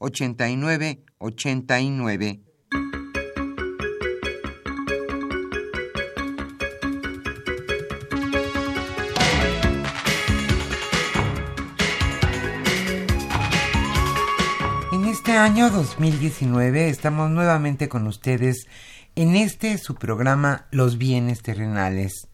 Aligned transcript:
8989. 0.00 2.40
este 15.30 15.38
año 15.38 15.70
2019 15.70 16.88
estamos 16.88 17.30
nuevamente 17.30 17.88
con 17.88 18.06
ustedes 18.06 18.66
en 19.14 19.36
este 19.36 19.78
su 19.78 19.94
programa 19.94 20.66
Los 20.72 20.98
bienes 20.98 21.42
terrenales. 21.42 22.28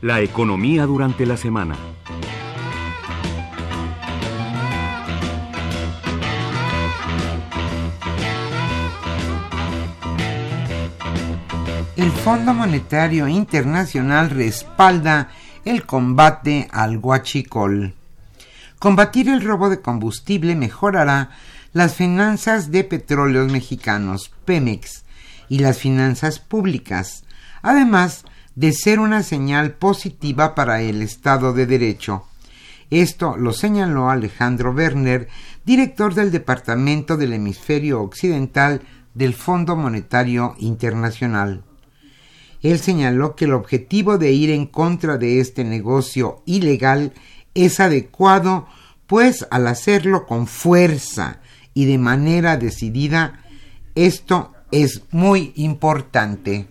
La 0.03 0.21
economía 0.21 0.85
durante 0.85 1.25
la 1.25 1.37
semana. 1.37 1.77
el 11.97 12.11
Fondo 12.11 12.53
Monetario 12.53 13.29
Internacional 13.29 14.31
respalda 14.31 15.29
el 15.65 15.87
combate 15.87 16.69
al 16.73 16.99
guachicol. 16.99 17.95
Combatir 18.81 19.29
el 19.29 19.41
robo 19.41 19.71
de 19.71 19.81
combustible 19.81 20.57
mejorará 20.57 21.31
las 21.73 21.95
finanzas 21.95 22.73
de 22.73 22.83
petróleos 22.83 23.53
mexicanos, 23.53 24.33
Pemex, 24.45 25.05
y 25.49 25.61
las 25.61 25.79
finanzas 25.79 26.41
públicas, 26.41 27.23
además 27.63 28.25
de 28.55 28.73
ser 28.73 29.01
una 29.01 29.23
señal 29.23 29.73
positiva 29.73 30.55
para 30.55 30.83
el 30.83 31.03
Estado 31.03 31.53
de 31.53 31.67
Derecho. 31.67 32.25
Esto 32.91 33.37
lo 33.37 33.53
señaló 33.53 34.11
Alejandro 34.11 34.73
Werner, 34.73 35.29
director 35.65 36.15
del 36.15 36.31
Departamento 36.31 37.17
del 37.17 37.33
Hemisferio 37.33 38.03
Occidental 38.03 38.83
del 39.15 39.35
Fondo 39.35 39.77
Monetario 39.77 40.55
Internacional. 40.59 41.65
Él 42.63 42.79
señaló 42.79 43.35
que 43.35 43.47
el 43.47 43.55
objetivo 43.55 44.19
de 44.19 44.33
ir 44.33 44.51
en 44.51 44.67
contra 44.67 45.17
de 45.19 45.41
este 45.41 45.65
negocio 45.65 46.43
ilegal 46.47 47.13
es 47.55 47.81
adecuado, 47.81 48.69
pues 49.07 49.47
al 49.51 49.67
hacerlo 49.67 50.27
con 50.27 50.47
fuerza 50.47 51.41
y 51.75 51.87
de 51.87 51.99
manera 51.99 52.57
decidida, 52.57 53.43
esto 53.95 54.53
es 54.71 55.03
muy 55.11 55.53
importante. 55.57 56.69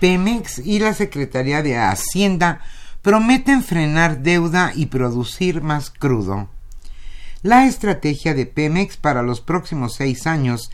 Pemex 0.00 0.58
y 0.58 0.78
la 0.78 0.94
Secretaría 0.94 1.62
de 1.62 1.76
Hacienda 1.76 2.60
prometen 3.02 3.62
frenar 3.62 4.22
deuda 4.22 4.72
y 4.74 4.86
producir 4.86 5.62
más 5.62 5.90
crudo. 5.90 6.48
La 7.42 7.66
estrategia 7.66 8.34
de 8.34 8.46
Pemex 8.46 8.96
para 8.96 9.22
los 9.22 9.40
próximos 9.40 9.94
seis 9.94 10.26
años 10.26 10.70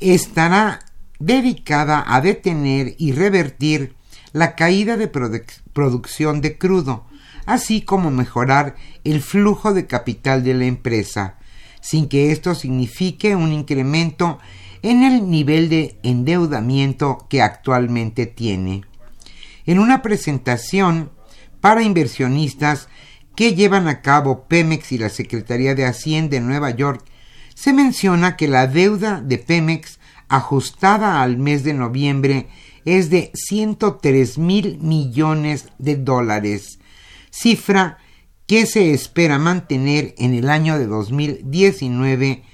estará 0.00 0.80
dedicada 1.18 2.04
a 2.06 2.20
detener 2.20 2.94
y 2.98 3.12
revertir 3.12 3.94
la 4.32 4.54
caída 4.54 4.96
de 4.96 5.08
producción 5.08 6.40
de 6.40 6.56
crudo, 6.56 7.06
así 7.46 7.82
como 7.82 8.10
mejorar 8.10 8.76
el 9.04 9.20
flujo 9.20 9.74
de 9.74 9.86
capital 9.86 10.44
de 10.44 10.54
la 10.54 10.66
empresa, 10.66 11.36
sin 11.80 12.08
que 12.08 12.32
esto 12.32 12.54
signifique 12.54 13.36
un 13.36 13.52
incremento 13.52 14.38
en 14.82 15.02
el 15.02 15.30
nivel 15.30 15.68
de 15.68 15.98
endeudamiento 16.02 17.26
que 17.28 17.42
actualmente 17.42 18.26
tiene. 18.26 18.82
En 19.66 19.78
una 19.78 20.02
presentación 20.02 21.10
para 21.60 21.82
inversionistas 21.82 22.88
que 23.36 23.54
llevan 23.54 23.88
a 23.88 24.00
cabo 24.00 24.46
Pemex 24.48 24.92
y 24.92 24.98
la 24.98 25.08
Secretaría 25.08 25.74
de 25.74 25.84
Hacienda 25.84 26.36
en 26.36 26.46
Nueva 26.46 26.70
York, 26.70 27.04
se 27.54 27.72
menciona 27.72 28.36
que 28.36 28.48
la 28.48 28.66
deuda 28.66 29.20
de 29.20 29.38
Pemex 29.38 29.98
ajustada 30.28 31.22
al 31.22 31.38
mes 31.38 31.64
de 31.64 31.74
noviembre 31.74 32.48
es 32.84 33.10
de 33.10 33.30
103 33.34 34.38
mil 34.38 34.78
millones 34.78 35.68
de 35.78 35.96
dólares, 35.96 36.78
cifra 37.30 37.98
que 38.46 38.64
se 38.64 38.92
espera 38.92 39.38
mantener 39.38 40.14
en 40.18 40.34
el 40.34 40.48
año 40.48 40.78
de 40.78 40.86
2019 40.86 42.44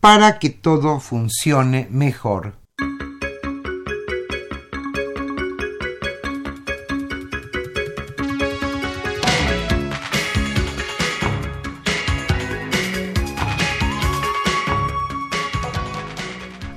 para 0.00 0.38
que 0.38 0.50
todo 0.50 1.00
funcione 1.00 1.88
mejor. 1.90 2.54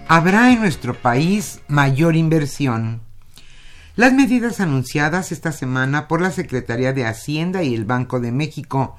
Habrá 0.07 0.51
en 0.51 0.59
nuestro 0.59 0.94
país 0.94 1.62
mayor 1.69 2.17
inversión. 2.17 3.01
Las 3.95 4.12
medidas 4.12 4.59
anunciadas 4.59 5.31
esta 5.31 5.53
semana 5.53 6.09
por 6.09 6.19
la 6.19 6.31
Secretaría 6.31 6.91
de 6.91 7.06
Hacienda 7.06 7.63
y 7.63 7.74
el 7.74 7.85
Banco 7.85 8.19
de 8.19 8.33
México 8.33 8.97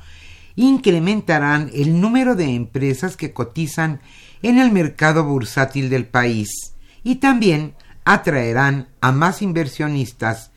incrementarán 0.56 1.70
el 1.75 2.00
número 2.00 2.34
de 2.34 2.54
empresas 2.54 3.16
que 3.16 3.32
cotizan 3.32 4.00
en 4.43 4.58
el 4.58 4.72
mercado 4.72 5.25
bursátil 5.25 5.88
del 5.90 6.06
país 6.06 6.75
y 7.04 7.16
también 7.16 7.75
atraerán 8.04 8.88
a 9.00 9.12
más 9.12 9.43
inversionistas. 9.43 10.50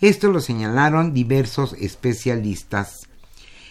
Esto 0.00 0.30
lo 0.30 0.40
señalaron 0.40 1.12
diversos 1.12 1.74
especialistas. 1.74 3.08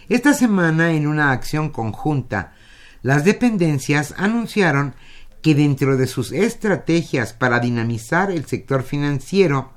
Esta 0.10 0.34
semana, 0.34 0.92
en 0.92 1.08
una 1.08 1.32
acción 1.32 1.70
conjunta, 1.70 2.54
las 3.02 3.24
dependencias 3.24 4.14
anunciaron 4.18 4.94
que 5.42 5.56
dentro 5.56 5.98
de 5.98 6.08
sus 6.08 6.32
estrategias 6.32 7.34
para 7.34 7.60
dinamizar 7.60 8.32
el 8.32 8.46
sector 8.46 8.84
financiero, 8.84 9.72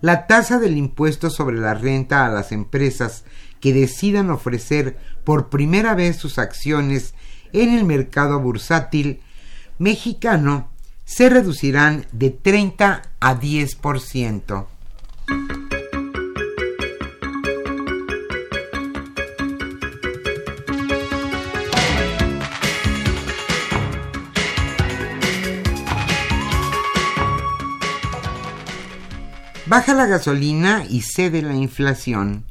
la 0.00 0.26
tasa 0.26 0.58
del 0.58 0.76
impuesto 0.76 1.30
sobre 1.30 1.58
la 1.58 1.74
renta 1.74 2.26
a 2.26 2.30
las 2.30 2.52
empresas 2.52 3.24
que 3.64 3.72
decidan 3.72 4.28
ofrecer 4.28 4.98
por 5.24 5.48
primera 5.48 5.94
vez 5.94 6.16
sus 6.16 6.38
acciones 6.38 7.14
en 7.54 7.72
el 7.72 7.84
mercado 7.86 8.38
bursátil 8.38 9.22
mexicano 9.78 10.68
se 11.06 11.30
reducirán 11.30 12.04
de 12.12 12.28
30 12.28 13.00
a 13.20 13.40
10%. 13.40 14.66
Baja 29.64 29.94
la 29.94 30.04
gasolina 30.04 30.84
y 30.86 31.00
cede 31.00 31.40
la 31.40 31.54
inflación. 31.54 32.44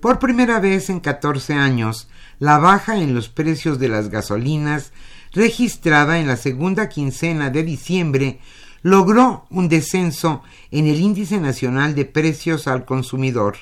Por 0.00 0.18
primera 0.18 0.60
vez 0.60 0.90
en 0.90 1.00
14 1.00 1.54
años, 1.54 2.08
la 2.38 2.58
baja 2.58 2.98
en 2.98 3.14
los 3.14 3.28
precios 3.28 3.78
de 3.78 3.88
las 3.88 4.10
gasolinas, 4.10 4.92
registrada 5.32 6.20
en 6.20 6.26
la 6.26 6.36
segunda 6.36 6.88
quincena 6.88 7.50
de 7.50 7.64
diciembre, 7.64 8.40
logró 8.82 9.46
un 9.50 9.68
descenso 9.68 10.42
en 10.70 10.86
el 10.86 11.00
índice 11.00 11.40
nacional 11.40 11.94
de 11.94 12.04
precios 12.04 12.68
al 12.68 12.84
consumidor 12.84 13.56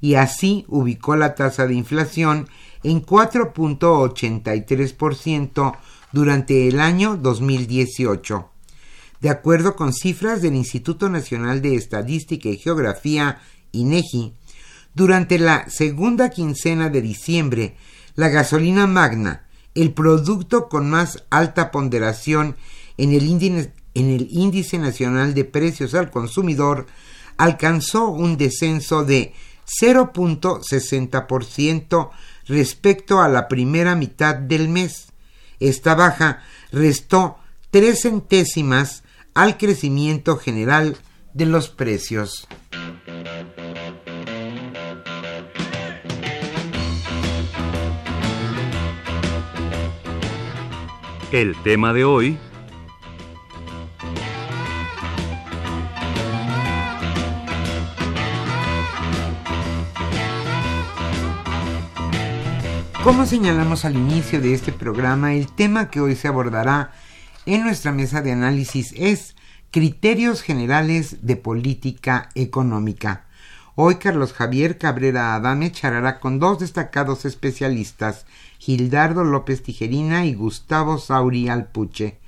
y 0.00 0.16
así 0.16 0.66
ubicó 0.68 1.16
la 1.16 1.34
tasa 1.34 1.66
de 1.66 1.74
inflación 1.74 2.48
en 2.82 3.02
4.83% 3.04 5.76
durante 6.12 6.68
el 6.68 6.78
año 6.78 7.16
2018. 7.16 8.50
De 9.22 9.30
acuerdo 9.30 9.74
con 9.76 9.94
cifras 9.94 10.42
del 10.42 10.56
Instituto 10.56 11.08
Nacional 11.08 11.62
de 11.62 11.76
Estadística 11.76 12.50
y 12.50 12.58
Geografía, 12.58 13.40
INEGI, 13.72 14.34
durante 14.94 15.38
la 15.38 15.68
segunda 15.68 16.30
quincena 16.30 16.88
de 16.88 17.02
diciembre, 17.02 17.76
la 18.14 18.28
gasolina 18.28 18.86
magna, 18.86 19.44
el 19.74 19.92
producto 19.92 20.68
con 20.68 20.88
más 20.88 21.24
alta 21.30 21.72
ponderación 21.72 22.54
en 22.96 23.12
el, 23.12 23.24
índice, 23.94 24.78
nacional 24.78 25.34
de 25.34 25.44
precios 25.44 25.94
al 25.94 26.12
consumidor, 26.12 26.86
alcanzó 27.36 28.06
un 28.08 28.36
descenso 28.36 29.04
de 29.04 29.34
0.60% 29.66 32.10
respecto 32.46 33.20
a 33.20 33.28
la 33.28 33.48
primera 33.48 33.96
mitad 33.96 34.36
del 34.36 34.68
mes. 34.68 35.08
Esta 35.58 35.96
baja 35.96 36.44
restó 36.70 37.38
tres 37.70 38.02
centésimas 38.02 39.02
al 39.34 39.58
crecimiento 39.58 40.36
general 40.36 40.96
de 41.32 41.46
los 41.46 41.68
precios. 41.68 42.46
El 51.34 51.56
tema 51.64 51.92
de 51.92 52.04
hoy 52.04 52.38
Como 63.02 63.26
señalamos 63.26 63.84
al 63.84 63.96
inicio 63.96 64.40
de 64.40 64.54
este 64.54 64.70
programa, 64.70 65.34
el 65.34 65.50
tema 65.50 65.90
que 65.90 66.00
hoy 66.00 66.14
se 66.14 66.28
abordará 66.28 66.92
en 67.46 67.64
nuestra 67.64 67.90
mesa 67.90 68.22
de 68.22 68.30
análisis 68.30 68.94
es 68.96 69.34
Criterios 69.72 70.40
Generales 70.40 71.26
de 71.26 71.34
Política 71.34 72.28
Económica. 72.36 73.26
Hoy 73.74 73.96
Carlos 73.96 74.32
Javier 74.32 74.78
Cabrera 74.78 75.34
Adame 75.34 75.72
charlará 75.72 76.20
con 76.20 76.38
dos 76.38 76.60
destacados 76.60 77.24
especialistas, 77.24 78.24
Gildardo 78.58 79.24
López 79.24 79.62
Tijerina 79.62 80.24
y 80.26 80.34
Gustavo 80.34 80.98
Sauri 80.98 81.48
Alpuche. 81.48 82.18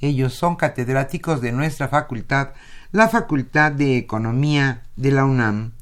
Ellos 0.00 0.34
son 0.34 0.56
catedráticos 0.56 1.40
de 1.40 1.52
nuestra 1.52 1.88
facultad, 1.88 2.50
la 2.92 3.08
Facultad 3.08 3.72
de 3.72 3.98
Economía 3.98 4.84
de 4.96 5.12
la 5.12 5.24
UNAM. 5.24 5.72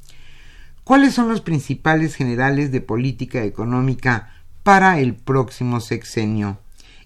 ¿Cuáles 0.84 1.14
son 1.14 1.28
los 1.28 1.40
principales 1.40 2.14
generales 2.14 2.72
de 2.72 2.80
política 2.80 3.44
económica 3.44 4.32
para 4.62 4.98
el 5.00 5.14
próximo 5.14 5.80
sexenio? 5.80 6.58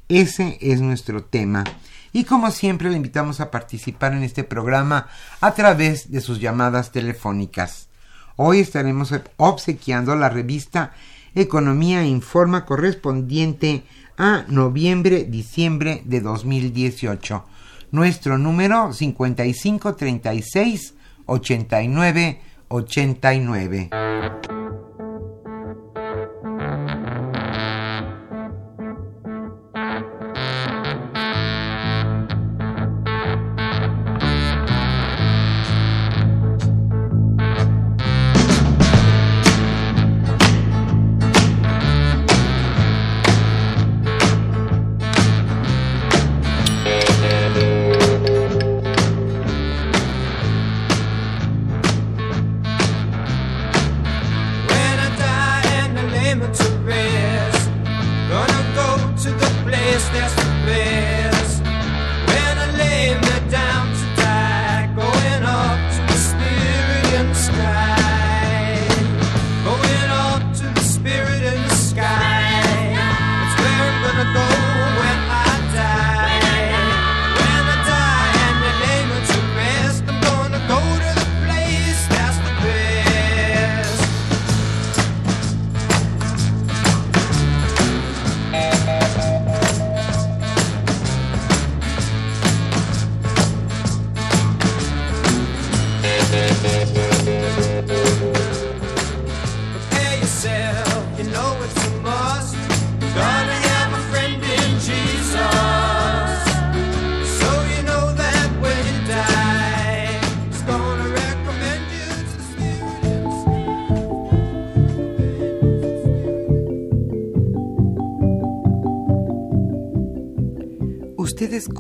Ese 0.09 0.59
es 0.61 0.81
nuestro 0.81 1.25
tema. 1.25 1.65
Y 2.13 2.25
como 2.25 2.51
siempre 2.51 2.91
le 2.91 2.97
invitamos 2.97 3.41
a 3.41 3.51
participar 3.51 4.13
en 4.13 4.23
este 4.23 4.45
programa 4.45 5.09
a 5.41 5.55
través 5.55 6.11
de 6.13 6.21
sus 6.21 6.41
llamadas 6.41 6.93
telefónicas. 6.93 7.89
Hoy 8.37 8.61
estaremos 8.61 9.15
obsequiando 9.37 10.15
la 10.17 10.29
revista 10.29 10.93
Economía 11.35 12.05
Informa 12.05 12.67
correspondiente 12.67 13.85
a 14.19 14.45
noviembre-diciembre 14.49 16.03
de 16.05 16.21
2018. 16.21 17.45
Nuestro 17.91 18.37
número 18.39 18.93
5536 18.93 20.95
89 21.27 22.41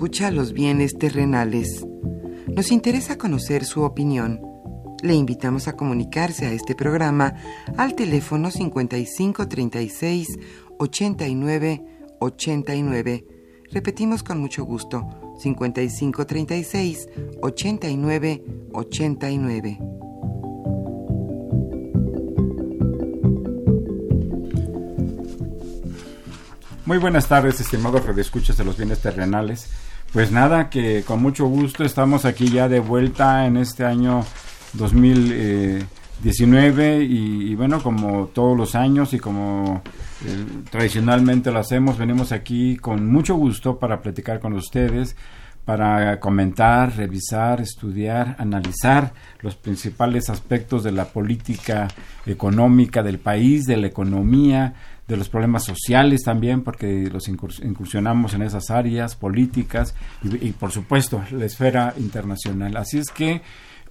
escucha 0.02 0.32
los 0.32 0.52
bienes 0.52 0.98
terrenales. 0.98 1.86
Nos 2.48 2.72
interesa 2.72 3.16
conocer 3.18 3.64
su 3.64 3.82
opinión. 3.82 4.40
Le 5.00 5.14
invitamos 5.14 5.68
a 5.68 5.76
comunicarse 5.76 6.44
a 6.44 6.50
este 6.50 6.74
programa 6.74 7.36
al 7.76 7.94
teléfono 7.94 8.50
5536 8.50 10.26
89 10.80 11.84
89. 12.18 13.26
Repetimos 13.70 14.24
con 14.24 14.40
mucho 14.40 14.64
gusto, 14.64 15.08
5536 15.38 17.08
89 17.40 18.44
89. 18.72 19.78
Muy 26.86 26.98
buenas 26.98 27.28
tardes, 27.28 27.60
estimados 27.60 28.04
redescuchas 28.04 28.56
de 28.56 28.64
los 28.64 28.76
bienes 28.76 28.98
terrenales. 28.98 29.68
Pues 30.12 30.30
nada, 30.30 30.68
que 30.68 31.04
con 31.04 31.22
mucho 31.22 31.46
gusto 31.46 31.84
estamos 31.84 32.26
aquí 32.26 32.50
ya 32.50 32.68
de 32.68 32.80
vuelta 32.80 33.46
en 33.46 33.56
este 33.56 33.86
año 33.86 34.26
2019 34.74 37.02
y, 37.02 37.54
bueno, 37.54 37.82
como 37.82 38.26
todos 38.26 38.54
los 38.54 38.74
años 38.74 39.14
y 39.14 39.18
como 39.18 39.80
eh, 40.26 40.44
tradicionalmente 40.70 41.50
lo 41.50 41.60
hacemos, 41.60 41.96
venimos 41.96 42.30
aquí 42.30 42.76
con 42.76 43.10
mucho 43.10 43.36
gusto 43.36 43.78
para 43.78 44.02
platicar 44.02 44.38
con 44.38 44.52
ustedes, 44.52 45.16
para 45.64 46.20
comentar, 46.20 46.94
revisar, 46.94 47.62
estudiar, 47.62 48.36
analizar 48.38 49.14
los 49.40 49.56
principales 49.56 50.28
aspectos 50.28 50.84
de 50.84 50.92
la 50.92 51.06
política 51.06 51.88
económica 52.26 53.02
del 53.02 53.18
país, 53.18 53.64
de 53.64 53.78
la 53.78 53.86
economía, 53.86 54.74
de 55.08 55.16
los 55.16 55.28
problemas 55.28 55.64
sociales 55.64 56.22
también, 56.24 56.62
porque 56.62 57.08
los 57.12 57.28
incursionamos 57.28 58.34
en 58.34 58.42
esas 58.42 58.70
áreas 58.70 59.16
políticas 59.16 59.94
y, 60.22 60.52
por 60.52 60.70
supuesto 60.70 61.22
la 61.32 61.44
esfera 61.44 61.94
internacional. 61.98 62.76
Así 62.76 62.98
es 62.98 63.10
que 63.10 63.42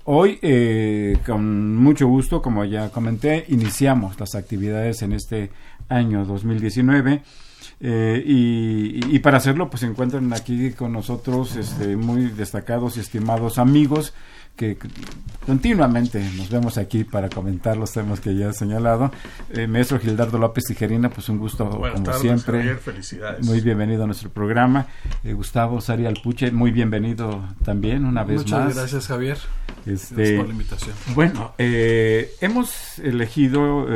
hoy, 0.06 0.39
eh, 0.41 1.18
con 1.25 1.75
mucho 1.75 2.08
gusto, 2.08 2.41
como 2.41 2.63
ya 2.65 2.89
comenté, 2.89 3.46
iniciamos 3.50 4.20
las 4.20 4.36
actividades 4.36 5.01
en 5.01 5.13
este 5.13 5.51
año 5.89 6.25
2019. 6.25 7.22
Eh, 7.84 8.24
y, 8.25 9.15
y, 9.15 9.20
para 9.20 9.38
hacerlo, 9.38 9.70
pues 9.70 9.82
se 9.82 9.88
encuentran 9.88 10.32
aquí 10.34 10.72
con 10.72 10.94
nosotros 10.94 11.56
este, 11.56 11.96
muy 11.96 12.27
destacados 12.27 12.98
y 12.98 13.00
estimados 13.00 13.58
amigos 13.58 14.13
que 14.55 14.77
continuamente 15.46 16.20
nos 16.38 16.50
vemos 16.50 16.77
aquí 16.77 17.03
para 17.03 17.29
comentar 17.29 17.77
los 17.77 17.91
temas 17.91 18.20
que 18.20 18.36
ya 18.36 18.50
he 18.50 18.53
señalado. 18.53 19.12
Eh, 19.50 19.67
maestro 19.67 20.00
Gildardo 20.00 20.38
López 20.38 20.65
Tijerina, 20.65 21.10
pues 21.10 21.29
un 21.29 21.39
gusto 21.39 21.70
como 21.70 22.13
siempre. 22.13 22.75
felicidades. 22.77 23.46
Muy 23.46 23.62
bienvenido 23.62 24.03
a 24.03 24.05
nuestro 24.05 24.29
programa. 24.29 24.88
Eh, 25.24 25.34
Gustavo 25.34 25.81
Sari 25.81 26.05
Alpuche, 26.05 26.51
muy 26.51 26.72
bienvenido 26.72 27.43
también 27.63 28.05
una 28.05 28.24
vez 28.24 28.41
más. 28.50 28.65
Muchas 28.65 28.75
gracias 28.75 29.08
Javier. 29.08 29.38
Este, 29.86 30.15
gracias 30.15 30.38
por 30.38 30.48
la 30.48 30.53
invitación. 30.53 30.96
Bueno, 31.15 31.53
eh, 31.58 32.31
hemos 32.41 33.00
elegido 33.00 33.88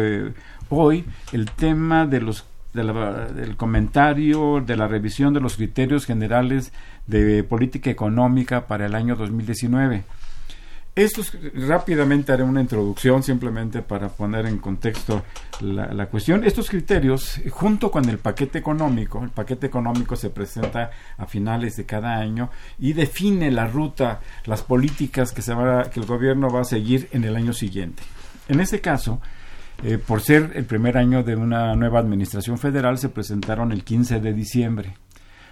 hoy 0.70 1.06
el 1.32 1.52
tema 1.52 2.08
de 2.08 2.22
los 2.22 2.46
del 2.74 3.56
comentario, 3.56 4.62
de 4.66 4.76
la 4.76 4.88
revisión 4.88 5.34
de 5.34 5.40
los 5.40 5.56
criterios 5.56 6.06
generales 6.06 6.74
de 7.08 7.44
política 7.44 7.90
económica 7.90 8.68
para 8.68 8.86
el 8.86 8.96
año 8.96 9.16
2019. 9.16 10.04
Estos, 10.96 11.38
rápidamente 11.54 12.32
haré 12.32 12.44
una 12.44 12.62
introducción 12.62 13.22
simplemente 13.22 13.82
para 13.82 14.08
poner 14.08 14.46
en 14.46 14.60
contexto 14.60 15.24
la, 15.60 16.06
cuestión. 16.06 16.46
Estos 16.46 16.70
criterios, 16.70 17.42
junto 17.50 17.92
con 17.92 18.08
el 18.08 18.18
paquete 18.18 18.60
económico, 18.60 19.22
el 19.22 19.30
paquete 19.30 19.68
económico 19.68 20.16
se 20.16 20.30
presenta 20.30 20.92
a 21.18 21.26
finales 21.26 21.76
de 21.76 21.86
cada 21.86 22.16
año 22.16 22.50
y 22.80 22.94
define 22.94 23.52
la 23.52 23.68
ruta, 23.68 24.22
las 24.46 24.64
políticas 24.64 25.34
que, 25.34 25.42
se 25.42 25.54
va, 25.54 25.90
que 25.90 26.00
el 26.00 26.06
gobierno 26.06 26.50
va 26.50 26.62
a 26.62 26.66
seguir 26.66 27.10
en 27.12 27.26
el 27.26 27.36
año 27.36 27.52
siguiente. 27.52 28.02
En 28.48 28.62
este 28.62 28.80
caso, 28.80 29.20
eh, 29.84 29.98
por 29.98 30.22
ser 30.22 30.54
el 30.56 30.64
primer 30.64 30.98
año 30.98 31.24
de 31.24 31.36
una 31.36 31.76
nueva 31.76 32.00
administración 32.00 32.58
federal, 32.58 32.98
se 33.00 33.10
presentaron 33.10 33.74
el 33.74 33.84
15 33.84 34.22
de 34.22 34.32
diciembre. 34.32 34.96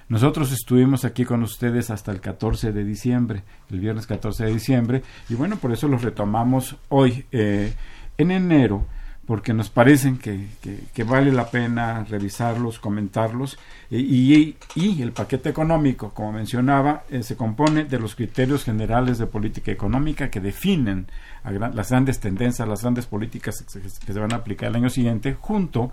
Nosotros 0.09 0.51
estuvimos 0.51 1.05
aquí 1.05 1.25
con 1.25 1.43
ustedes 1.43 1.89
hasta 1.89 2.11
el 2.11 2.19
14 2.19 2.71
de 2.71 2.83
diciembre, 2.83 3.43
el 3.71 3.79
viernes 3.79 4.05
14 4.07 4.45
de 4.45 4.53
diciembre, 4.53 5.03
y 5.29 5.35
bueno, 5.35 5.57
por 5.57 5.71
eso 5.71 5.87
los 5.87 6.01
retomamos 6.01 6.75
hoy, 6.89 7.25
eh, 7.31 7.73
en 8.17 8.31
enero, 8.31 8.85
porque 9.25 9.53
nos 9.53 9.69
parecen 9.69 10.17
que, 10.17 10.47
que, 10.93 11.03
vale 11.05 11.31
la 11.31 11.49
pena 11.49 12.03
revisarlos, 12.03 12.79
comentarlos, 12.79 13.57
eh, 13.89 13.97
y, 13.97 14.57
y, 14.75 15.01
el 15.01 15.13
paquete 15.13 15.49
económico, 15.49 16.13
como 16.13 16.33
mencionaba, 16.33 17.03
eh, 17.09 17.23
se 17.23 17.37
compone 17.37 17.85
de 17.85 17.99
los 17.99 18.15
criterios 18.15 18.65
generales 18.65 19.17
de 19.17 19.27
política 19.27 19.71
económica 19.71 20.29
que 20.29 20.41
definen 20.41 21.07
las 21.45 21.89
grandes 21.89 22.19
tendencias, 22.19 22.67
las 22.67 22.81
grandes 22.81 23.05
políticas 23.05 23.63
que 24.05 24.13
se 24.13 24.19
van 24.19 24.33
a 24.33 24.37
aplicar 24.37 24.69
el 24.69 24.75
año 24.75 24.89
siguiente, 24.89 25.37
junto 25.39 25.91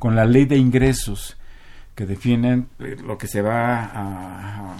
con 0.00 0.16
la 0.16 0.24
ley 0.24 0.46
de 0.46 0.56
ingresos 0.56 1.36
que 1.94 2.06
definen 2.06 2.68
eh, 2.78 2.96
lo 3.04 3.18
que 3.18 3.26
se 3.26 3.42
va 3.42 3.84
a, 3.84 4.76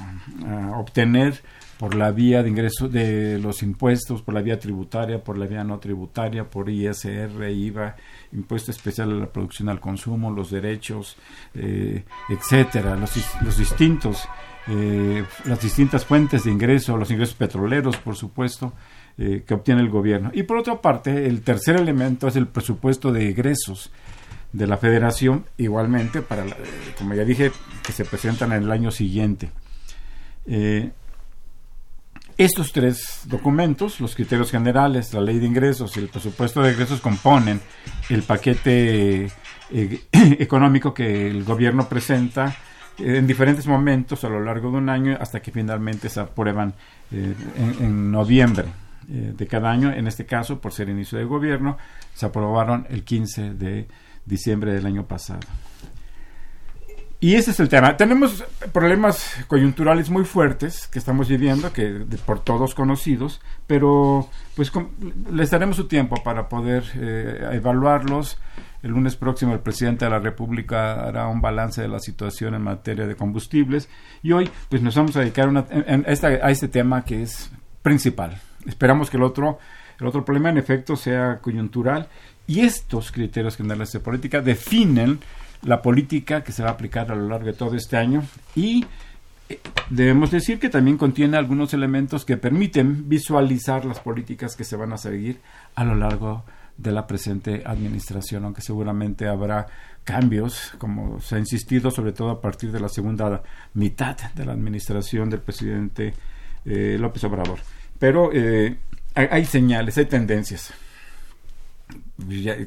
obtener 0.76 1.42
por 1.78 1.94
la 1.94 2.10
vía 2.12 2.42
de 2.42 2.48
ingreso 2.48 2.88
de 2.88 3.38
los 3.38 3.62
impuestos, 3.62 4.22
por 4.22 4.34
la 4.34 4.40
vía 4.40 4.58
tributaria, 4.58 5.22
por 5.22 5.36
la 5.36 5.46
vía 5.46 5.64
no 5.64 5.78
tributaria, 5.78 6.48
por 6.48 6.70
ISR, 6.70 7.50
IVA, 7.50 7.96
impuesto 8.32 8.70
especial 8.70 9.10
a 9.10 9.14
la 9.14 9.26
producción 9.26 9.68
al 9.68 9.80
consumo, 9.80 10.30
los 10.30 10.50
derechos, 10.50 11.16
eh, 11.54 12.04
etcétera, 12.28 12.96
los, 12.96 13.12
los 13.42 13.58
distintos, 13.58 14.28
eh, 14.68 15.24
las 15.44 15.60
distintas 15.60 16.04
fuentes 16.04 16.44
de 16.44 16.52
ingreso, 16.52 16.96
los 16.96 17.10
ingresos 17.10 17.34
petroleros, 17.34 17.96
por 17.96 18.14
supuesto, 18.14 18.72
eh, 19.18 19.42
que 19.46 19.54
obtiene 19.54 19.80
el 19.80 19.90
gobierno. 19.90 20.30
Y 20.32 20.44
por 20.44 20.58
otra 20.58 20.80
parte, 20.80 21.26
el 21.26 21.42
tercer 21.42 21.76
elemento 21.76 22.28
es 22.28 22.36
el 22.36 22.46
presupuesto 22.46 23.12
de 23.12 23.28
egresos 23.28 23.90
de 24.52 24.66
la 24.66 24.76
federación, 24.76 25.46
igualmente, 25.56 26.22
para 26.22 26.44
como 26.98 27.14
ya 27.14 27.24
dije, 27.24 27.52
que 27.82 27.92
se 27.92 28.04
presentan 28.04 28.52
en 28.52 28.64
el 28.64 28.70
año 28.70 28.90
siguiente. 28.90 29.50
Eh, 30.46 30.90
estos 32.36 32.72
tres 32.72 33.22
documentos, 33.26 34.00
los 34.00 34.14
criterios 34.14 34.50
generales, 34.50 35.12
la 35.14 35.20
ley 35.20 35.38
de 35.38 35.46
ingresos 35.46 35.96
y 35.96 36.00
el 36.00 36.08
presupuesto 36.08 36.62
de 36.62 36.72
ingresos, 36.72 37.00
componen 37.00 37.60
el 38.08 38.22
paquete 38.22 39.26
eh, 39.70 40.00
económico 40.12 40.92
que 40.92 41.28
el 41.28 41.44
gobierno 41.44 41.88
presenta 41.88 42.56
eh, 42.98 43.16
en 43.18 43.26
diferentes 43.26 43.66
momentos 43.66 44.24
a 44.24 44.28
lo 44.28 44.40
largo 44.40 44.70
de 44.70 44.78
un 44.78 44.88
año 44.88 45.16
hasta 45.20 45.40
que 45.40 45.50
finalmente 45.50 46.08
se 46.08 46.20
aprueban 46.20 46.74
en, 47.10 47.36
en, 47.80 48.10
noviembre 48.10 48.66
de 49.06 49.46
cada 49.46 49.70
año. 49.70 49.92
En 49.92 50.06
este 50.06 50.24
caso, 50.24 50.58
por 50.60 50.72
ser 50.72 50.88
inicio 50.88 51.18
de 51.18 51.24
gobierno, 51.24 51.76
se 52.14 52.24
aprobaron 52.24 52.86
el 52.88 53.04
15 53.04 53.54
de 53.54 53.86
diciembre 54.24 54.72
del 54.72 54.86
año 54.86 55.06
pasado. 55.06 55.40
Y 57.22 57.36
ese 57.36 57.52
es 57.52 57.60
el 57.60 57.68
tema. 57.68 57.96
Tenemos 57.96 58.44
problemas 58.72 59.44
coyunturales 59.46 60.10
muy 60.10 60.24
fuertes 60.24 60.88
que 60.88 60.98
estamos 60.98 61.28
viviendo, 61.28 61.72
que 61.72 62.04
por 62.26 62.40
todos 62.40 62.74
conocidos, 62.74 63.40
pero 63.68 64.28
pues 64.56 64.72
les 65.30 65.48
daremos 65.48 65.76
su 65.76 65.86
tiempo 65.86 66.20
para 66.24 66.48
poder 66.48 66.82
eh, 66.96 67.50
evaluarlos. 67.52 68.38
El 68.82 68.90
lunes 68.90 69.14
próximo 69.14 69.52
el 69.52 69.60
presidente 69.60 70.04
de 70.04 70.10
la 70.10 70.18
República 70.18 70.94
hará 70.94 71.28
un 71.28 71.40
balance 71.40 71.80
de 71.80 71.86
la 71.86 72.00
situación 72.00 72.56
en 72.56 72.62
materia 72.62 73.06
de 73.06 73.14
combustibles 73.14 73.88
y 74.24 74.32
hoy 74.32 74.50
pues 74.68 74.82
nos 74.82 74.96
vamos 74.96 75.16
a 75.16 75.20
dedicar 75.20 75.48
a, 75.56 76.46
a 76.46 76.50
este 76.50 76.66
tema 76.66 77.04
que 77.04 77.22
es 77.22 77.52
principal. 77.82 78.36
Esperamos 78.66 79.10
que 79.10 79.18
el 79.18 79.22
otro, 79.22 79.60
el 80.02 80.08
otro 80.08 80.24
problema 80.24 80.50
en 80.50 80.58
efecto 80.58 80.96
sea 80.96 81.38
coyuntural 81.40 82.08
y 82.46 82.60
estos 82.60 83.12
criterios 83.12 83.56
generales 83.56 83.92
de 83.92 84.00
política 84.00 84.40
definen 84.40 85.20
la 85.62 85.80
política 85.80 86.42
que 86.42 86.52
se 86.52 86.62
va 86.62 86.70
a 86.70 86.72
aplicar 86.72 87.10
a 87.10 87.14
lo 87.14 87.28
largo 87.28 87.46
de 87.46 87.52
todo 87.52 87.76
este 87.76 87.96
año 87.96 88.24
y 88.56 88.84
eh, 89.48 89.60
debemos 89.90 90.30
decir 90.30 90.58
que 90.58 90.68
también 90.68 90.98
contiene 90.98 91.36
algunos 91.36 91.72
elementos 91.72 92.24
que 92.24 92.36
permiten 92.36 93.08
visualizar 93.08 93.84
las 93.84 94.00
políticas 94.00 94.56
que 94.56 94.64
se 94.64 94.76
van 94.76 94.92
a 94.92 94.98
seguir 94.98 95.40
a 95.76 95.84
lo 95.84 95.94
largo 95.94 96.44
de 96.76 96.90
la 96.90 97.06
presente 97.06 97.62
administración, 97.64 98.44
aunque 98.44 98.62
seguramente 98.62 99.28
habrá 99.28 99.66
cambios, 100.02 100.72
como 100.78 101.20
se 101.20 101.36
ha 101.36 101.38
insistido, 101.38 101.92
sobre 101.92 102.12
todo 102.12 102.30
a 102.30 102.40
partir 102.40 102.72
de 102.72 102.80
la 102.80 102.88
segunda 102.88 103.42
mitad 103.74 104.16
de 104.34 104.44
la 104.44 104.52
administración 104.52 105.30
del 105.30 105.40
presidente 105.40 106.12
eh, 106.64 106.96
López 106.98 107.22
Obrador. 107.24 107.60
Pero 108.00 108.30
eh, 108.32 108.78
hay 109.14 109.44
señales, 109.44 109.98
hay 109.98 110.06
tendencias. 110.06 110.72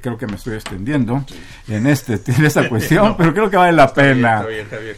Creo 0.01 0.17
que 0.17 0.27
me 0.27 0.35
estoy 0.35 0.55
extendiendo 0.55 1.23
en 1.67 1.87
este 1.87 2.19
en 2.31 2.45
esta 2.45 2.67
cuestión, 2.67 3.15
pero 3.17 3.33
creo 3.33 3.49
que 3.49 3.57
vale 3.57 3.73
la 3.73 3.93
pena 3.93 4.45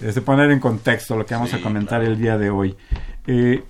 este, 0.01 0.21
poner 0.21 0.51
en 0.51 0.59
contexto 0.59 1.15
lo 1.15 1.25
que 1.25 1.35
vamos 1.35 1.53
a 1.53 1.61
comentar 1.61 2.03
el 2.03 2.17
día 2.17 2.37
de 2.37 2.49
hoy. 2.49 2.75
Eh, 3.27 3.63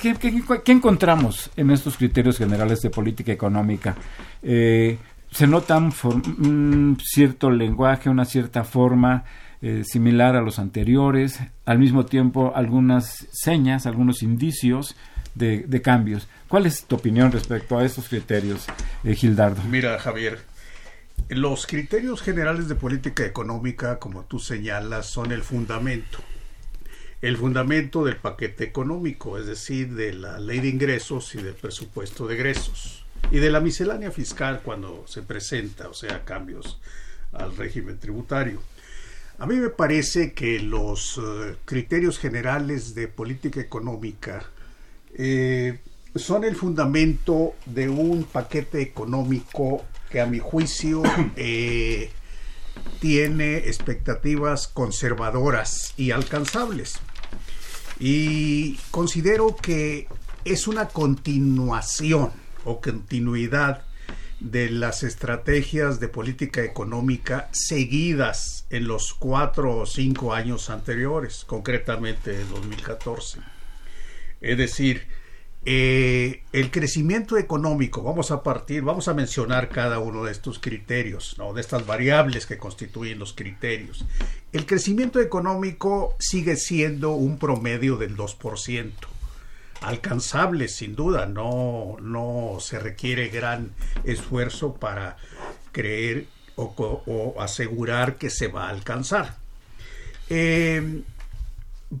¿qué, 0.00 0.72
encontramos 0.72 1.50
en 1.56 1.70
estos 1.70 1.96
criterios 1.96 2.38
generales 2.38 2.80
de 2.82 2.90
política 2.90 3.32
económica? 3.32 3.96
Eh, 4.42 4.98
se 5.30 5.46
nota 5.46 5.78
un, 5.78 6.98
cierto 7.02 7.50
lenguaje, 7.50 8.10
una 8.10 8.26
cierta 8.26 8.64
forma 8.64 9.24
eh, 9.62 9.82
similar 9.84 10.36
a 10.36 10.42
los 10.42 10.58
anteriores, 10.58 11.40
al 11.64 11.78
mismo 11.78 12.04
tiempo 12.04 12.52
algunas 12.54 13.26
señas, 13.32 13.86
algunos 13.86 14.22
indicios 14.22 14.94
de, 15.34 15.82
cambios. 15.82 16.28
¿Cuál 16.48 16.66
es 16.66 16.84
tu 16.84 16.96
opinión 16.96 17.32
respecto 17.32 17.78
a 17.78 17.84
esos 17.84 18.08
criterios, 18.08 18.66
eh, 19.04 19.14
Gildardo? 19.14 19.62
Mira, 19.64 19.98
Javier, 19.98 20.40
los 21.28 21.66
criterios 21.66 22.22
generales 22.22 22.68
de 22.68 22.74
política 22.74 23.24
económica, 23.24 23.98
como 23.98 24.24
tú 24.24 24.38
señalas, 24.38 25.06
son 25.06 25.32
el 25.32 25.42
fundamento. 25.42 26.18
El 27.20 27.36
fundamento 27.36 28.04
del 28.04 28.16
paquete 28.16 28.64
económico, 28.64 29.38
es 29.38 29.46
decir, 29.46 29.94
de 29.94 30.12
la 30.12 30.40
ley 30.40 30.60
de 30.60 30.68
ingresos 30.68 31.34
y 31.34 31.42
del 31.42 31.54
presupuesto 31.54 32.26
de 32.26 32.34
egresos. 32.34 33.04
Y 33.30 33.38
de 33.38 33.50
la 33.50 33.60
miscelánea 33.60 34.10
fiscal 34.10 34.60
cuando 34.64 35.04
se 35.06 35.22
presenta, 35.22 35.88
o 35.88 35.94
sea, 35.94 36.24
cambios 36.24 36.80
al 37.32 37.56
régimen 37.56 37.98
tributario. 37.98 38.60
A 39.38 39.46
mí 39.46 39.56
me 39.56 39.70
parece 39.70 40.34
que 40.34 40.60
los 40.60 41.18
eh, 41.18 41.56
criterios 41.64 42.18
generales 42.18 42.94
de 42.94 43.08
política 43.08 43.60
económica 43.60 44.44
eh, 45.14 45.80
son 46.14 46.44
el 46.44 46.56
fundamento 46.56 47.54
de 47.66 47.88
un 47.88 48.24
paquete 48.24 48.80
económico 48.80 49.84
que 50.10 50.20
a 50.20 50.26
mi 50.26 50.38
juicio 50.38 51.02
eh, 51.36 52.10
tiene 53.00 53.58
expectativas 53.58 54.68
conservadoras 54.68 55.94
y 55.96 56.10
alcanzables. 56.10 56.98
Y 57.98 58.76
considero 58.90 59.56
que 59.56 60.08
es 60.44 60.66
una 60.66 60.88
continuación 60.88 62.30
o 62.64 62.80
continuidad 62.80 63.84
de 64.40 64.70
las 64.70 65.04
estrategias 65.04 66.00
de 66.00 66.08
política 66.08 66.62
económica 66.64 67.48
seguidas 67.52 68.66
en 68.70 68.88
los 68.88 69.14
cuatro 69.14 69.76
o 69.78 69.86
cinco 69.86 70.34
años 70.34 70.68
anteriores, 70.68 71.44
concretamente 71.46 72.40
en 72.40 72.48
2014. 72.50 73.38
Es 74.42 74.58
decir, 74.58 75.06
eh, 75.64 76.42
el 76.52 76.70
crecimiento 76.72 77.38
económico, 77.38 78.02
vamos 78.02 78.32
a 78.32 78.42
partir, 78.42 78.82
vamos 78.82 79.06
a 79.06 79.14
mencionar 79.14 79.68
cada 79.68 80.00
uno 80.00 80.24
de 80.24 80.32
estos 80.32 80.58
criterios, 80.58 81.36
¿no? 81.38 81.52
de 81.52 81.60
estas 81.60 81.86
variables 81.86 82.46
que 82.46 82.58
constituyen 82.58 83.20
los 83.20 83.32
criterios. 83.32 84.04
El 84.52 84.66
crecimiento 84.66 85.20
económico 85.20 86.16
sigue 86.18 86.56
siendo 86.56 87.12
un 87.12 87.38
promedio 87.38 87.96
del 87.96 88.16
2% 88.16 88.90
alcanzable 89.82 90.68
sin 90.68 90.94
duda, 90.94 91.26
no, 91.26 91.96
no 92.00 92.58
se 92.60 92.78
requiere 92.78 93.28
gran 93.28 93.72
esfuerzo 94.04 94.74
para 94.74 95.16
creer 95.72 96.26
o, 96.56 97.34
asegurar 97.40 98.16
que 98.16 98.30
se 98.30 98.48
va 98.48 98.66
a 98.66 98.70
alcanzar. 98.70 99.36
Eh, 100.28 101.02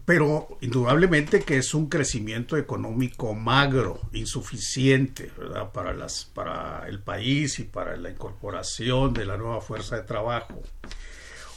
pero 0.06 0.56
indudablemente 0.60 1.40
que 1.40 1.58
es 1.58 1.74
un 1.74 1.88
crecimiento 1.88 2.56
económico 2.56 3.34
magro, 3.34 4.00
insuficiente 4.12 5.30
Para, 5.72 5.92
las, 5.92 6.24
para 6.24 6.88
el 6.88 7.00
país 7.00 7.58
y 7.58 7.64
para 7.64 7.96
la 7.96 8.10
incorporación 8.10 9.12
de 9.12 9.26
la 9.26 9.36
nueva 9.36 9.60
fuerza 9.60 9.96
de 9.96 10.02
trabajo. 10.02 10.62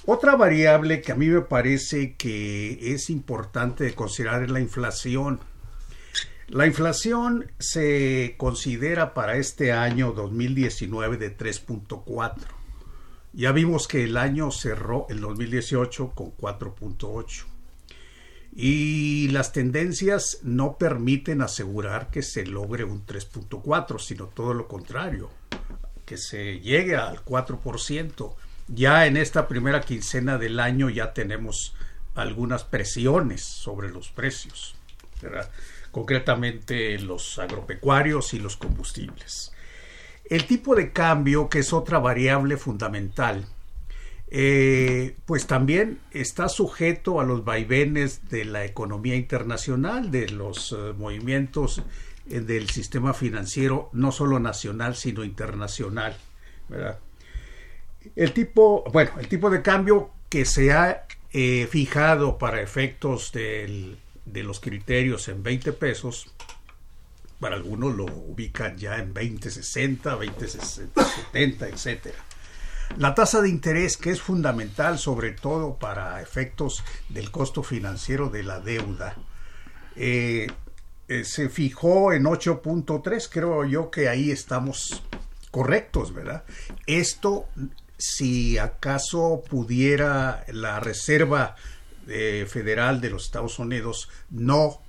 Otra 0.06 0.36
variable 0.36 1.02
que 1.02 1.14
a 1.14 1.16
mí 1.16 1.28
me 1.28 1.42
parece 1.42 2.16
que 2.16 2.94
es 2.94 3.10
importante 3.10 3.94
considerar 3.96 4.44
es 4.44 4.52
la 4.52 4.60
inflación. 4.60 5.40
La 6.48 6.68
inflación 6.68 7.52
se 7.58 8.36
considera 8.38 9.14
para 9.14 9.38
este 9.38 9.72
año 9.72 10.12
2019 10.12 11.18
de 11.18 11.36
3.4. 11.36 12.34
Ya 13.34 13.52
vimos 13.52 13.88
que 13.88 14.04
el 14.04 14.18
año 14.18 14.52
cerró 14.52 15.08
el 15.10 15.22
2018 15.22 16.12
con 16.12 16.36
4.8. 16.38 17.55
Y 18.56 19.28
las 19.30 19.52
tendencias 19.52 20.40
no 20.44 20.78
permiten 20.78 21.42
asegurar 21.42 22.10
que 22.10 22.22
se 22.22 22.46
logre 22.46 22.86
un 22.86 23.06
3.4, 23.06 24.00
sino 24.00 24.28
todo 24.28 24.54
lo 24.54 24.68
contrario, 24.68 25.30
que 26.06 26.18
se 26.18 26.62
llegue 26.62 26.96
al 26.96 27.24
4%. 27.24 28.34
Ya 28.68 29.06
en 29.06 29.18
esta 29.18 29.48
primera 29.48 29.82
quincena 29.82 30.38
del 30.38 30.60
año 30.60 30.90
ya 30.90 31.14
tenemos 31.14 31.76
algunas 32.16 32.64
presiones 32.64 33.44
sobre 33.44 33.92
los 33.92 34.10
precios. 34.10 34.76
¿verdad? 35.22 35.50
concretamente 35.96 37.00
los 37.00 37.40
agropecuarios 37.40 38.34
y 38.34 38.40
los 38.40 38.58
combustibles. 38.58 39.54
El 40.26 40.46
tipo 40.46 40.76
de 40.76 40.92
cambio, 40.92 41.48
que 41.48 41.60
es 41.60 41.72
otra 41.72 42.00
variable 42.00 42.58
fundamental, 42.58 43.46
eh, 44.28 45.16
pues 45.26 45.46
también 45.46 46.00
está 46.12 46.50
sujeto 46.50 47.20
a 47.20 47.24
los 47.24 47.46
vaivenes 47.46 48.28
de 48.30 48.46
la 48.46 48.66
economía 48.66 49.16
internacional, 49.16 50.10
de 50.12 50.30
los 50.30 50.72
eh, 50.72 50.94
movimientos 50.98 51.84
eh, 52.30 52.40
del 52.40 52.70
sistema 52.70 53.14
financiero, 53.14 53.90
no 53.94 54.12
solo 54.12 54.40
nacional, 54.40 54.96
sino 54.96 55.24
internacional. 55.24 56.18
El 58.16 58.34
tipo, 58.34 58.84
bueno, 58.92 59.12
el 59.20 59.28
tipo 59.28 59.50
de 59.50 59.62
cambio 59.62 60.12
que 60.30 60.46
se 60.46 60.72
ha 60.72 61.06
fijado 61.70 62.38
para 62.38 62.62
efectos 62.62 63.32
de 63.34 63.98
los 64.44 64.60
criterios 64.60 65.28
en 65.28 65.44
20 65.44 65.74
pesos, 65.74 66.34
para 67.40 67.56
algunos 67.56 67.94
lo 67.94 68.06
ubican 68.06 68.78
ya 68.78 68.98
en 68.98 69.14
20, 69.14 69.52
60, 69.52 70.16
20, 70.16 70.48
70, 70.48 71.68
etc. 71.68 72.16
La 72.98 73.14
tasa 73.14 73.42
de 73.42 73.50
interés, 73.50 73.98
que 73.98 74.12
es 74.12 74.22
fundamental 74.22 75.00
sobre 75.00 75.32
todo 75.32 75.76
para 75.76 76.22
efectos 76.22 76.84
del 77.10 77.32
costo 77.32 77.64
financiero 77.64 78.30
de 78.30 78.44
la 78.44 78.60
deuda, 78.60 79.16
eh, 79.96 80.48
eh, 81.08 81.24
se 81.24 81.50
fijó 81.50 82.14
en 82.14 82.24
8.3, 82.24 83.30
creo 83.32 83.66
yo 83.66 83.92
que 83.92 84.10
ahí 84.10 84.32
estamos 84.32 85.04
correctos, 85.52 86.14
¿verdad? 86.14 86.44
Esto, 86.88 87.48
si 87.98 88.58
acaso 88.58 89.44
pudiera 89.50 90.44
la 90.48 90.80
Reserva 90.80 91.56
eh, 92.08 92.46
federal 92.48 93.02
de 93.02 93.10
los 93.10 93.26
Estados 93.26 93.60
Unidos 93.60 94.10
no 94.30 94.82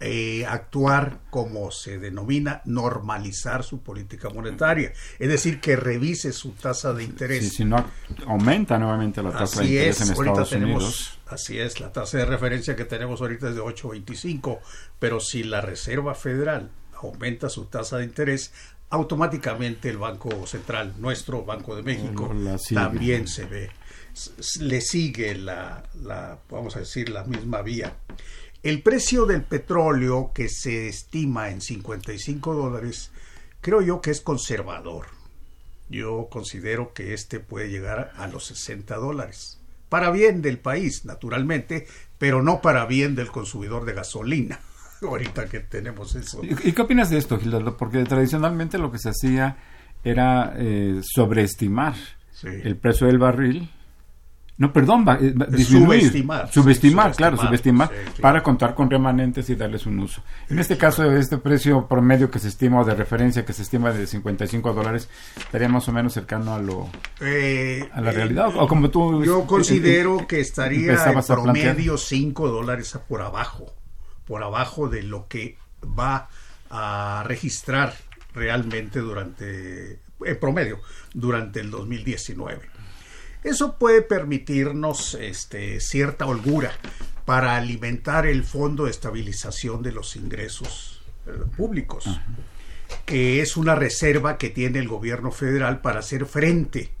eh, 0.00 0.44
actuar 0.46 1.20
como 1.30 1.70
se 1.70 1.98
denomina 1.98 2.60
normalizar 2.66 3.64
su 3.64 3.82
política 3.82 4.28
monetaria, 4.28 4.92
es 5.18 5.28
decir, 5.28 5.60
que 5.60 5.76
revise 5.76 6.32
su 6.32 6.50
tasa 6.52 6.92
de 6.92 7.04
interés. 7.04 7.54
si 7.54 7.64
no 7.64 7.84
aumenta 8.26 8.78
nuevamente 8.78 9.22
la 9.22 9.32
tasa 9.32 9.60
de 9.60 9.68
interés 9.68 10.00
en 10.02 10.10
Estados 10.12 10.52
Unidos. 10.52 11.18
Así 11.26 11.58
es, 11.58 11.80
la 11.80 11.92
tasa 11.92 12.18
de 12.18 12.26
referencia 12.26 12.76
que 12.76 12.84
tenemos 12.84 13.20
ahorita 13.20 13.48
es 13.48 13.54
de 13.54 13.62
8.25, 13.62 14.58
pero 14.98 15.20
si 15.20 15.44
la 15.44 15.60
Reserva 15.60 16.14
Federal 16.14 16.70
aumenta 16.94 17.48
su 17.48 17.64
tasa 17.66 17.98
de 17.98 18.04
interés, 18.04 18.52
automáticamente 18.90 19.88
el 19.88 19.96
Banco 19.96 20.46
Central, 20.46 20.94
nuestro 20.98 21.44
Banco 21.44 21.74
de 21.74 21.82
México, 21.82 22.30
también 22.74 23.26
se 23.28 23.46
ve 23.46 23.70
le 24.60 24.80
sigue 24.80 25.34
la, 25.34 25.82
vamos 26.50 26.76
a 26.76 26.80
decir, 26.80 27.08
la 27.08 27.24
misma 27.24 27.62
vía. 27.62 27.94
El 28.62 28.82
precio 28.82 29.24
del 29.24 29.42
petróleo 29.42 30.32
que 30.34 30.50
se 30.50 30.86
estima 30.88 31.48
en 31.48 31.62
55 31.62 32.54
dólares, 32.54 33.10
creo 33.62 33.80
yo 33.80 34.02
que 34.02 34.10
es 34.10 34.20
conservador. 34.20 35.06
Yo 35.88 36.28
considero 36.30 36.92
que 36.92 37.14
este 37.14 37.40
puede 37.40 37.70
llegar 37.70 38.12
a 38.16 38.26
los 38.26 38.44
60 38.46 38.96
dólares. 38.96 39.58
Para 39.88 40.10
bien 40.10 40.42
del 40.42 40.58
país, 40.58 41.06
naturalmente, 41.06 41.86
pero 42.18 42.42
no 42.42 42.60
para 42.60 42.84
bien 42.84 43.14
del 43.14 43.30
consumidor 43.30 43.86
de 43.86 43.94
gasolina. 43.94 44.60
Ahorita 45.02 45.46
que 45.46 45.60
tenemos 45.60 46.14
eso. 46.14 46.42
¿Y, 46.44 46.72
qué 46.72 46.82
opinas 46.82 47.08
de 47.08 47.16
esto, 47.16 47.38
Gildardo? 47.38 47.78
Porque 47.78 48.04
tradicionalmente 48.04 48.76
lo 48.76 48.92
que 48.92 48.98
se 48.98 49.08
hacía 49.08 49.56
era 50.04 50.54
eh, 50.58 51.00
sobreestimar 51.02 51.94
el 52.42 52.76
precio 52.76 53.06
del 53.06 53.18
barril 53.18 53.70
no, 54.60 54.74
perdón, 54.74 55.06
va, 55.08 55.14
eh, 55.14 55.32
disminuir. 55.48 56.02
Subestimar. 56.02 56.52
Subestimar, 56.52 57.16
claro, 57.16 57.38
subestimar 57.38 57.90
para 58.20 58.42
contar 58.42 58.74
con 58.74 58.90
remanentes 58.90 59.48
y 59.48 59.54
darles 59.54 59.86
un 59.86 59.98
uso. 59.98 60.22
En 60.50 60.58
este 60.58 60.76
caso, 60.76 61.10
este 61.16 61.38
precio 61.38 61.88
promedio 61.88 62.30
que 62.30 62.38
se 62.38 62.48
estima 62.48 62.80
o 62.80 62.84
de 62.84 62.94
referencia 62.94 63.42
que 63.46 63.54
se 63.54 63.62
estima 63.62 63.90
de 63.90 64.06
55 64.06 64.74
dólares 64.74 65.08
estaría 65.38 65.66
más 65.70 65.88
o 65.88 65.92
menos 65.92 66.12
cercano 66.12 66.52
a 66.52 66.58
lo 66.58 66.90
eh, 67.22 67.88
a 67.90 68.02
la 68.02 68.12
realidad. 68.12 68.54
O, 68.54 68.68
como 68.68 68.90
tú. 68.90 69.24
Yo 69.24 69.46
considero 69.46 70.26
que 70.26 70.40
estaría 70.40 70.92
en 70.92 71.22
promedio 71.22 71.96
5 71.96 72.48
dólares 72.48 72.98
por 73.08 73.22
abajo, 73.22 73.72
por 74.26 74.42
abajo 74.42 74.90
de 74.90 75.02
lo 75.04 75.26
que 75.26 75.56
va 75.98 76.28
a 76.68 77.24
registrar 77.26 77.94
realmente 78.34 78.98
durante, 78.98 80.00
en 80.22 80.38
promedio, 80.38 80.80
durante 81.14 81.60
el 81.60 81.70
2019. 81.70 82.79
Eso 83.42 83.78
puede 83.78 84.02
permitirnos 84.02 85.14
este, 85.14 85.80
cierta 85.80 86.26
holgura 86.26 86.72
para 87.24 87.56
alimentar 87.56 88.26
el 88.26 88.44
Fondo 88.44 88.84
de 88.84 88.90
Estabilización 88.90 89.82
de 89.82 89.92
los 89.92 90.16
Ingresos 90.16 91.02
eh, 91.26 91.30
Públicos, 91.56 92.04
que 93.06 93.40
es 93.40 93.56
una 93.56 93.74
reserva 93.74 94.36
que 94.36 94.50
tiene 94.50 94.78
el 94.78 94.88
gobierno 94.88 95.30
federal 95.30 95.80
para 95.80 96.00
hacer 96.00 96.26
frente 96.26 96.92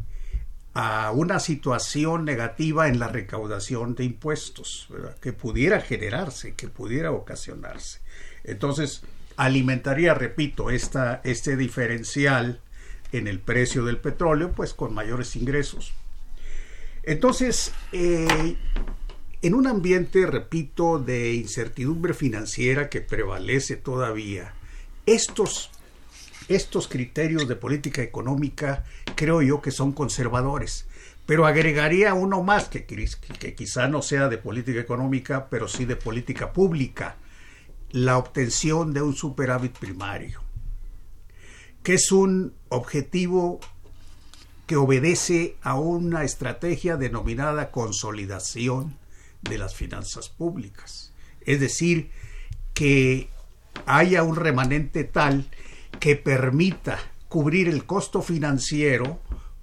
a 0.72 1.10
una 1.10 1.40
situación 1.40 2.24
negativa 2.24 2.88
en 2.88 2.98
la 3.00 3.08
recaudación 3.08 3.94
de 3.94 4.04
impuestos, 4.04 4.88
que 5.20 5.32
pudiera 5.32 5.80
generarse, 5.80 6.54
que 6.54 6.68
pudiera 6.68 7.10
ocasionarse. 7.10 8.00
Entonces, 8.44 9.02
alimentaría, 9.36 10.14
repito, 10.14 10.70
esta, 10.70 11.20
este 11.24 11.56
diferencial 11.56 12.60
en 13.12 13.26
el 13.26 13.40
precio 13.40 13.84
del 13.84 13.98
petróleo, 13.98 14.52
pues 14.52 14.74
con 14.74 14.94
mayores 14.94 15.34
ingresos. 15.34 15.92
Entonces, 17.02 17.72
eh, 17.92 18.56
en 19.42 19.54
un 19.54 19.66
ambiente, 19.66 20.26
repito, 20.26 20.98
de 20.98 21.34
incertidumbre 21.34 22.14
financiera 22.14 22.90
que 22.90 23.00
prevalece 23.00 23.76
todavía, 23.76 24.54
estos, 25.06 25.70
estos 26.48 26.88
criterios 26.88 27.48
de 27.48 27.56
política 27.56 28.02
económica 28.02 28.84
creo 29.14 29.42
yo 29.42 29.62
que 29.62 29.70
son 29.70 29.92
conservadores. 29.92 30.86
Pero 31.26 31.46
agregaría 31.46 32.12
uno 32.14 32.42
más 32.42 32.68
que, 32.68 32.84
que 32.84 33.54
quizá 33.54 33.86
no 33.86 34.02
sea 34.02 34.28
de 34.28 34.38
política 34.38 34.80
económica, 34.80 35.48
pero 35.48 35.68
sí 35.68 35.84
de 35.84 35.96
política 35.96 36.52
pública, 36.52 37.16
la 37.90 38.18
obtención 38.18 38.92
de 38.92 39.02
un 39.02 39.14
superávit 39.14 39.72
primario, 39.78 40.42
que 41.82 41.94
es 41.94 42.12
un 42.12 42.52
objetivo 42.68 43.60
que 44.70 44.76
obedece 44.76 45.56
a 45.62 45.74
una 45.74 46.22
estrategia 46.22 46.96
denominada 46.96 47.72
consolidación 47.72 48.96
de 49.42 49.58
las 49.58 49.74
finanzas 49.74 50.28
públicas. 50.28 51.12
Es 51.40 51.58
decir, 51.58 52.12
que 52.72 53.30
haya 53.84 54.22
un 54.22 54.36
remanente 54.36 55.02
tal 55.02 55.50
que 55.98 56.14
permita 56.14 57.00
cubrir 57.28 57.66
el 57.66 57.84
costo 57.84 58.22
financiero 58.22 59.18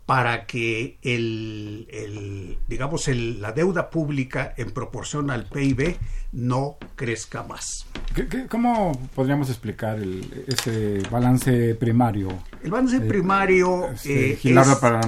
para 0.07 0.45
que 0.45 0.97
el, 1.01 2.57
digamos 2.69 3.09
el, 3.09 3.41
la 3.41 3.51
deuda 3.51 3.89
pública 3.89 4.53
en 4.55 4.71
proporción 4.71 5.29
al 5.29 5.47
PIB 5.47 5.97
no 6.31 6.77
crezca 6.95 7.43
más. 7.43 7.85
cómo 8.47 8.93
podríamos 9.13 9.49
explicar 9.49 9.99
ese 10.47 11.03
balance 11.11 11.75
primario? 11.75 12.29
El 12.63 12.71
balance 12.71 12.95
eh, 12.95 13.01
primario 13.01 13.89
eh, 14.05 14.39
es, 14.41 14.75
para 14.77 15.01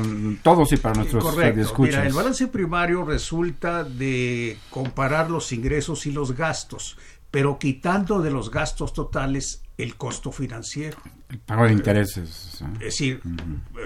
todos 0.43 0.73
y 0.73 0.77
para 0.77 0.95
nuestros 0.95 1.23
correcto. 1.23 1.75
Mira, 1.79 2.05
el 2.05 2.13
balance 2.13 2.47
primario 2.47 3.05
resulta 3.05 3.85
de 3.85 4.57
comparar 4.69 5.31
los 5.31 5.53
ingresos 5.53 6.07
y 6.07 6.11
los 6.11 6.35
gastos, 6.35 6.97
pero 7.31 7.57
quitando 7.57 8.21
de 8.21 8.31
los 8.31 8.51
gastos 8.51 8.91
totales 8.91 9.63
el 9.79 9.95
costo 9.95 10.31
financiero. 10.31 10.97
El 11.29 11.39
pago 11.39 11.65
de 11.65 11.71
intereses. 11.71 12.61
Es 12.75 12.79
decir, 12.79 13.21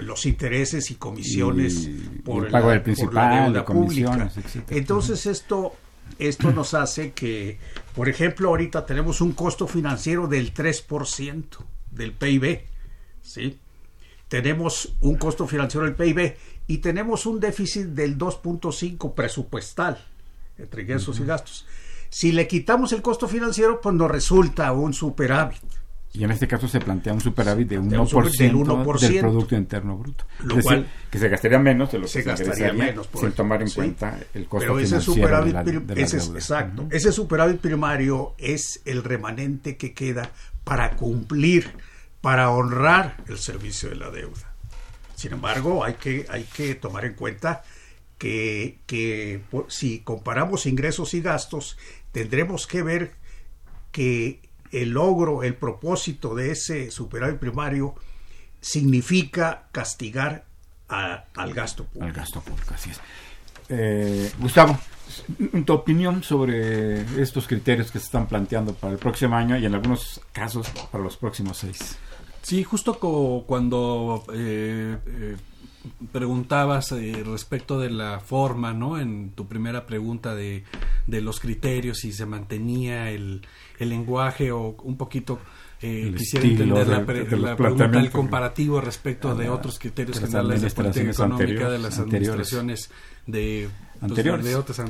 los 0.02 0.26
intereses 0.26 0.90
y 0.90 0.96
comisiones 0.96 1.88
por, 2.26 2.48
el 2.48 2.52
pago 2.52 2.72
del 2.72 2.82
principal, 2.82 3.54
deuda 3.54 3.64
pública. 3.64 4.32
Entonces 4.70 5.28
esto, 5.28 5.76
esto 6.18 6.52
nos 6.52 6.74
hace 6.74 7.12
que, 7.12 7.60
por 7.94 8.10
ejemplo, 8.10 8.50
ahorita 8.50 8.88
tenemos 8.88 9.22
un 9.22 9.34
costo 9.34 9.68
financiero 9.68 10.28
del 10.28 10.52
3% 10.52 11.46
del 11.92 12.12
PIB. 12.14 12.62
¿sí? 13.22 13.60
Tenemos 14.28 14.96
un 15.02 15.16
costo 15.18 15.48
financiero 15.48 15.86
del 15.86 15.96
PIB 15.96 16.36
y 16.66 16.80
tenemos 16.80 17.28
un 17.28 17.40
déficit 17.40 17.86
del 17.90 18.18
2.5 18.18 19.14
presupuestal 19.14 20.04
entre 20.58 20.82
ingresos 20.82 21.20
y 21.20 21.26
gastos. 21.26 21.68
Si 22.10 22.32
le 22.32 22.48
quitamos 22.48 22.94
el 22.94 23.04
costo 23.04 23.28
financiero, 23.28 23.80
pues 23.80 23.94
nos 23.94 24.10
resulta 24.10 24.72
un 24.72 24.94
superávit. 24.94 25.83
Y 26.16 26.24
en 26.24 26.30
este 26.30 26.48
caso 26.48 26.68
se 26.68 26.80
plantea 26.80 27.12
un 27.12 27.22
superávit 27.22 27.68
de 27.68 27.80
1%, 27.80 29.00
del, 29.00 29.20
Producto 29.20 29.56
Interno 29.56 29.98
Bruto. 29.98 30.26
Lo 30.44 30.60
es 30.60 30.66
decir, 30.66 30.86
que 31.10 31.18
se 31.18 31.28
gastaría 31.28 31.58
menos 31.58 31.92
de 31.92 31.98
lo 31.98 32.06
que 32.06 32.12
se, 32.12 32.22
gastaría 32.22 32.72
menos 32.72 33.10
sin 33.20 33.32
tomar 33.32 33.64
en 33.64 33.72
cuenta 33.72 34.20
el 34.36 34.46
costo 34.46 34.68
Pero 34.68 34.80
ese 34.80 35.02
superávit, 35.02 35.56
Exacto. 35.98 36.88
Ese 36.92 37.12
superávit 37.12 37.60
primario 37.60 38.36
es 38.38 38.82
el 38.86 39.04
remanente 39.04 39.76
que 39.76 39.94
queda 39.94 40.30
para 40.64 40.92
cumplir, 40.92 41.72
para 42.22 42.52
honrar 42.52 43.18
el 43.28 43.40
servicio 43.40 43.90
de 43.90 43.96
la 43.96 44.12
deuda. 44.12 44.54
Sin 45.16 45.34
embargo, 45.34 45.84
hay 45.84 45.96
que, 45.96 46.28
hay 46.30 46.44
que 46.44 46.76
tomar 46.76 47.06
en 47.06 47.16
cuenta 47.16 47.64
que, 48.20 48.78
que 48.86 49.42
si 49.68 50.02
comparamos 50.02 50.68
ingresos 50.68 51.16
y 51.16 51.22
gastos, 51.22 51.76
tendremos 52.12 52.68
que 52.68 52.84
ver 52.84 53.12
que 53.92 54.43
el 54.74 54.90
logro, 54.90 55.44
el 55.44 55.56
propósito 55.56 56.36
de 56.36 56.52
ese 56.52 56.92
superávit 56.92 57.38
primario 57.38 57.96
significa 58.60 59.68
castigar 59.72 60.46
al 60.88 61.54
gasto 61.54 61.86
público. 61.86 62.06
Al 62.06 62.14
gasto 62.14 62.42
público, 62.42 62.74
así 62.74 62.90
es. 62.90 63.00
Eh, 63.70 64.32
Gustavo, 64.40 64.78
tu 65.66 65.74
opinión 65.74 66.24
sobre 66.24 67.02
estos 67.22 67.48
criterios 67.48 67.92
que 67.92 68.00
se 68.00 68.06
están 68.06 68.28
planteando 68.28 68.74
para 68.74 68.94
el 68.94 69.00
próximo 69.00 69.36
año 69.36 69.58
y 69.58 69.66
en 69.66 69.74
algunos 69.74 70.22
casos 70.32 70.70
para 70.92 71.04
los 71.04 71.18
próximos 71.18 71.58
seis. 71.58 71.98
Sí, 72.42 72.64
justo 72.64 73.00
cuando 73.48 74.26
eh, 74.34 74.98
eh, 75.08 75.38
preguntabas 76.12 76.92
eh, 76.92 77.24
respecto 77.26 77.80
de 77.80 77.90
la 77.90 78.20
forma, 78.20 78.74
¿no? 78.74 79.00
En 79.00 79.32
tu 79.32 79.48
primera 79.48 79.86
pregunta 79.86 80.36
de, 80.36 80.64
de 81.08 81.22
los 81.22 81.40
criterios, 81.40 82.00
si 82.00 82.12
se 82.12 82.26
mantenía 82.26 83.12
el, 83.12 83.46
el 83.84 83.90
lenguaje 83.90 84.52
o 84.52 84.76
un 84.84 84.98
poquito 84.98 85.40
eh, 85.82 86.14
quisiera 86.18 86.48
entender 86.48 86.88
la, 86.88 87.06
pregunta, 87.56 88.00
el 88.00 88.10
comparativo 88.10 88.80
respecto 88.80 89.36
de 89.36 89.50
otros 89.50 89.78
criterios 89.80 90.20
generales 90.20 90.62
de 90.62 90.72
política 90.72 91.12
económica 91.12 91.70
de 91.70 91.80
las 91.80 92.00
administraciones 92.00 92.90
de 93.28 93.70
pues, 94.00 94.44
de 94.44 94.56
otros 94.56 94.82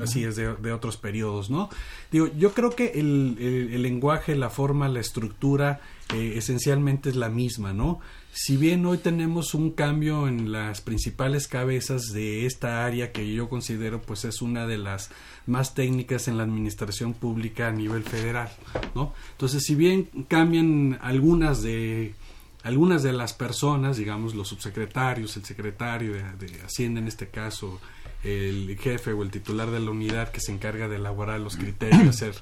así 0.00 0.24
es 0.24 0.36
de, 0.36 0.72
otros 0.72 0.96
periodos 0.96 1.50
no 1.50 1.68
digo 2.10 2.28
yo 2.36 2.52
creo 2.52 2.70
que 2.70 2.92
el, 2.94 3.36
el, 3.72 3.82
lenguaje 3.82 4.34
la 4.34 4.50
forma 4.50 4.88
la 4.88 5.00
estructura 5.00 5.80
eh, 6.14 6.34
esencialmente 6.36 7.10
es 7.10 7.16
la 7.16 7.28
misma 7.28 7.72
no 7.72 8.00
si 8.36 8.58
bien 8.58 8.84
hoy 8.84 8.98
tenemos 8.98 9.54
un 9.54 9.70
cambio 9.70 10.28
en 10.28 10.52
las 10.52 10.82
principales 10.82 11.48
cabezas 11.48 12.12
de 12.12 12.44
esta 12.44 12.84
área 12.84 13.10
que 13.10 13.32
yo 13.32 13.48
considero 13.48 14.02
pues 14.02 14.26
es 14.26 14.42
una 14.42 14.66
de 14.66 14.76
las 14.76 15.08
más 15.46 15.74
técnicas 15.74 16.28
en 16.28 16.36
la 16.36 16.42
administración 16.42 17.14
pública 17.14 17.68
a 17.68 17.72
nivel 17.72 18.02
federal, 18.04 18.50
¿no? 18.94 19.14
Entonces, 19.32 19.64
si 19.64 19.74
bien 19.74 20.10
cambian 20.28 20.98
algunas 21.00 21.62
de 21.62 22.14
algunas 22.62 23.02
de 23.02 23.14
las 23.14 23.32
personas, 23.32 23.96
digamos 23.96 24.34
los 24.34 24.48
subsecretarios, 24.48 25.34
el 25.38 25.46
secretario 25.46 26.12
de, 26.12 26.60
Hacienda 26.62 27.00
en 27.00 27.08
este 27.08 27.28
caso, 27.28 27.80
el 28.22 28.76
jefe 28.78 29.14
o 29.14 29.22
el 29.22 29.30
titular 29.30 29.70
de 29.70 29.80
la 29.80 29.90
unidad 29.90 30.30
que 30.30 30.40
se 30.40 30.52
encarga 30.52 30.88
de 30.88 30.96
elaborar 30.96 31.40
los 31.40 31.56
criterios, 31.56 32.06
hacer 32.08 32.34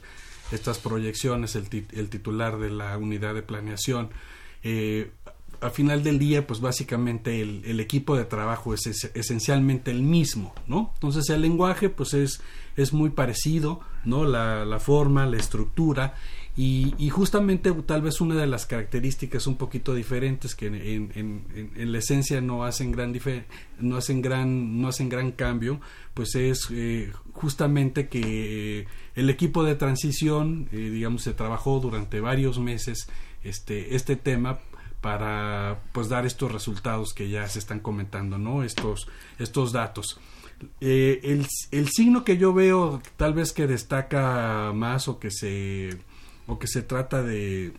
estas 0.50 0.80
proyecciones, 0.80 1.54
el, 1.54 1.68
el 1.92 2.08
titular 2.08 2.58
de 2.58 2.70
la 2.70 2.98
unidad 2.98 3.32
de 3.34 3.42
planeación, 3.42 4.10
eh, 4.64 5.10
al 5.64 5.70
final 5.70 6.02
del 6.02 6.18
día, 6.18 6.46
pues 6.46 6.60
básicamente 6.60 7.40
el, 7.40 7.80
equipo 7.80 8.16
de 8.16 8.24
trabajo 8.24 8.74
es, 8.74 9.10
esencialmente 9.14 9.90
el 9.90 10.02
mismo, 10.02 10.54
¿no? 10.66 10.92
Entonces 10.94 11.28
el 11.30 11.42
lenguaje, 11.42 11.88
pues 11.88 12.14
es, 12.14 12.40
es 12.76 12.92
muy 12.92 13.10
parecido, 13.10 13.80
¿no? 14.04 14.24
La, 14.24 14.64
la 14.64 14.78
forma, 14.78 15.26
la 15.26 15.36
estructura, 15.36 16.14
y, 16.56 17.10
justamente 17.10 17.72
tal 17.72 18.02
vez 18.02 18.20
una 18.20 18.36
de 18.36 18.46
las 18.46 18.64
características 18.66 19.48
un 19.48 19.56
poquito 19.56 19.92
diferentes 19.92 20.54
que 20.54 20.66
en, 20.66 20.74
en, 20.76 21.72
en, 21.74 21.92
la 21.92 21.98
esencia 21.98 22.40
no 22.40 22.64
hacen 22.64 22.92
gran 22.92 23.12
no 23.80 23.96
hacen 23.96 24.22
gran 24.22 24.80
no 24.80 24.86
hacen 24.86 25.08
gran 25.08 25.32
cambio 25.32 25.80
pues 26.14 26.36
es 26.36 26.68
eh, 26.70 27.10
justamente 27.32 28.06
que 28.06 28.82
eh, 28.82 28.86
el 29.16 29.30
equipo 29.30 29.64
de 29.64 29.74
transición 29.74 30.68
eh, 30.70 30.76
digamos 30.76 31.22
se 31.22 31.34
trabajó 31.34 31.80
durante 31.80 32.20
varios 32.20 32.60
meses 32.60 33.08
este 33.42 33.96
este 33.96 34.14
tema 34.14 34.60
para 35.04 35.82
pues 35.92 36.08
dar 36.08 36.24
estos 36.24 36.50
resultados 36.50 37.12
que 37.12 37.28
ya 37.28 37.46
se 37.46 37.58
están 37.58 37.78
comentando, 37.78 38.38
¿no? 38.38 38.64
Estos, 38.64 39.06
estos 39.38 39.70
datos. 39.70 40.18
Eh, 40.80 41.20
el, 41.24 41.46
el, 41.72 41.88
signo 41.90 42.24
que 42.24 42.38
yo 42.38 42.54
veo 42.54 43.02
tal 43.18 43.34
vez 43.34 43.52
que 43.52 43.66
destaca 43.66 44.72
más 44.74 45.06
o 45.08 45.18
que 45.18 45.30
se 45.30 45.98
o 46.46 46.58
que 46.58 46.66
se 46.68 46.80
trata 46.80 47.22
de, 47.22 47.74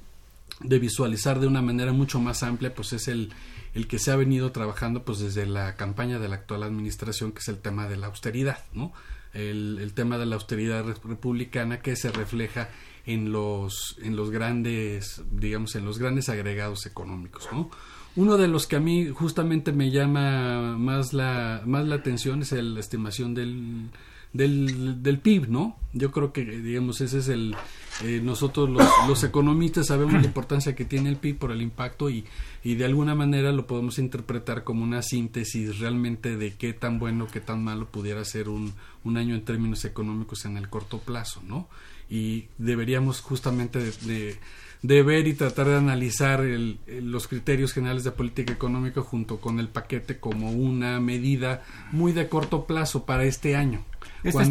de 0.60 0.78
visualizar 0.78 1.40
de 1.40 1.48
una 1.48 1.64
manera 1.64 1.94
mucho 1.94 2.20
más 2.20 2.44
amplia 2.44 2.76
pues 2.76 2.94
es 2.94 3.08
el, 3.08 3.34
el 3.74 3.88
que 3.88 3.98
se 3.98 4.12
ha 4.12 4.16
venido 4.16 4.52
trabajando 4.52 5.04
pues 5.04 5.18
desde 5.18 5.48
la 5.48 5.76
campaña 5.78 6.20
de 6.20 6.28
la 6.28 6.36
actual 6.36 6.62
administración 6.62 7.32
que 7.32 7.40
es 7.40 7.48
el 7.48 7.58
tema 7.58 7.88
de 7.88 7.98
la 7.98 8.06
austeridad 8.06 8.60
no 8.74 8.94
el, 9.34 9.80
el 9.82 9.94
tema 9.94 10.20
de 10.20 10.28
la 10.28 10.36
austeridad 10.36 10.86
republicana 10.86 11.82
que 11.82 11.96
se 11.96 12.12
refleja 12.12 12.70
en 13.06 13.32
los, 13.32 13.98
en 14.02 14.16
los 14.16 14.32
grandes, 14.32 15.24
digamos, 15.32 15.76
en 15.76 15.86
los 15.86 16.00
grandes 16.00 16.30
agregados 16.30 16.86
económicos, 16.86 17.48
¿no? 17.52 17.70
Uno 18.16 18.38
de 18.38 18.48
los 18.48 18.66
que 18.66 18.78
a 18.78 18.80
mí 18.80 19.10
justamente 19.10 19.74
me 19.74 19.92
llama 19.92 20.78
más 20.78 21.14
la, 21.14 21.62
más 21.66 21.86
la 21.86 21.96
atención 21.96 22.42
es 22.42 22.54
la 22.54 22.80
estimación 22.80 23.34
del, 23.34 23.90
del, 24.32 25.04
del 25.04 25.20
PIB, 25.20 25.50
¿no? 25.50 25.78
Yo 25.92 26.12
creo 26.12 26.32
que, 26.32 26.46
digamos, 26.46 27.02
ese 27.02 27.20
es 27.20 27.28
el, 27.28 27.56
eh, 28.04 28.22
nosotros 28.24 28.70
los, 28.70 28.88
los, 29.08 29.24
economistas 29.24 29.88
sabemos 29.88 30.14
la 30.14 30.28
importancia 30.28 30.76
que 30.76 30.86
tiene 30.86 31.10
el 31.10 31.18
PIB 31.18 31.38
por 31.38 31.52
el 31.52 31.62
impacto 31.62 32.10
y, 32.10 32.26
y 32.64 32.76
de 32.76 32.86
alguna 32.86 33.16
manera 33.16 33.52
lo 33.52 33.68
podemos 33.68 34.00
interpretar 34.00 34.64
como 34.64 34.84
una 34.84 35.02
síntesis 35.02 35.80
realmente 35.80 36.38
de 36.38 36.56
qué 36.56 36.74
tan 36.74 37.00
bueno, 37.00 37.28
qué 37.28 37.42
tan 37.42 37.64
malo 37.64 37.86
pudiera 37.88 38.24
ser 38.24 38.48
un, 38.48 38.74
un 39.04 39.18
año 39.18 39.36
en 39.36 39.46
términos 39.46 39.84
económicos 39.84 40.46
en 40.46 40.58
el 40.58 40.70
corto 40.70 41.00
plazo, 41.00 41.42
¿no? 41.46 41.68
Y 42.10 42.46
deberíamos 42.58 43.22
justamente 43.22 43.80
de 43.80 44.38
de 44.86 45.02
ver 45.02 45.28
y 45.28 45.34
tratar 45.34 45.68
de 45.68 45.78
analizar 45.78 46.42
los 46.42 47.28
criterios 47.28 47.74
generales 47.74 48.04
de 48.04 48.12
política 48.12 48.54
económica 48.54 49.02
junto 49.02 49.40
con 49.40 49.60
el 49.60 49.68
paquete 49.68 50.20
como 50.20 50.52
una 50.52 51.00
medida 51.00 51.64
muy 51.92 52.12
de 52.12 52.28
corto 52.30 52.66
plazo 52.66 53.06
para 53.06 53.24
este 53.24 53.56
año. 53.56 53.84
Esta, 54.24 54.44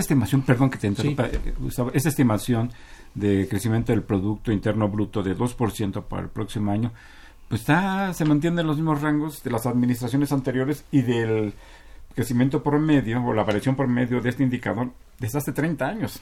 estimación, 0.00 0.42
perdón 0.42 0.70
que 0.70 0.78
te 0.78 0.86
interrumpa, 0.88 1.26
eh, 1.26 1.54
Gustavo, 1.58 1.90
esta 1.94 2.08
estimación 2.08 2.72
de 3.14 3.46
crecimiento 3.48 3.92
del 3.92 4.02
Producto 4.02 4.52
Interno 4.52 4.88
Bruto 4.88 5.22
de 5.22 5.36
2% 5.36 6.04
para 6.04 6.22
el 6.22 6.28
próximo 6.28 6.70
año, 6.70 6.92
pues 7.48 7.60
está, 7.62 8.12
se 8.12 8.24
mantiene 8.24 8.60
en 8.60 8.66
los 8.66 8.76
mismos 8.76 9.00
rangos 9.02 9.42
de 9.42 9.50
las 9.50 9.66
administraciones 9.66 10.32
anteriores 10.32 10.84
y 10.90 11.02
del 11.02 11.54
crecimiento 12.16 12.62
por 12.62 12.78
medio 12.80 13.22
o 13.22 13.34
la 13.34 13.44
variación 13.44 13.76
por 13.76 13.86
medio 13.86 14.22
de 14.22 14.30
este 14.30 14.42
indicador 14.42 14.90
desde 15.20 15.38
hace 15.38 15.52
30 15.52 15.86
años, 15.86 16.20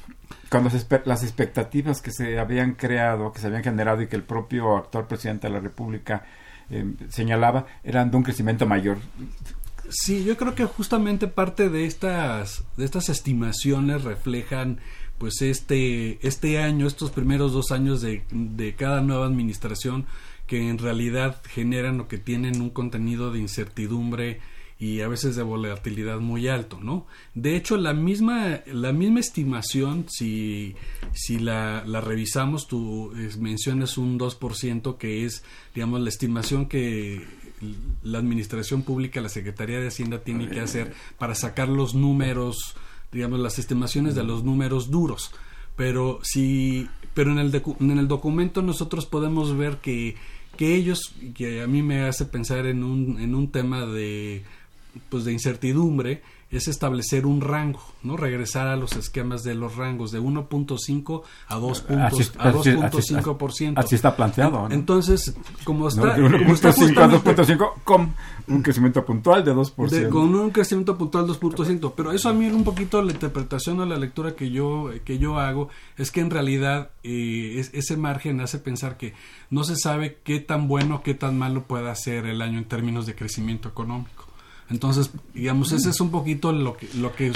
cuando 0.51 0.71
las 1.05 1.23
expectativas 1.23 2.03
que 2.03 2.11
se 2.11 2.39
habían 2.39 2.75
creado, 2.75 3.33
que 3.33 3.39
se 3.39 3.47
habían 3.47 3.63
generado 3.63 4.03
y 4.03 4.09
que 4.09 4.17
el 4.17 4.25
propio 4.25 4.77
actual 4.77 5.07
presidente 5.07 5.47
de 5.47 5.55
la 5.55 5.61
República 5.61 6.27
eh, 6.69 6.85
señalaba, 7.09 7.67
eran 7.85 8.11
de 8.11 8.17
un 8.17 8.25
crecimiento 8.25 8.67
mayor. 8.67 8.99
Sí, 9.89 10.25
yo 10.25 10.37
creo 10.37 10.57
que 10.57 10.65
justamente 10.65 11.29
parte 11.29 11.69
de 11.69 11.87
estas, 11.87 12.65
de 12.77 12.85
estas 12.85 13.09
estimaciones 13.09 14.03
reflejan 14.03 14.81
pues 15.19 15.43
este, 15.43 16.19
este 16.27 16.61
año, 16.61 16.89
estos 16.89 17.13
primeros 17.13 17.53
dos 17.53 17.71
años 17.71 18.01
de, 18.01 18.25
de 18.31 18.75
cada 18.75 19.01
nueva 19.01 19.27
administración 19.27 20.07
que 20.49 20.69
en 20.69 20.79
realidad 20.79 21.41
generan 21.49 22.01
o 22.01 22.09
que 22.09 22.19
tienen 22.19 22.61
un 22.61 22.71
contenido 22.71 23.31
de 23.31 23.39
incertidumbre 23.39 24.41
y 24.85 25.01
a 25.01 25.09
veces 25.09 25.35
de 25.35 25.43
volatilidad 25.43 26.21
muy 26.21 26.47
alto, 26.47 26.79
¿no? 26.79 27.07
De 27.35 27.57
hecho, 27.57 27.79
la 27.79 27.95
misma, 27.95 28.61
la 28.67 28.93
misma 28.93 29.21
estimación, 29.21 30.05
si, 30.11 30.75
si 31.15 31.39
la, 31.39 31.81
revisamos, 32.03 32.69
tú 32.69 33.11
mencionas 33.39 33.97
un 33.97 34.19
2%, 34.19 34.99
que 34.99 35.25
es, 35.25 35.43
digamos, 35.75 36.03
la 36.03 36.11
estimación 36.11 36.67
que 36.67 37.25
la 38.03 38.19
Administración 38.19 38.83
Pública, 38.83 39.23
la 39.23 39.31
Secretaría 39.31 39.81
de 39.81 39.89
Hacienda 39.89 40.19
tiene 40.19 40.51
que 40.51 40.61
hacer 40.61 40.93
para 41.17 41.35
sacar 41.35 41.71
los 41.71 41.95
números, 41.95 42.77
digamos, 43.11 43.41
las 43.41 43.59
estimaciones 43.59 44.15
de 44.15 44.23
los 44.23 44.45
números 44.45 44.91
duros. 44.91 45.33
Pero 45.77 46.21
si, 46.23 46.91
pero 47.15 47.33
en 47.33 47.39
el, 47.39 47.63
en 47.81 47.99
el 47.99 48.07
documento 48.07 48.61
nosotros 48.61 49.07
podemos 49.07 49.57
ver 49.57 49.79
que, 49.79 50.17
que 50.59 50.75
ellos, 50.75 51.15
que 51.35 51.63
a 51.63 51.67
mí 51.67 51.83
me 51.83 52.03
hace 52.03 52.27
pensar 52.27 52.67
en 52.67 52.85
un, 52.85 53.19
en 53.19 53.35
un 53.35 53.51
tema 53.51 53.87
de 53.87 54.45
pues 55.09 55.25
de 55.25 55.33
incertidumbre 55.33 56.23
es 56.57 56.69
establecer 56.69 57.27
un 57.27 57.41
rango, 57.41 57.81
¿no? 58.03 58.17
Regresar 58.17 58.69
a 58.69 58.77
los 58.77 58.95
esquemas 58.97 59.43
de 59.43 59.55
los 59.55 59.77
rangos 59.77 60.13
de 60.13 60.21
1.5 60.21 61.23
a 61.49 61.59
2.5%. 61.59 63.73
Así, 63.77 63.97
está 63.97 64.15
planteado. 64.15 64.69
Entonces, 64.71 65.35
como 65.65 65.89
está... 65.89 66.17
No, 66.17 66.29
1.5 66.29 66.99
a 66.99 67.09
2.5 67.09 67.73
con 67.83 68.15
un 68.47 68.63
crecimiento 68.63 69.05
puntual 69.05 69.45
de 69.45 69.53
2%. 69.55 70.09
con 70.11 70.33
un 70.35 70.51
crecimiento 70.51 70.97
puntual 70.97 71.27
de 71.27 71.33
2%. 71.33 71.93
Pero 71.97 72.13
eso 72.13 72.29
a 72.29 72.33
mí 72.33 72.47
un 72.47 72.63
poquito 72.65 73.03
la 73.03 73.11
interpretación 73.13 73.81
o 73.81 73.87
la 73.87 73.97
lectura 73.97 74.37
que 74.37 74.51
yo, 74.51 74.91
que 75.05 75.19
yo 75.19 75.41
hago 75.41 75.69
es 75.97 76.13
que 76.13 76.21
en 76.21 76.31
realidad 76.31 76.91
eh, 77.03 77.67
ese 77.73 77.97
margen 77.97 78.41
hace 78.41 78.59
pensar 78.59 78.97
que 78.97 79.15
no 79.51 79.65
se 79.65 79.77
sabe 79.77 80.19
qué 80.23 80.39
tan 80.41 80.69
bueno, 80.69 81.03
qué 81.03 81.15
tan 81.15 81.39
malo 81.39 81.65
pueda 81.65 81.95
ser 81.95 82.27
el 82.27 82.43
año 82.43 82.59
en 82.59 82.67
términos 82.67 83.07
de 83.07 83.15
crecimiento 83.15 83.69
económico. 83.69 84.24
Entonces, 84.71 85.11
digamos, 85.35 85.73
ese 85.73 85.91
es 85.91 86.01
un 86.01 86.11
poquito 86.11 86.53
lo 86.53 86.77
que, 86.77 86.89
lo 86.95 87.15
que 87.15 87.33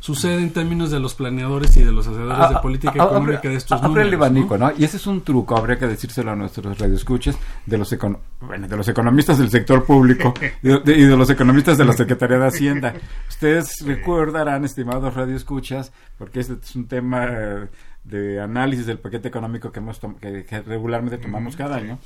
sucede 0.00 0.42
en 0.42 0.52
términos 0.52 0.90
de 0.90 0.98
los 0.98 1.14
planeadores 1.14 1.76
y 1.76 1.84
de 1.84 1.92
los 1.92 2.06
hacedores 2.06 2.50
de 2.50 2.54
ah, 2.56 2.60
política 2.60 2.92
ah, 2.98 3.04
económica 3.04 3.48
de 3.48 3.54
estos 3.54 3.80
números. 3.82 4.12
el 4.12 4.60
¿no? 4.60 4.72
Y 4.76 4.84
ese 4.84 4.96
es 4.96 5.06
un 5.06 5.22
truco, 5.22 5.56
habría 5.56 5.78
que 5.78 5.86
decírselo 5.86 6.32
a 6.32 6.36
nuestros 6.36 6.78
radioescuchas, 6.78 7.38
de 7.66 7.78
los, 7.78 7.96
bueno, 8.40 8.68
de 8.68 8.76
los 8.76 8.88
economistas 8.88 9.38
del 9.38 9.50
sector 9.50 9.84
público 9.84 10.34
y 10.62 10.68
de, 10.68 11.16
los 11.16 11.30
economistas 11.30 11.78
de 11.78 11.84
la 11.84 11.92
Secretaría 11.92 12.38
de 12.38 12.46
Hacienda. 12.46 12.94
Ustedes 13.28 13.84
recordarán, 13.84 14.64
estimados 14.64 15.14
radioescuchas, 15.14 15.92
porque 16.18 16.40
este 16.40 16.54
es 16.54 16.74
un 16.74 16.86
tema 16.88 17.68
de 18.04 18.40
análisis 18.40 18.86
del 18.86 18.98
paquete 18.98 19.28
económico 19.28 19.70
que, 19.70 19.80
hemos 19.80 20.00
que 20.20 20.62
regularmente 20.66 21.18
tomamos 21.18 21.56
cada 21.56 21.76
año 21.76 21.98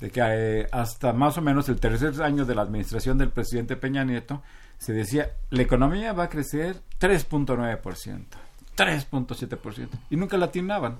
de 0.00 0.10
que 0.10 0.20
eh, 0.22 0.66
hasta 0.72 1.12
más 1.12 1.38
o 1.38 1.42
menos 1.42 1.68
el 1.68 1.80
tercer 1.80 2.22
año 2.22 2.44
de 2.44 2.54
la 2.54 2.62
administración 2.62 3.18
del 3.18 3.30
presidente 3.30 3.76
Peña 3.76 4.04
Nieto 4.04 4.42
se 4.78 4.92
decía 4.92 5.30
la 5.50 5.62
economía 5.62 6.12
va 6.12 6.24
a 6.24 6.28
crecer 6.28 6.76
3.9%, 7.00 8.24
3.7% 8.76 9.88
y 10.10 10.16
nunca 10.16 10.36
la 10.36 10.46
atinaban 10.46 10.98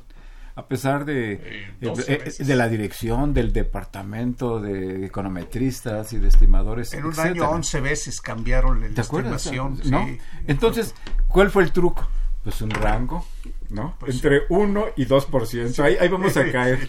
a 0.56 0.66
pesar 0.66 1.04
de, 1.04 1.34
eh, 1.34 1.68
eh, 1.82 2.32
de 2.38 2.56
la 2.56 2.66
dirección 2.66 3.34
del 3.34 3.52
departamento 3.52 4.58
de 4.58 5.04
econometristas 5.04 6.14
y 6.14 6.18
de 6.18 6.28
estimadores. 6.28 6.94
En 6.94 7.04
un 7.04 7.20
año 7.20 7.50
11 7.50 7.80
veces 7.82 8.22
cambiaron 8.22 8.80
la 8.80 8.86
estimación. 8.86 9.78
¿no? 9.84 10.06
Entonces, 10.46 10.94
¿cuál 11.28 11.50
fue 11.50 11.62
el 11.62 11.72
truco? 11.72 12.08
Pues 12.42 12.62
un 12.62 12.70
rango, 12.70 13.26
¿no? 13.68 13.96
Pues 13.98 14.14
Entre 14.14 14.42
1 14.48 14.86
y 14.96 15.04
2%. 15.04 15.78
Ahí, 15.84 15.96
ahí 16.00 16.08
vamos 16.08 16.34
a 16.38 16.50
caer. 16.52 16.88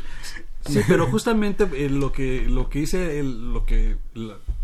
Sí, 0.67 0.81
pero 0.87 1.07
justamente 1.11 1.67
eh, 1.73 1.89
lo 1.89 2.11
que 2.11 2.45
lo 2.47 2.69
que 2.69 2.79
hice, 2.79 3.23
lo 3.23 3.65
que 3.65 3.97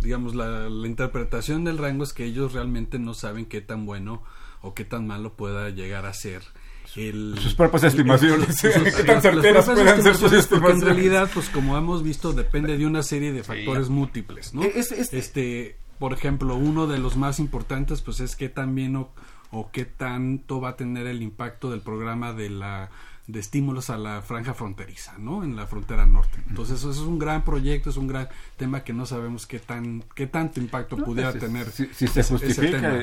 digamos 0.01 0.35
la, 0.35 0.67
interpretación 0.85 1.63
del 1.63 1.77
rango 1.77 2.03
es 2.03 2.13
que 2.13 2.25
ellos 2.25 2.53
realmente 2.53 2.99
no 2.99 3.13
saben 3.13 3.45
qué 3.45 3.61
tan 3.61 3.85
bueno 3.85 4.23
o 4.61 4.73
qué 4.73 4.85
tan 4.85 5.07
malo 5.07 5.33
pueda 5.33 5.69
llegar 5.69 6.05
a 6.05 6.13
ser. 6.13 6.43
sus 6.85 7.55
propias 7.55 7.83
estimaciones. 7.85 8.61
¿Qué 8.61 9.03
tan 9.03 9.21
certeras 9.21 9.65
pueden 9.65 10.03
ser 10.03 10.15
sus 10.15 10.31
estimaciones? 10.33 10.47
Porque 10.47 10.71
en 10.71 10.81
realidad, 10.81 11.29
pues 11.33 11.49
como 11.49 11.77
hemos 11.77 12.03
visto, 12.03 12.33
depende 12.33 12.77
de 12.77 12.85
una 12.85 13.03
serie 13.03 13.31
de 13.31 13.43
factores 13.43 13.89
múltiples, 13.89 14.53
¿no? 14.53 14.63
Este, 14.63 15.77
por 15.99 16.13
ejemplo, 16.13 16.55
uno 16.55 16.87
de 16.87 16.99
los 16.99 17.17
más 17.17 17.39
importantes, 17.39 18.01
pues 18.01 18.19
es 18.19 18.35
qué 18.35 18.49
tan 18.49 18.75
bien 18.75 18.95
o, 18.95 19.11
o 19.51 19.71
qué 19.71 19.85
tanto 19.85 20.59
va 20.59 20.69
a 20.69 20.75
tener 20.75 21.07
el 21.07 21.21
impacto 21.21 21.69
del 21.71 21.81
programa 21.81 22.33
de 22.33 22.49
la 22.49 22.89
de 23.27 23.39
estímulos 23.39 23.89
a 23.89 23.97
la 23.97 24.21
franja 24.21 24.53
fronteriza, 24.53 25.17
¿no? 25.17 25.43
En 25.43 25.55
la 25.55 25.65
frontera 25.65 26.05
norte. 26.05 26.39
Entonces, 26.49 26.79
eso 26.79 26.91
es 26.91 26.97
un 26.97 27.17
gran 27.17 27.43
proyecto, 27.43 27.89
es 27.89 27.97
un 27.97 28.07
gran 28.07 28.27
tema 28.57 28.83
que 28.83 28.91
no 28.91 29.05
sabemos 29.05 29.47
qué 29.47 29.59
tan 29.59 30.03
qué 30.13 30.27
tanto 30.27 30.59
impacto 30.59 30.97
pudiera 30.97 31.31
tener. 31.33 31.71
Si, 31.71 31.87
se 32.07 32.23
justifica 32.23 33.01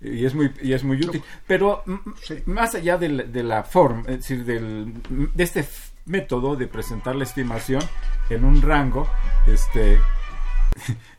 y 0.00 0.24
es 0.24 0.34
muy 0.34 0.52
y 0.62 0.72
es 0.72 0.84
muy 0.84 0.98
útil. 1.02 1.22
Pero 1.46 1.82
más 2.46 2.74
allá 2.74 2.98
de 2.98 3.08
la, 3.08 3.22
de 3.24 3.42
la 3.42 3.62
forma, 3.62 4.02
es 4.02 4.18
decir, 4.18 4.44
del, 4.44 4.92
de 5.34 5.44
este 5.44 5.66
método 6.04 6.56
de 6.56 6.66
presentar 6.66 7.16
la 7.16 7.24
estimación 7.24 7.82
en 8.28 8.44
un 8.44 8.60
rango, 8.60 9.08
este 9.46 9.98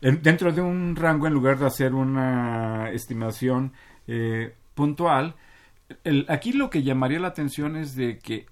dentro 0.00 0.52
de 0.52 0.60
un 0.60 0.94
rango 0.96 1.26
en 1.26 1.32
lugar 1.32 1.58
de 1.58 1.66
hacer 1.66 1.94
una 1.94 2.90
estimación 2.90 3.72
eh, 4.06 4.54
puntual, 4.74 5.34
aquí 6.28 6.52
lo 6.52 6.70
que 6.70 6.82
llamaría 6.82 7.20
la 7.20 7.28
atención 7.28 7.76
es 7.76 7.94
de 7.94 8.18
que 8.18 8.46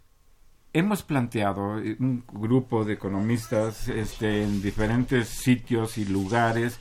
hemos 0.73 1.03
planteado 1.03 1.79
eh, 1.79 1.97
un 1.99 2.25
grupo 2.33 2.85
de 2.85 2.95
economistas 2.95 3.89
este, 3.89 4.43
en 4.43 4.63
diferentes 4.63 5.29
sitios 5.29 5.99
y 5.99 6.05
lugares 6.05 6.81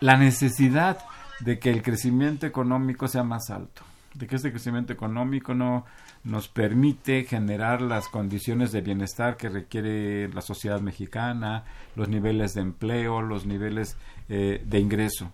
la 0.00 0.16
necesidad 0.16 0.98
de 1.40 1.58
que 1.58 1.70
el 1.70 1.82
crecimiento 1.82 2.46
económico 2.46 3.08
sea 3.08 3.22
más 3.22 3.50
alto, 3.50 3.82
de 4.14 4.26
que 4.26 4.36
este 4.36 4.50
crecimiento 4.50 4.92
económico 4.92 5.54
no 5.54 5.84
nos 6.22 6.48
permite 6.48 7.24
generar 7.24 7.80
las 7.80 8.08
condiciones 8.08 8.72
de 8.72 8.80
bienestar 8.80 9.36
que 9.36 9.48
requiere 9.48 10.28
la 10.28 10.42
sociedad 10.42 10.80
mexicana, 10.80 11.64
los 11.94 12.08
niveles 12.08 12.54
de 12.54 12.62
empleo, 12.62 13.22
los 13.22 13.46
niveles 13.46 13.96
eh, 14.28 14.62
de 14.64 14.78
ingreso 14.80 15.32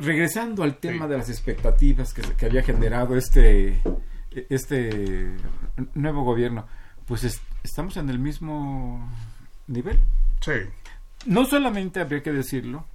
regresando 0.00 0.62
al 0.62 0.76
tema 0.76 1.08
de 1.08 1.18
las 1.18 1.28
expectativas 1.28 2.14
que, 2.14 2.46
había 2.46 2.62
generado 2.62 3.16
este, 3.16 3.80
este 4.48 5.34
nuevo 5.94 6.22
gobierno, 6.22 6.66
pues 7.06 7.40
estamos 7.62 7.96
en 7.96 8.08
el 8.08 8.18
mismo 8.18 9.10
nivel. 9.66 9.98
Sí. 10.40 10.52
No 11.26 11.44
solamente 11.46 12.00
habría 12.00 12.22
que 12.22 12.32
decirlo 12.32 12.86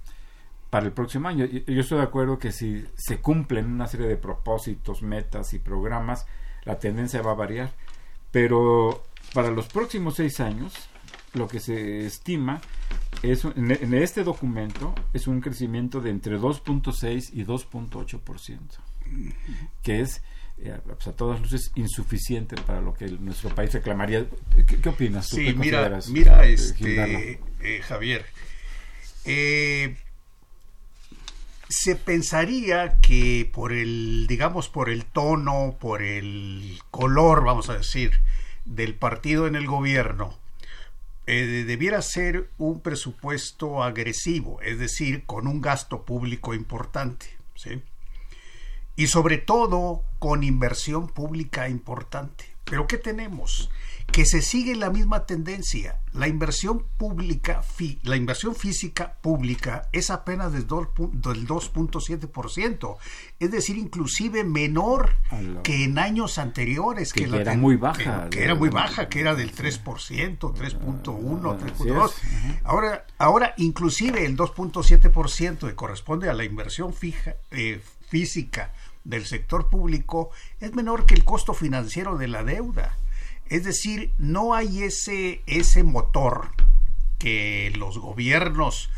para 0.70 0.86
el 0.86 0.92
próximo 0.92 1.28
año. 1.28 1.44
Yo 1.44 1.80
estoy 1.80 1.98
de 1.98 2.04
acuerdo 2.04 2.38
que 2.38 2.52
si 2.52 2.86
se 2.96 3.20
cumplen 3.20 3.66
una 3.66 3.86
serie 3.86 4.06
de 4.06 4.16
propósitos, 4.16 5.02
metas 5.02 5.52
y 5.52 5.58
programas, 5.58 6.26
la 6.64 6.78
tendencia 6.78 7.22
va 7.22 7.32
a 7.32 7.34
variar. 7.34 7.72
Pero 8.30 9.02
para 9.34 9.50
los 9.50 9.66
próximos 9.66 10.14
seis 10.14 10.38
años, 10.40 10.72
lo 11.34 11.48
que 11.48 11.60
se 11.60 12.06
estima 12.06 12.60
es, 13.22 13.44
en, 13.44 13.94
este 13.94 14.24
documento 14.24 14.94
es 15.12 15.26
un 15.26 15.40
crecimiento 15.40 16.00
de 16.00 16.10
entre 16.10 16.38
2.6 16.38 17.30
y 17.32 17.44
2.8%. 17.44 18.58
que 19.82 20.00
es 20.00 20.22
eh, 20.58 20.78
pues, 20.84 21.06
a 21.06 21.12
todas 21.12 21.40
luces 21.40 21.72
insuficiente 21.74 22.56
para 22.62 22.80
lo 22.80 22.94
que 22.94 23.06
nuestro 23.06 23.54
país 23.54 23.72
reclamaría. 23.72 24.26
¿Qué, 24.66 24.88
opinas 24.88 25.28
tú? 25.28 25.36
Sí, 25.36 25.54
mira, 25.56 25.98
mira 26.08 26.44
este, 26.44 27.40
eh, 27.60 27.80
Javier, 27.82 28.26
se 31.70 31.94
pensaría 31.94 33.00
que 33.00 33.48
por 33.50 33.72
el, 33.72 34.26
digamos, 34.26 34.68
por 34.68 34.90
el 34.90 35.04
tono, 35.04 35.76
por 35.80 36.02
el 36.02 36.80
color, 36.90 37.44
vamos 37.44 37.70
a 37.70 37.74
decir, 37.74 38.10
del 38.64 38.94
partido 38.94 39.46
en 39.46 39.54
el 39.54 39.66
gobierno, 39.66 40.36
eh, 41.32 41.64
debiera 41.64 42.02
ser 42.02 42.50
un 42.58 42.80
presupuesto 42.80 43.84
agresivo, 43.84 44.60
es 44.62 44.80
decir, 44.80 45.26
con 45.26 45.46
un 45.46 45.60
gasto 45.60 46.04
público 46.04 46.54
importante, 46.54 47.26
¿sí? 47.54 47.84
Y 48.96 49.06
sobre 49.06 49.38
todo 49.38 50.02
con 50.18 50.42
inversión 50.42 51.06
pública 51.06 51.68
importante. 51.68 52.46
Pero 52.64 52.88
¿qué 52.88 52.98
tenemos? 52.98 53.70
Que 54.12 54.26
se 54.26 54.42
sigue 54.42 54.76
la 54.76 54.90
misma 54.90 55.24
tendencia. 55.26 56.00
La 56.12 56.26
inversión 56.26 56.84
pública, 56.96 57.62
la 58.02 58.16
inversión 58.16 58.56
física 58.56 59.14
pública 59.20 59.88
es 59.92 60.10
apenas 60.10 60.52
del 60.52 60.66
2.7%, 60.66 62.96
es 63.38 63.50
decir, 63.50 63.76
inclusive 63.76 64.42
menor 64.42 65.14
que 65.62 65.84
en 65.84 65.98
años 65.98 66.38
anteriores. 66.38 67.12
Que, 67.12 67.24
era 67.24 67.54
muy 67.54 67.76
baja. 67.76 68.28
Que, 68.30 68.42
era 68.42 68.56
muy 68.56 68.70
baja, 68.70 69.08
que 69.08 69.20
era 69.20 69.34
del 69.34 69.54
3%, 69.54 70.38
3.1, 70.38 71.58
3.2. 71.58 72.12
Ahora, 72.64 73.04
ahora, 73.18 73.54
inclusive 73.56 74.26
el 74.26 74.36
2.7% 74.36 75.68
que 75.68 75.76
corresponde 75.76 76.28
a 76.28 76.34
la 76.34 76.44
inversión 76.44 76.92
fija, 76.92 77.36
eh, 77.52 77.80
física 78.08 78.72
del 79.04 79.24
sector 79.24 79.70
público 79.70 80.30
es 80.60 80.74
menor 80.74 81.06
que 81.06 81.14
el 81.14 81.24
costo 81.24 81.54
financiero 81.54 82.18
de 82.18 82.28
la 82.28 82.44
deuda. 82.44 82.98
Es 83.50 83.64
decir, 83.64 84.12
no 84.16 84.54
hay 84.54 84.84
ese, 84.84 85.42
ese 85.46 85.82
motor 85.82 86.52
que 87.18 87.72
los 87.76 87.98
gobiernos 87.98 88.90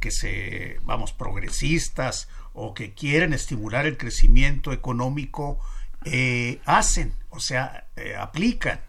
que 0.00 0.10
se, 0.12 0.78
vamos, 0.84 1.12
progresistas 1.12 2.28
o 2.54 2.72
que 2.72 2.94
quieren 2.94 3.32
estimular 3.32 3.84
el 3.84 3.98
crecimiento 3.98 4.72
económico 4.72 5.58
eh, 6.04 6.60
hacen, 6.64 7.14
o 7.30 7.40
sea, 7.40 7.88
eh, 7.96 8.14
aplican 8.16 8.80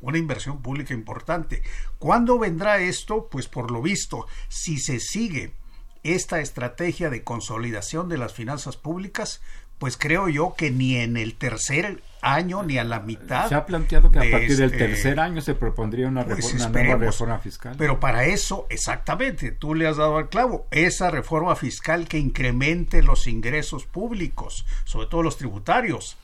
una 0.00 0.18
inversión 0.18 0.62
pública 0.62 0.94
importante. 0.94 1.62
¿Cuándo 1.98 2.38
vendrá 2.38 2.78
esto? 2.78 3.28
Pues 3.30 3.48
por 3.48 3.70
lo 3.70 3.80
visto, 3.82 4.26
si 4.48 4.78
se 4.78 5.00
sigue 5.00 5.54
esta 6.02 6.40
estrategia 6.40 7.08
de 7.08 7.24
consolidación 7.24 8.08
de 8.08 8.18
las 8.18 8.34
finanzas 8.34 8.76
públicas, 8.76 9.40
pues 9.84 9.98
creo 9.98 10.30
yo 10.30 10.54
que 10.56 10.70
ni 10.70 10.96
en 10.96 11.18
el 11.18 11.34
tercer 11.34 12.00
año 12.22 12.62
ni 12.62 12.78
a 12.78 12.84
la 12.84 13.00
mitad. 13.00 13.50
Se 13.50 13.54
ha 13.54 13.66
planteado 13.66 14.10
que 14.10 14.18
a 14.18 14.30
partir 14.30 14.56
del 14.56 14.72
este, 14.72 14.78
tercer 14.78 15.20
año 15.20 15.42
se 15.42 15.54
propondría 15.54 16.08
una, 16.08 16.24
pues 16.24 16.54
nueva 16.54 16.96
reforma 16.96 17.38
fiscal. 17.38 17.74
Pero 17.76 18.00
para 18.00 18.24
eso, 18.24 18.66
exactamente, 18.70 19.50
tú 19.50 19.74
le 19.74 19.86
has 19.86 19.98
dado 19.98 20.16
al 20.16 20.30
clavo, 20.30 20.66
esa 20.70 21.10
reforma 21.10 21.54
fiscal 21.54 22.08
que 22.08 22.16
incremente 22.16 23.02
los 23.02 23.26
ingresos 23.26 23.84
públicos, 23.84 24.64
sobre 24.84 25.06
todo 25.08 25.22
los 25.22 25.36
tributarios, 25.36 26.16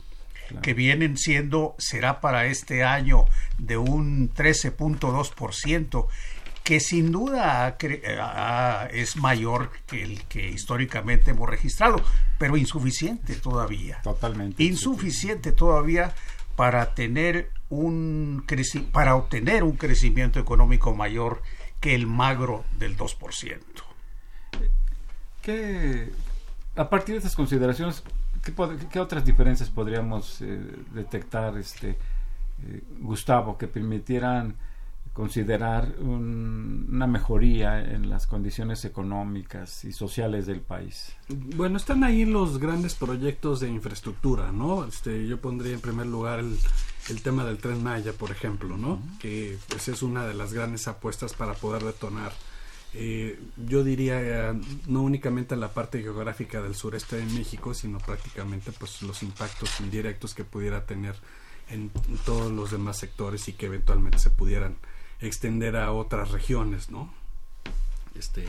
que 0.62 0.72
vienen 0.72 1.18
siendo, 1.18 1.74
será 1.76 2.22
para 2.22 2.46
este 2.46 2.82
año 2.82 3.26
de 3.58 3.76
un 3.76 4.32
13.2%, 4.32 6.06
que 6.64 6.80
sin 6.80 7.10
duda 7.10 7.76
es 8.92 9.16
mayor 9.16 9.70
que 9.86 10.02
el 10.02 10.24
que 10.24 10.48
históricamente 10.50 11.32
hemos 11.32 11.48
registrado, 11.48 12.00
pero 12.38 12.56
insuficiente 12.56 13.34
todavía. 13.34 14.00
Totalmente. 14.02 14.62
Insuficiente 14.62 15.52
todavía 15.52 16.12
para 16.56 16.94
tener 16.94 17.50
un 17.70 18.44
para 18.92 19.16
obtener 19.16 19.64
un 19.64 19.76
crecimiento 19.76 20.38
económico 20.38 20.94
mayor 20.94 21.42
que 21.80 21.94
el 21.94 22.06
magro 22.06 22.64
del 22.78 22.96
2%. 22.96 23.58
¿Qué, 25.42 26.12
a 26.76 26.88
partir 26.90 27.14
de 27.14 27.18
estas 27.18 27.34
consideraciones, 27.34 28.02
qué, 28.90 29.00
otras 29.00 29.24
diferencias 29.24 29.70
podríamos 29.70 30.40
eh, 30.42 30.60
detectar, 30.92 31.56
este, 31.56 31.90
eh, 31.90 32.82
Gustavo, 33.00 33.56
que 33.56 33.66
permitieran 33.66 34.54
considerar 35.12 35.96
una 35.98 37.06
mejoría 37.06 37.80
en 37.80 38.08
las 38.08 38.26
condiciones 38.26 38.84
económicas 38.84 39.84
y 39.84 39.92
sociales 39.92 40.46
del 40.46 40.60
país. 40.60 41.12
Bueno, 41.28 41.78
están 41.78 42.04
ahí 42.04 42.24
los 42.24 42.58
grandes 42.58 42.94
proyectos 42.94 43.60
de 43.60 43.68
infraestructura, 43.68 44.52
¿no? 44.52 44.84
Este, 44.84 45.26
yo 45.26 45.40
pondría 45.40 45.74
en 45.74 45.80
primer 45.80 46.06
lugar 46.06 46.40
el, 46.40 47.22
tema 47.22 47.44
del 47.44 47.58
tren 47.58 47.82
Maya, 47.82 48.12
por 48.12 48.30
ejemplo, 48.30 48.76
¿no? 48.76 49.02
Que 49.18 49.58
pues, 49.68 49.88
es 49.88 50.02
una 50.02 50.26
de 50.26 50.34
las 50.34 50.52
grandes 50.52 50.86
apuestas 50.86 51.34
para 51.34 51.54
poder 51.54 51.82
detonar. 51.82 52.32
Eh, 52.94 53.38
yo 53.56 53.84
diría 53.84 54.50
eh, 54.50 54.60
no 54.86 55.02
únicamente 55.02 55.54
en 55.54 55.60
la 55.60 55.72
parte 55.72 56.02
geográfica 56.02 56.62
del 56.62 56.74
sureste 56.74 57.16
de 57.16 57.24
México, 57.24 57.74
sino 57.74 57.98
prácticamente 57.98 58.72
pues 58.72 59.02
los 59.02 59.22
impactos 59.22 59.80
indirectos 59.80 60.34
que 60.34 60.44
pudiera 60.44 60.86
tener 60.86 61.14
en 61.68 61.90
todos 62.24 62.50
los 62.50 62.70
demás 62.72 62.96
sectores 62.98 63.48
y 63.48 63.52
que 63.52 63.66
eventualmente 63.66 64.18
se 64.18 64.30
pudieran 64.30 64.76
extender 65.20 65.76
a 65.76 65.92
otras 65.92 66.30
regiones, 66.30 66.90
¿no? 66.90 67.12
Este, 68.14 68.46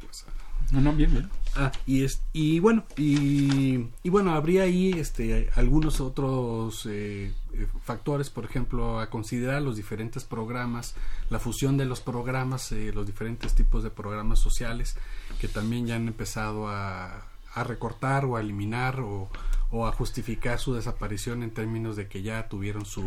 pues, 0.00 0.24
no, 0.72 0.80
no, 0.80 0.92
bien, 0.92 1.12
bien. 1.12 1.30
Ah, 1.56 1.70
y, 1.86 2.02
es, 2.02 2.20
y 2.32 2.58
bueno, 2.58 2.84
y, 2.96 3.90
y, 4.02 4.08
bueno, 4.10 4.34
habría 4.34 4.64
ahí 4.64 4.90
este, 4.90 5.50
algunos 5.54 6.00
otros 6.00 6.84
eh, 6.86 7.32
eh, 7.52 7.66
factores, 7.84 8.28
por 8.28 8.44
ejemplo, 8.44 8.98
a 8.98 9.08
considerar 9.08 9.62
los 9.62 9.76
diferentes 9.76 10.24
programas, 10.24 10.96
la 11.30 11.38
fusión 11.38 11.76
de 11.76 11.84
los 11.84 12.00
programas, 12.00 12.72
eh, 12.72 12.90
los 12.92 13.06
diferentes 13.06 13.54
tipos 13.54 13.84
de 13.84 13.90
programas 13.90 14.40
sociales 14.40 14.96
que 15.40 15.46
también 15.46 15.86
ya 15.86 15.94
han 15.94 16.08
empezado 16.08 16.68
a, 16.68 17.24
a 17.54 17.64
recortar 17.64 18.24
o 18.24 18.36
a 18.36 18.40
eliminar 18.40 19.00
o, 19.00 19.28
o 19.70 19.86
a 19.86 19.92
justificar 19.92 20.58
su 20.58 20.74
desaparición 20.74 21.44
en 21.44 21.52
términos 21.52 21.94
de 21.94 22.08
que 22.08 22.22
ya 22.22 22.48
tuvieron 22.48 22.84
su, 22.84 23.04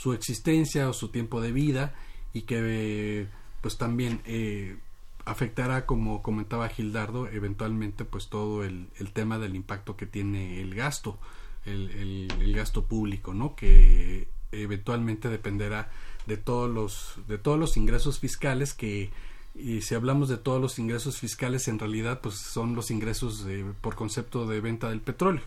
su 0.00 0.14
existencia 0.14 0.88
o 0.88 0.94
su 0.94 1.08
tiempo 1.08 1.42
de 1.42 1.52
vida 1.52 1.92
y 2.32 2.42
que 2.42 3.26
pues 3.60 3.76
también 3.76 4.22
eh, 4.24 4.78
afectará 5.26 5.84
como 5.84 6.22
comentaba 6.22 6.70
Gildardo 6.70 7.28
eventualmente 7.28 8.06
pues 8.06 8.28
todo 8.28 8.64
el, 8.64 8.88
el, 8.96 9.12
tema 9.12 9.38
del 9.38 9.54
impacto 9.54 9.98
que 9.98 10.06
tiene 10.06 10.62
el 10.62 10.74
gasto 10.74 11.18
el, 11.66 12.30
el, 12.40 12.54
gasto 12.54 12.86
público 12.86 13.34
no 13.34 13.54
que 13.54 14.28
eventualmente 14.52 15.28
dependerá 15.28 15.90
de 16.26 16.38
todos 16.38 16.70
los 16.70 17.18
de 17.28 17.36
todos 17.36 17.58
los 17.58 17.76
ingresos 17.76 18.20
fiscales 18.20 18.72
que 18.72 19.10
y 19.54 19.82
si 19.82 19.94
hablamos 19.94 20.30
de 20.30 20.38
todos 20.38 20.62
los 20.62 20.78
ingresos 20.78 21.18
fiscales 21.18 21.68
en 21.68 21.78
realidad 21.78 22.22
pues 22.22 22.36
son 22.36 22.74
los 22.74 22.90
ingresos 22.90 23.46
por 23.82 23.96
concepto 23.96 24.46
de 24.46 24.62
venta 24.62 24.88
del 24.88 25.02
petróleo 25.02 25.44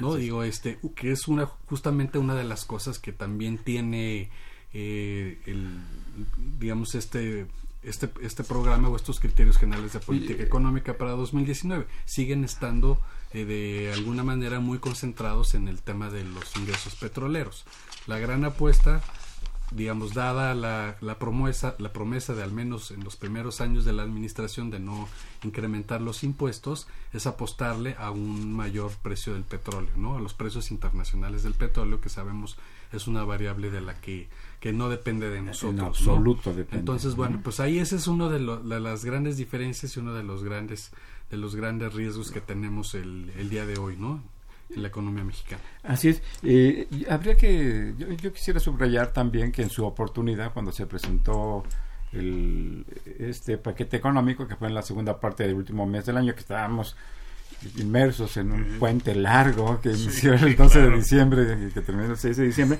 no 0.00 0.14
digo 0.14 0.42
este 0.42 0.78
que 0.94 1.12
es 1.12 1.28
una 1.28 1.46
justamente 1.46 2.18
una 2.18 2.34
de 2.34 2.44
las 2.44 2.64
cosas 2.64 2.98
que 2.98 3.12
también 3.12 3.58
tiene 3.58 4.30
eh, 4.72 5.38
el 5.46 5.80
digamos 6.58 6.94
este 6.94 7.46
este 7.82 8.10
este 8.20 8.44
programa 8.44 8.88
o 8.88 8.96
estos 8.96 9.20
criterios 9.20 9.58
generales 9.58 9.92
de 9.92 10.00
política 10.00 10.42
económica 10.42 10.96
para 10.96 11.12
2019 11.12 11.86
siguen 12.04 12.44
estando 12.44 13.00
eh, 13.32 13.44
de 13.44 13.92
alguna 13.92 14.22
manera 14.22 14.60
muy 14.60 14.78
concentrados 14.78 15.54
en 15.54 15.68
el 15.68 15.80
tema 15.80 16.10
de 16.10 16.22
los 16.24 16.54
ingresos 16.56 16.94
petroleros. 16.96 17.64
La 18.06 18.18
gran 18.18 18.44
apuesta 18.44 19.02
digamos, 19.74 20.14
dada 20.14 20.54
la, 20.54 20.96
la, 21.00 21.18
promesa, 21.18 21.74
la 21.78 21.92
promesa 21.92 22.34
de 22.34 22.42
al 22.42 22.52
menos 22.52 22.90
en 22.90 23.04
los 23.04 23.16
primeros 23.16 23.60
años 23.60 23.84
de 23.84 23.92
la 23.92 24.02
administración 24.02 24.70
de 24.70 24.80
no 24.80 25.08
incrementar 25.42 26.00
los 26.00 26.24
impuestos, 26.24 26.86
es 27.12 27.26
apostarle 27.26 27.96
a 27.98 28.10
un 28.10 28.52
mayor 28.52 28.92
precio 29.02 29.34
del 29.34 29.44
petróleo, 29.44 29.90
¿no? 29.96 30.16
A 30.16 30.20
los 30.20 30.34
precios 30.34 30.70
internacionales 30.70 31.42
del 31.42 31.54
petróleo, 31.54 32.00
que 32.00 32.08
sabemos 32.08 32.56
es 32.92 33.06
una 33.06 33.24
variable 33.24 33.70
de 33.70 33.80
la 33.80 34.00
que, 34.00 34.28
que 34.60 34.72
no 34.72 34.88
depende 34.88 35.30
de 35.30 35.40
nosotros. 35.42 35.80
En 35.80 35.80
absoluto 35.80 36.54
Entonces, 36.72 37.14
bueno, 37.14 37.40
pues 37.42 37.60
ahí 37.60 37.78
ese 37.78 37.96
es 37.96 38.06
uno 38.06 38.28
de, 38.28 38.38
de, 38.38 38.80
las 38.80 39.04
grandes 39.04 39.36
diferencias 39.36 39.96
y 39.96 40.00
uno 40.00 40.14
de 40.14 40.22
los 40.22 40.44
grandes 40.44 40.92
de 41.30 41.38
los 41.38 41.56
grandes 41.56 41.94
riesgos 41.94 42.30
que 42.30 42.42
tenemos 42.42 42.94
el, 42.94 43.32
el 43.38 43.48
día 43.48 43.64
de 43.64 43.78
hoy, 43.78 43.96
¿no? 43.96 44.22
En 44.74 44.82
la 44.82 44.88
economía 44.88 45.24
mexicana. 45.24 45.62
Así 45.82 46.08
es. 46.08 46.22
Eh, 46.42 46.86
habría 47.08 47.36
que, 47.36 47.94
yo, 48.20 48.32
quisiera 48.32 48.60
subrayar 48.60 49.12
también 49.12 49.52
que 49.52 49.62
en 49.62 49.70
su 49.70 49.84
oportunidad, 49.84 50.52
cuando 50.52 50.72
se 50.72 50.86
presentó 50.86 51.64
el, 52.12 52.84
este 53.18 53.58
paquete 53.58 53.96
económico, 53.96 54.46
que 54.46 54.56
fue 54.56 54.68
en 54.68 54.74
la 54.74 54.82
segunda 54.82 55.18
parte 55.18 55.44
del 55.44 55.54
último 55.54 55.86
mes 55.86 56.06
del 56.06 56.16
año, 56.16 56.34
que 56.34 56.40
estábamos 56.40 56.96
inmersos 57.76 58.36
en 58.36 58.52
un 58.52 58.78
puente 58.78 59.14
largo 59.14 59.80
que 59.80 59.90
inició 59.90 60.34
el 60.34 60.56
12 60.56 60.82
de 60.82 60.96
diciembre 60.96 61.66
y 61.68 61.72
que 61.72 61.80
terminó 61.80 62.10
el 62.10 62.16
6 62.16 62.36
de 62.36 62.44
diciembre, 62.44 62.78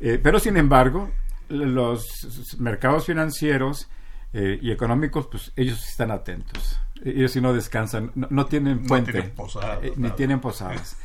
eh, 0.00 0.18
pero 0.22 0.38
sin 0.38 0.56
embargo, 0.56 1.10
los 1.48 2.56
mercados 2.58 3.06
financieros 3.06 3.88
eh, 4.32 4.58
y 4.60 4.72
económicos, 4.72 5.28
pues 5.28 5.52
ellos 5.56 5.86
están 5.88 6.10
atentos. 6.10 6.80
Ellos 7.04 7.32
si 7.32 7.40
no 7.40 7.52
descansan, 7.52 8.10
no, 8.14 8.46
tienen 8.46 8.84
puente, 8.84 9.22
posadas, 9.22 9.78
ni 9.96 10.10
tienen 10.10 10.40
posadas. 10.40 10.96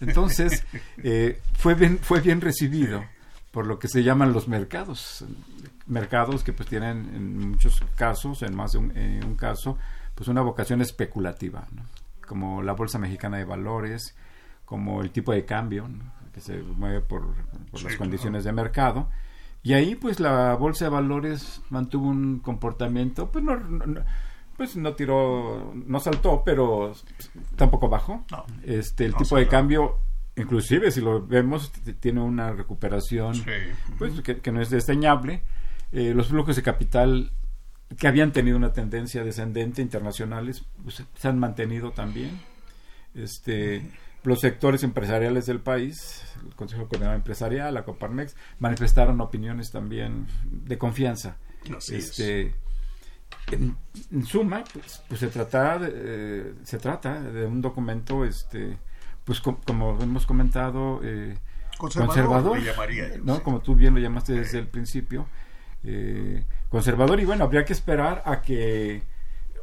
Entonces, 0.00 0.64
eh, 1.02 1.40
fue, 1.54 1.74
bien, 1.74 1.98
fue 1.98 2.20
bien 2.20 2.40
recibido 2.40 3.04
por 3.50 3.66
lo 3.66 3.78
que 3.78 3.88
se 3.88 4.02
llaman 4.02 4.32
los 4.32 4.48
mercados. 4.48 5.24
Mercados 5.86 6.44
que 6.44 6.52
pues 6.52 6.68
tienen 6.68 7.10
en 7.14 7.50
muchos 7.50 7.82
casos, 7.96 8.42
en 8.42 8.54
más 8.54 8.72
de 8.72 8.78
un, 8.78 9.36
caso, 9.36 9.78
pues 10.14 10.28
una 10.28 10.42
vocación 10.42 10.82
especulativa, 10.82 11.66
como 12.26 12.62
la 12.62 12.72
Bolsa 12.72 12.98
Mexicana 12.98 13.38
de 13.38 13.44
Valores, 13.44 14.14
como 14.64 15.00
el 15.00 15.10
tipo 15.10 15.32
de 15.32 15.44
cambio, 15.44 15.88
que 16.34 16.40
se 16.40 16.58
mueve 16.58 17.00
por, 17.00 17.34
las 17.82 17.96
condiciones 17.96 18.44
de 18.44 18.52
mercado. 18.52 19.08
Y 19.62 19.72
ahí 19.72 19.94
pues 19.94 20.20
la 20.20 20.54
Bolsa 20.54 20.84
de 20.84 20.90
Valores 20.90 21.62
mantuvo 21.70 22.08
un 22.08 22.40
comportamiento, 22.40 23.30
pues 23.30 23.42
no, 23.42 23.58
pues 24.58 24.76
no 24.76 24.94
tiró, 24.94 25.72
no 25.72 26.00
saltó, 26.00 26.42
pero 26.44 26.92
tampoco 27.54 27.88
bajó. 27.88 28.24
este, 28.64 29.06
el 29.06 29.14
tipo 29.14 29.36
de 29.36 29.46
cambio 29.46 30.00
inclusive 30.36 30.90
si 30.90 31.00
lo 31.00 31.24
vemos 31.26 31.72
tiene 32.00 32.20
una 32.20 32.52
recuperación 32.52 33.34
pues 33.98 34.20
que, 34.20 34.52
no 34.52 34.60
es 34.60 34.68
desdeñable. 34.68 35.42
Eh, 35.92 36.12
los 36.12 36.28
flujos 36.28 36.56
de 36.56 36.62
capital 36.62 37.32
que 37.98 38.08
habían 38.08 38.32
tenido 38.32 38.56
una 38.56 38.72
tendencia 38.72 39.24
descendente 39.24 39.80
internacionales 39.80 40.64
pues, 40.82 41.04
se 41.14 41.28
han 41.28 41.38
mantenido 41.38 41.92
también. 41.92 42.40
Este 43.14 43.88
los 44.24 44.40
sectores 44.40 44.82
empresariales 44.82 45.46
del 45.46 45.60
país 45.60 46.24
el 46.44 46.54
Consejo 46.56 46.88
Coordinador 46.88 47.16
Empresarial 47.16 47.72
la 47.72 47.84
Coparmex 47.84 48.34
manifestaron 48.58 49.20
opiniones 49.20 49.70
también 49.70 50.26
de 50.44 50.78
confianza. 50.78 51.36
Este 51.90 52.54
En, 53.50 53.76
suma 54.26 54.62
pues, 54.72 55.02
pues, 55.08 55.20
se 55.20 55.28
trata 55.28 55.78
de, 55.78 55.90
eh, 55.94 56.54
se 56.64 56.78
trata 56.78 57.20
de 57.20 57.46
un 57.46 57.62
documento 57.62 58.24
este 58.24 58.78
pues 59.28 59.42
como 59.42 60.00
hemos 60.00 60.24
comentado, 60.24 61.00
eh, 61.04 61.36
conservador, 61.76 62.58
¿no? 63.22 63.42
como 63.42 63.60
tú 63.60 63.74
bien 63.74 63.94
lo 63.94 64.00
llamaste 64.00 64.32
desde 64.32 64.58
el 64.58 64.66
principio, 64.66 65.26
eh, 65.84 66.44
conservador 66.70 67.20
y 67.20 67.26
bueno, 67.26 67.44
habría 67.44 67.66
que 67.66 67.74
esperar 67.74 68.22
a 68.24 68.40
que 68.40 69.02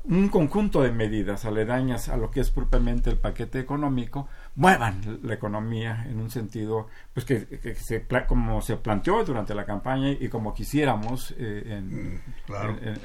un 0.03 0.29
conjunto 0.29 0.83
de 0.83 0.91
medidas 0.91 1.45
aledañas 1.45 2.09
a 2.09 2.17
lo 2.17 2.29
que 2.29 2.41
es 2.41 2.51
propiamente 2.51 3.09
el 3.09 3.17
paquete 3.17 3.59
económico 3.59 4.27
muevan 4.55 5.19
la 5.23 5.33
economía 5.33 6.05
en 6.09 6.19
un 6.19 6.29
sentido 6.29 6.87
pues 7.13 7.25
que, 7.25 7.75
se, 7.75 8.05
como 8.27 8.61
se 8.61 8.77
planteó 8.77 9.23
durante 9.23 9.53
la 9.53 9.65
campaña 9.65 10.11
y 10.11 10.29
como 10.29 10.53
quisiéramos 10.53 11.33
eh, 11.37 11.81
mm, 11.81 12.17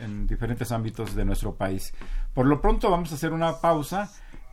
en 0.02 0.26
diferentes 0.26 0.70
ámbitos 0.72 1.14
de 1.14 1.24
nuestro 1.24 1.54
país. 1.54 1.92
Por 2.32 2.46
lo 2.46 2.60
pronto 2.60 2.90
vamos 2.90 3.10
a 3.12 3.16
hacer 3.16 3.32
una 3.32 3.60
pausa 3.60 4.10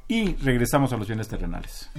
y 0.08 0.36
regresamos 0.36 0.94
a 0.94 0.98
los 0.98 1.08
bienes 1.08 1.28
terrenales. 1.28 1.90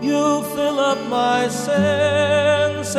You 0.00 0.42
fill 0.54 0.78
up 0.78 0.98
my 1.08 1.48
senses 1.50 2.98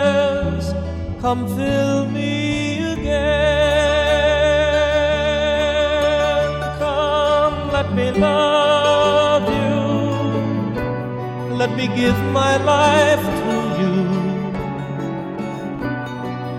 come 1.21 1.47
fill 1.55 2.05
me 2.07 2.81
again. 2.93 3.21
Come, 6.79 7.71
let 7.71 7.93
me 7.93 8.11
love 8.11 9.45
you, 9.59 9.79
let 11.55 11.71
me 11.77 11.85
give 11.95 12.17
my 12.39 12.57
life 12.73 13.25
to 13.41 13.53
you. 13.81 13.95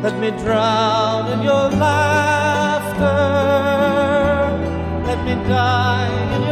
Let 0.05 0.15
me 0.21 0.31
drown 0.43 1.33
in 1.33 1.43
your 1.43 1.69
laughter. 1.87 3.21
Let 5.09 5.19
me 5.27 5.35
die 5.49 6.13
in 6.37 6.43
your 6.43 6.52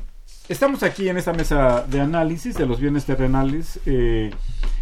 Estamos 0.51 0.83
aquí 0.83 1.07
en 1.07 1.15
esta 1.15 1.31
mesa 1.31 1.85
de 1.87 2.01
análisis 2.01 2.55
de 2.55 2.65
los 2.65 2.77
bienes 2.77 3.05
terrenales, 3.05 3.79
eh, 3.85 4.31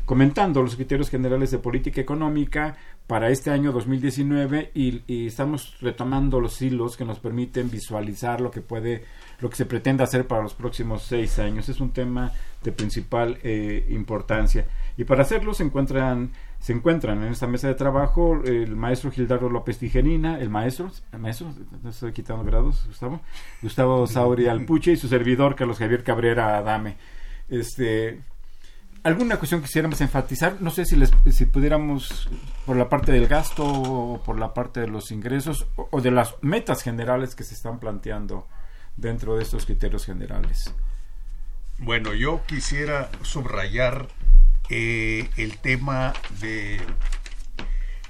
comentando 0.03 0.63
los 0.63 0.75
criterios 0.75 1.11
generales 1.11 1.51
de 1.51 1.59
política 1.59 2.01
económica 2.01 2.75
para 3.05 3.29
este 3.29 3.51
año 3.51 3.71
2019 3.71 4.71
y, 4.73 5.03
y, 5.05 5.27
estamos 5.27 5.79
retomando 5.79 6.39
los 6.41 6.59
hilos 6.59 6.97
que 6.97 7.05
nos 7.05 7.19
permiten 7.19 7.69
visualizar 7.69 8.41
lo 8.41 8.49
que 8.49 8.61
puede, 8.61 9.03
lo 9.41 9.51
que 9.51 9.57
se 9.57 9.67
pretende 9.67 10.01
hacer 10.01 10.25
para 10.25 10.41
los 10.41 10.55
próximos 10.55 11.03
seis 11.03 11.37
años. 11.37 11.69
Es 11.69 11.79
un 11.79 11.91
tema 11.91 12.31
de 12.63 12.71
principal 12.71 13.37
eh, 13.43 13.85
importancia. 13.91 14.65
Y 14.97 15.03
para 15.03 15.21
hacerlo 15.21 15.53
se 15.53 15.65
encuentran, 15.65 16.31
se 16.59 16.73
encuentran 16.73 17.23
en 17.23 17.31
esta 17.31 17.47
mesa 17.47 17.67
de 17.67 17.75
trabajo 17.75 18.41
el 18.43 18.75
maestro 18.75 19.11
Gildardo 19.11 19.49
López 19.49 19.77
Tijerina, 19.77 20.39
el 20.39 20.49
maestro, 20.49 20.91
el 21.13 21.19
maestro, 21.19 21.53
no 21.81 21.89
estoy 21.89 22.11
quitando 22.11 22.43
grados, 22.43 22.85
Gustavo, 22.87 23.21
Gustavo 23.61 24.07
Sauri 24.07 24.47
Alpuche 24.47 24.91
y 24.91 24.97
su 24.97 25.07
servidor 25.07 25.55
Carlos 25.55 25.77
Javier 25.77 26.03
Cabrera 26.03 26.57
Adame. 26.57 26.97
Este, 27.47 28.19
alguna 29.03 29.37
cuestión 29.37 29.61
quisiéramos 29.61 30.01
enfatizar, 30.01 30.57
no 30.59 30.69
sé 30.69 30.85
si 30.85 31.01
si 31.31 31.45
pudiéramos 31.45 32.29
por 32.65 32.75
la 32.75 32.89
parte 32.89 33.11
del 33.13 33.27
gasto 33.27 33.65
o 33.65 34.21
por 34.21 34.37
la 34.37 34.53
parte 34.53 34.81
de 34.81 34.87
los 34.87 35.11
ingresos 35.11 35.65
o, 35.75 36.01
de 36.01 36.11
las 36.11 36.35
metas 36.41 36.83
generales 36.83 37.35
que 37.35 37.43
se 37.43 37.53
están 37.53 37.79
planteando 37.79 38.47
dentro 38.97 39.37
de 39.37 39.43
estos 39.43 39.65
criterios 39.65 40.05
generales. 40.05 40.73
Bueno, 41.77 42.13
yo 42.13 42.41
quisiera 42.45 43.09
subrayar 43.21 44.09
eh, 44.69 45.29
el 45.37 45.57
tema 45.57 46.13
de, 46.39 46.79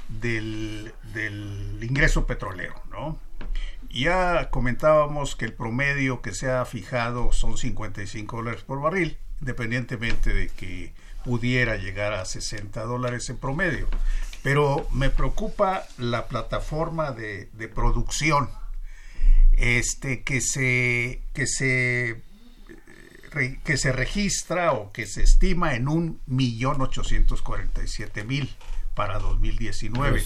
del, 0.08 0.94
del 1.14 1.80
ingreso 1.82 2.26
petrolero, 2.26 2.76
¿no? 2.90 3.20
Ya 3.90 4.50
comentábamos 4.52 5.36
que 5.36 5.46
el 5.46 5.54
promedio 5.54 6.22
que 6.22 6.34
se 6.34 6.52
ha 6.52 6.64
fijado 6.66 7.32
son 7.32 7.58
55 7.58 8.38
dólares 8.38 8.64
por 8.64 8.82
barril, 8.82 9.18
independientemente 9.42 10.34
de 10.34 10.50
que 10.50 10.94
pudiera 11.24 11.76
llegar 11.76 12.14
a 12.14 12.26
60 12.26 12.84
dólares 12.84 13.30
en 13.30 13.38
promedio. 13.38 13.88
Pero 14.44 14.88
me 14.92 15.10
preocupa 15.10 15.86
la 15.98 16.28
plataforma 16.28 17.12
de, 17.12 17.50
de 17.54 17.68
producción 17.68 18.50
este, 19.54 20.24
que 20.24 20.40
se, 20.40 21.22
que 21.34 21.46
se 21.48 22.22
que 23.30 23.78
se 23.78 23.92
registra 23.92 24.74
o 24.74 24.92
que 24.92 25.06
se 25.06 25.24
estima 25.24 25.76
en 25.76 25.88
un 25.88 26.22
millón 26.26 26.82
ochocientos 26.82 27.42
cuarenta 27.42 27.84
y 27.84 27.88
siete 27.88 28.24
mil 28.24 28.56
para 28.96 29.20
2019. 29.20 30.24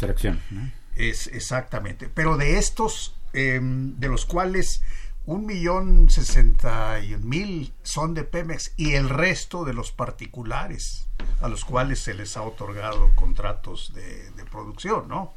¿no? 0.52 0.72
Es 0.96 1.28
exactamente. 1.28 2.10
Pero 2.10 2.38
de 2.38 2.58
estos, 2.58 3.16
eh, 3.34 3.60
de 3.62 4.08
los 4.08 4.26
cuales 4.26 4.82
un 5.26 5.46
millón 5.46 6.10
sesenta 6.10 7.00
mil 7.22 7.74
son 7.84 8.14
de 8.14 8.24
Pemex 8.24 8.74
y 8.76 8.94
el 8.94 9.10
resto 9.10 9.64
de 9.64 9.74
los 9.74 9.92
particulares 9.92 11.08
a 11.42 11.48
los 11.48 11.64
cuales 11.66 12.00
se 12.00 12.14
les 12.14 12.36
ha 12.36 12.42
otorgado 12.42 13.12
contratos 13.16 13.94
de, 13.94 14.32
de 14.32 14.46
producción, 14.46 15.08
¿no? 15.08 15.34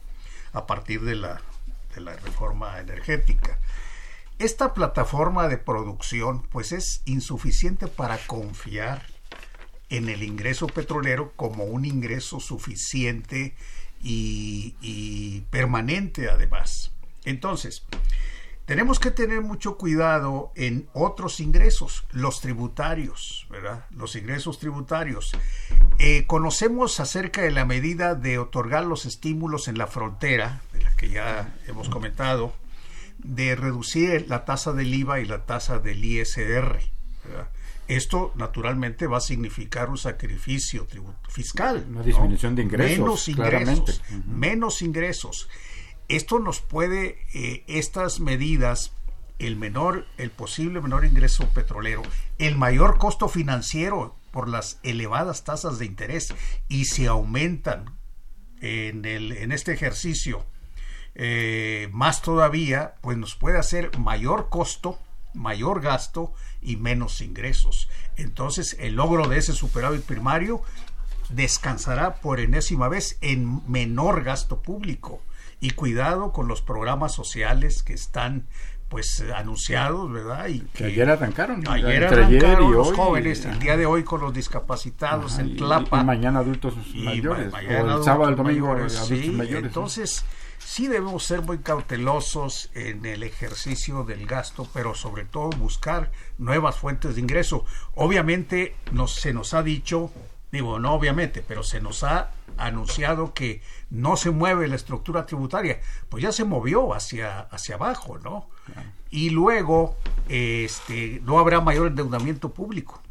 A 0.52 0.66
partir 0.66 1.02
de 1.02 1.14
la, 1.14 1.40
de 1.94 2.00
la 2.00 2.16
reforma 2.16 2.80
energética. 2.80 3.58
Esta 4.38 4.74
plataforma 4.74 5.48
de 5.48 5.56
producción 5.56 6.42
pues 6.50 6.72
es 6.72 7.00
insuficiente 7.06 7.86
para 7.86 8.18
confiar 8.18 9.02
en 9.88 10.08
el 10.10 10.22
ingreso 10.22 10.66
petrolero 10.66 11.32
como 11.36 11.64
un 11.64 11.86
ingreso 11.86 12.38
suficiente 12.40 13.54
y, 14.02 15.40
permanente 15.50 16.28
además. 16.28 16.92
Entonces, 17.24 17.84
tenemos 18.66 19.00
que 19.00 19.10
tener 19.10 19.40
mucho 19.40 19.78
cuidado 19.78 20.52
en 20.54 20.88
otros 20.92 21.40
ingresos, 21.40 22.04
los 22.10 22.40
tributarios, 22.40 23.46
¿verdad? 23.48 23.86
Los 23.90 24.16
ingresos 24.16 24.58
tributarios. 24.58 25.32
Eh, 25.98 26.26
conocemos 26.26 27.00
acerca 27.00 27.40
de 27.40 27.52
la 27.52 27.64
medida 27.64 28.14
de 28.14 28.38
otorgar 28.38 28.84
los 28.84 29.06
estímulos 29.06 29.66
en 29.68 29.78
la 29.78 29.86
frontera, 29.86 30.60
de 30.72 30.82
la 30.82 30.94
que 30.94 31.08
ya 31.08 31.54
hemos 31.66 31.88
comentado, 31.88 32.52
de 33.34 33.56
reducir 33.56 34.26
la 34.28 34.44
tasa 34.44 34.72
del 34.72 34.92
IVA 34.94 35.20
y 35.20 35.26
la 35.26 35.44
tasa 35.44 35.78
del 35.78 36.04
ISR. 36.04 36.78
¿verdad? 37.24 37.48
Esto 37.88 38.32
naturalmente 38.34 39.06
va 39.06 39.18
a 39.18 39.20
significar 39.20 39.90
un 39.90 39.98
sacrificio 39.98 40.86
fiscal. 41.28 41.86
Una 41.88 42.02
disminución 42.02 42.52
¿no? 42.52 42.56
de 42.56 42.62
ingresos. 42.62 42.98
Menos 42.98 43.28
ingresos. 43.28 44.02
Uh 44.10 44.14
-huh. 44.14 44.24
Menos 44.26 44.82
ingresos. 44.82 45.48
Esto 46.08 46.38
nos 46.38 46.60
puede, 46.60 47.18
eh, 47.34 47.64
estas 47.68 48.20
medidas, 48.20 48.92
el 49.38 49.56
menor, 49.56 50.06
el 50.18 50.30
posible 50.30 50.80
menor 50.80 51.04
ingreso 51.04 51.48
petrolero, 51.48 52.02
el 52.38 52.56
mayor 52.56 52.98
costo 52.98 53.28
financiero 53.28 54.16
por 54.30 54.48
las 54.48 54.78
elevadas 54.82 55.44
tasas 55.44 55.78
de 55.78 55.86
interés 55.86 56.34
y 56.68 56.86
si 56.86 57.06
aumentan 57.06 57.96
en, 58.60 59.04
el, 59.04 59.32
en 59.32 59.52
este 59.52 59.72
ejercicio 59.72 60.44
eh, 61.18 61.88
más 61.92 62.20
todavía, 62.20 62.94
pues 63.00 63.16
nos 63.16 63.36
puede 63.36 63.58
hacer 63.58 63.90
mayor 63.98 64.50
costo, 64.50 64.98
mayor 65.32 65.80
gasto 65.80 66.34
y 66.60 66.76
menos 66.76 67.22
ingresos. 67.22 67.88
Entonces, 68.16 68.76
el 68.80 68.96
logro 68.96 69.26
de 69.26 69.38
ese 69.38 69.54
superávit 69.54 70.02
primario 70.02 70.60
descansará 71.30 72.16
por 72.16 72.38
enésima 72.38 72.88
vez 72.88 73.16
en 73.22 73.62
menor 73.66 74.24
gasto 74.24 74.60
público. 74.60 75.22
Y 75.58 75.70
cuidado 75.70 76.32
con 76.32 76.48
los 76.48 76.60
programas 76.60 77.14
sociales 77.14 77.82
que 77.82 77.94
están 77.94 78.46
pues 78.90 79.24
anunciados, 79.34 80.12
¿verdad? 80.12 80.48
Y 80.48 80.60
que, 80.60 80.66
que 80.78 80.84
ayer 80.84 81.08
arrancaron. 81.08 81.66
Ayer 81.66 82.04
arrancaron 82.04 82.72
los 82.72 82.88
hoy, 82.88 82.96
jóvenes, 82.96 83.44
el 83.46 83.58
día 83.58 83.78
de 83.78 83.86
hoy 83.86 84.04
con 84.04 84.20
los 84.20 84.34
discapacitados 84.34 85.32
ajá, 85.34 85.42
en 85.42 85.56
Tlapa. 85.56 85.96
Y, 85.96 86.00
y, 86.02 86.04
mañana 86.04 86.38
adultos 86.40 86.74
mayores. 86.94 87.50
mañana 87.50 87.94
o 87.94 87.98
el 87.98 88.04
sábado, 88.04 88.28
el 88.28 88.36
domingo 88.36 88.66
mayores, 88.68 88.96
adultos 88.96 89.18
sí, 89.18 89.30
mayores. 89.30 89.64
Entonces, 89.64 90.24
sí 90.58 90.88
debemos 90.88 91.24
ser 91.24 91.42
muy 91.42 91.58
cautelosos 91.58 92.70
en 92.74 93.04
el 93.06 93.22
ejercicio 93.22 94.04
del 94.04 94.26
gasto, 94.26 94.68
pero 94.72 94.94
sobre 94.94 95.24
todo 95.24 95.50
buscar 95.50 96.10
nuevas 96.38 96.76
fuentes 96.76 97.14
de 97.14 97.20
ingreso. 97.20 97.64
Obviamente 97.94 98.76
nos, 98.92 99.14
se 99.14 99.32
nos 99.32 99.54
ha 99.54 99.62
dicho, 99.62 100.10
digo, 100.52 100.78
no 100.78 100.94
obviamente, 100.94 101.42
pero 101.46 101.62
se 101.62 101.80
nos 101.80 102.04
ha 102.04 102.30
anunciado 102.56 103.34
que 103.34 103.62
no 103.90 104.16
se 104.16 104.30
mueve 104.30 104.68
la 104.68 104.76
estructura 104.76 105.26
tributaria, 105.26 105.80
pues 106.08 106.22
ya 106.22 106.32
se 106.32 106.44
movió 106.44 106.94
hacia, 106.94 107.40
hacia 107.40 107.74
abajo, 107.74 108.18
¿no? 108.18 108.48
Claro. 108.66 108.88
Y 109.10 109.30
luego 109.30 109.96
este, 110.28 111.20
no 111.24 111.38
habrá 111.38 111.60
mayor 111.60 111.86
endeudamiento 111.86 112.50
público. 112.50 113.02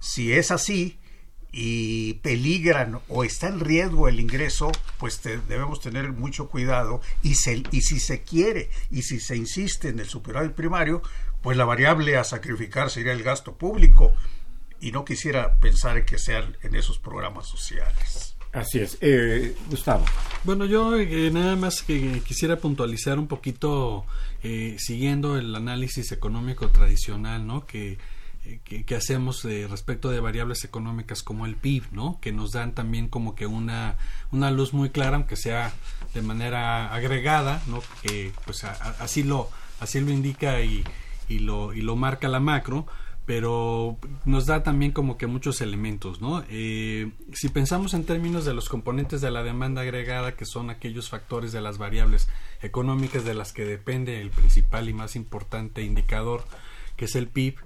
Si 0.00 0.32
es 0.32 0.50
así 0.50 0.98
y 1.56 2.14
peligran 2.14 2.98
o 3.08 3.22
está 3.22 3.46
en 3.46 3.60
riesgo 3.60 4.08
el 4.08 4.18
ingreso, 4.18 4.72
pues 4.98 5.20
te, 5.20 5.38
debemos 5.38 5.80
tener 5.80 6.10
mucho 6.12 6.48
cuidado 6.48 7.00
y, 7.22 7.36
se, 7.36 7.62
y 7.70 7.82
si 7.82 8.00
se 8.00 8.22
quiere 8.22 8.70
y 8.90 9.02
si 9.02 9.20
se 9.20 9.36
insiste 9.36 9.88
en 9.88 10.00
el 10.00 10.08
superávit 10.08 10.52
primario, 10.52 11.00
pues 11.42 11.56
la 11.56 11.64
variable 11.64 12.16
a 12.16 12.24
sacrificar 12.24 12.90
sería 12.90 13.12
el 13.12 13.22
gasto 13.22 13.54
público 13.54 14.12
y 14.80 14.90
no 14.90 15.04
quisiera 15.04 15.60
pensar 15.60 16.04
que 16.04 16.18
sean 16.18 16.56
en 16.62 16.74
esos 16.74 16.98
programas 16.98 17.46
sociales. 17.46 18.34
Así 18.52 18.80
es. 18.80 18.98
Eh, 19.00 19.54
Gustavo. 19.70 20.04
Bueno, 20.42 20.64
yo 20.64 20.96
eh, 20.96 21.30
nada 21.30 21.54
más 21.54 21.82
que 21.82 22.20
quisiera 22.26 22.56
puntualizar 22.56 23.16
un 23.18 23.28
poquito, 23.28 24.06
eh, 24.42 24.74
siguiendo 24.78 25.36
el 25.36 25.54
análisis 25.54 26.10
económico 26.10 26.68
tradicional, 26.70 27.46
¿no? 27.46 27.64
Que, 27.64 27.98
que, 28.64 28.94
hacemos 28.94 29.44
respecto 29.44 30.10
de 30.10 30.20
variables 30.20 30.64
económicas 30.64 31.22
como 31.22 31.46
el 31.46 31.56
PIB, 31.56 31.84
¿no? 31.92 32.18
Que 32.20 32.32
nos 32.32 32.52
dan 32.52 32.74
también 32.74 33.08
como 33.08 33.34
que 33.34 33.46
una, 33.46 33.96
una 34.32 34.50
luz 34.50 34.72
muy 34.72 34.90
clara, 34.90 35.16
aunque 35.16 35.36
sea 35.36 35.72
de 36.12 36.22
manera 36.22 36.92
agregada, 36.94 37.62
¿no? 37.66 37.82
Que 38.02 38.32
pues 38.44 38.64
a, 38.64 38.72
así 39.00 39.22
lo 39.22 39.50
así 39.80 40.00
lo 40.00 40.10
indica 40.10 40.60
y, 40.62 40.84
y 41.28 41.40
lo 41.40 41.72
y 41.72 41.80
lo 41.80 41.96
marca 41.96 42.28
la 42.28 42.40
macro, 42.40 42.86
pero 43.26 43.96
nos 44.24 44.46
da 44.46 44.62
también 44.62 44.92
como 44.92 45.16
que 45.16 45.26
muchos 45.26 45.60
elementos, 45.60 46.20
¿no? 46.20 46.44
Eh, 46.50 47.10
si 47.32 47.48
pensamos 47.48 47.94
en 47.94 48.04
términos 48.04 48.44
de 48.44 48.52
los 48.52 48.68
componentes 48.68 49.20
de 49.22 49.30
la 49.30 49.42
demanda 49.42 49.80
agregada, 49.80 50.36
que 50.36 50.44
son 50.44 50.68
aquellos 50.68 51.08
factores 51.08 51.52
de 51.52 51.62
las 51.62 51.78
variables 51.78 52.28
económicas 52.60 53.24
de 53.24 53.34
las 53.34 53.52
que 53.52 53.64
depende 53.64 54.20
el 54.20 54.30
principal 54.30 54.88
y 54.88 54.92
más 54.92 55.16
importante 55.16 55.82
indicador, 55.82 56.44
que 56.96 57.06
es 57.06 57.16
el 57.16 57.28
PIB, 57.28 57.56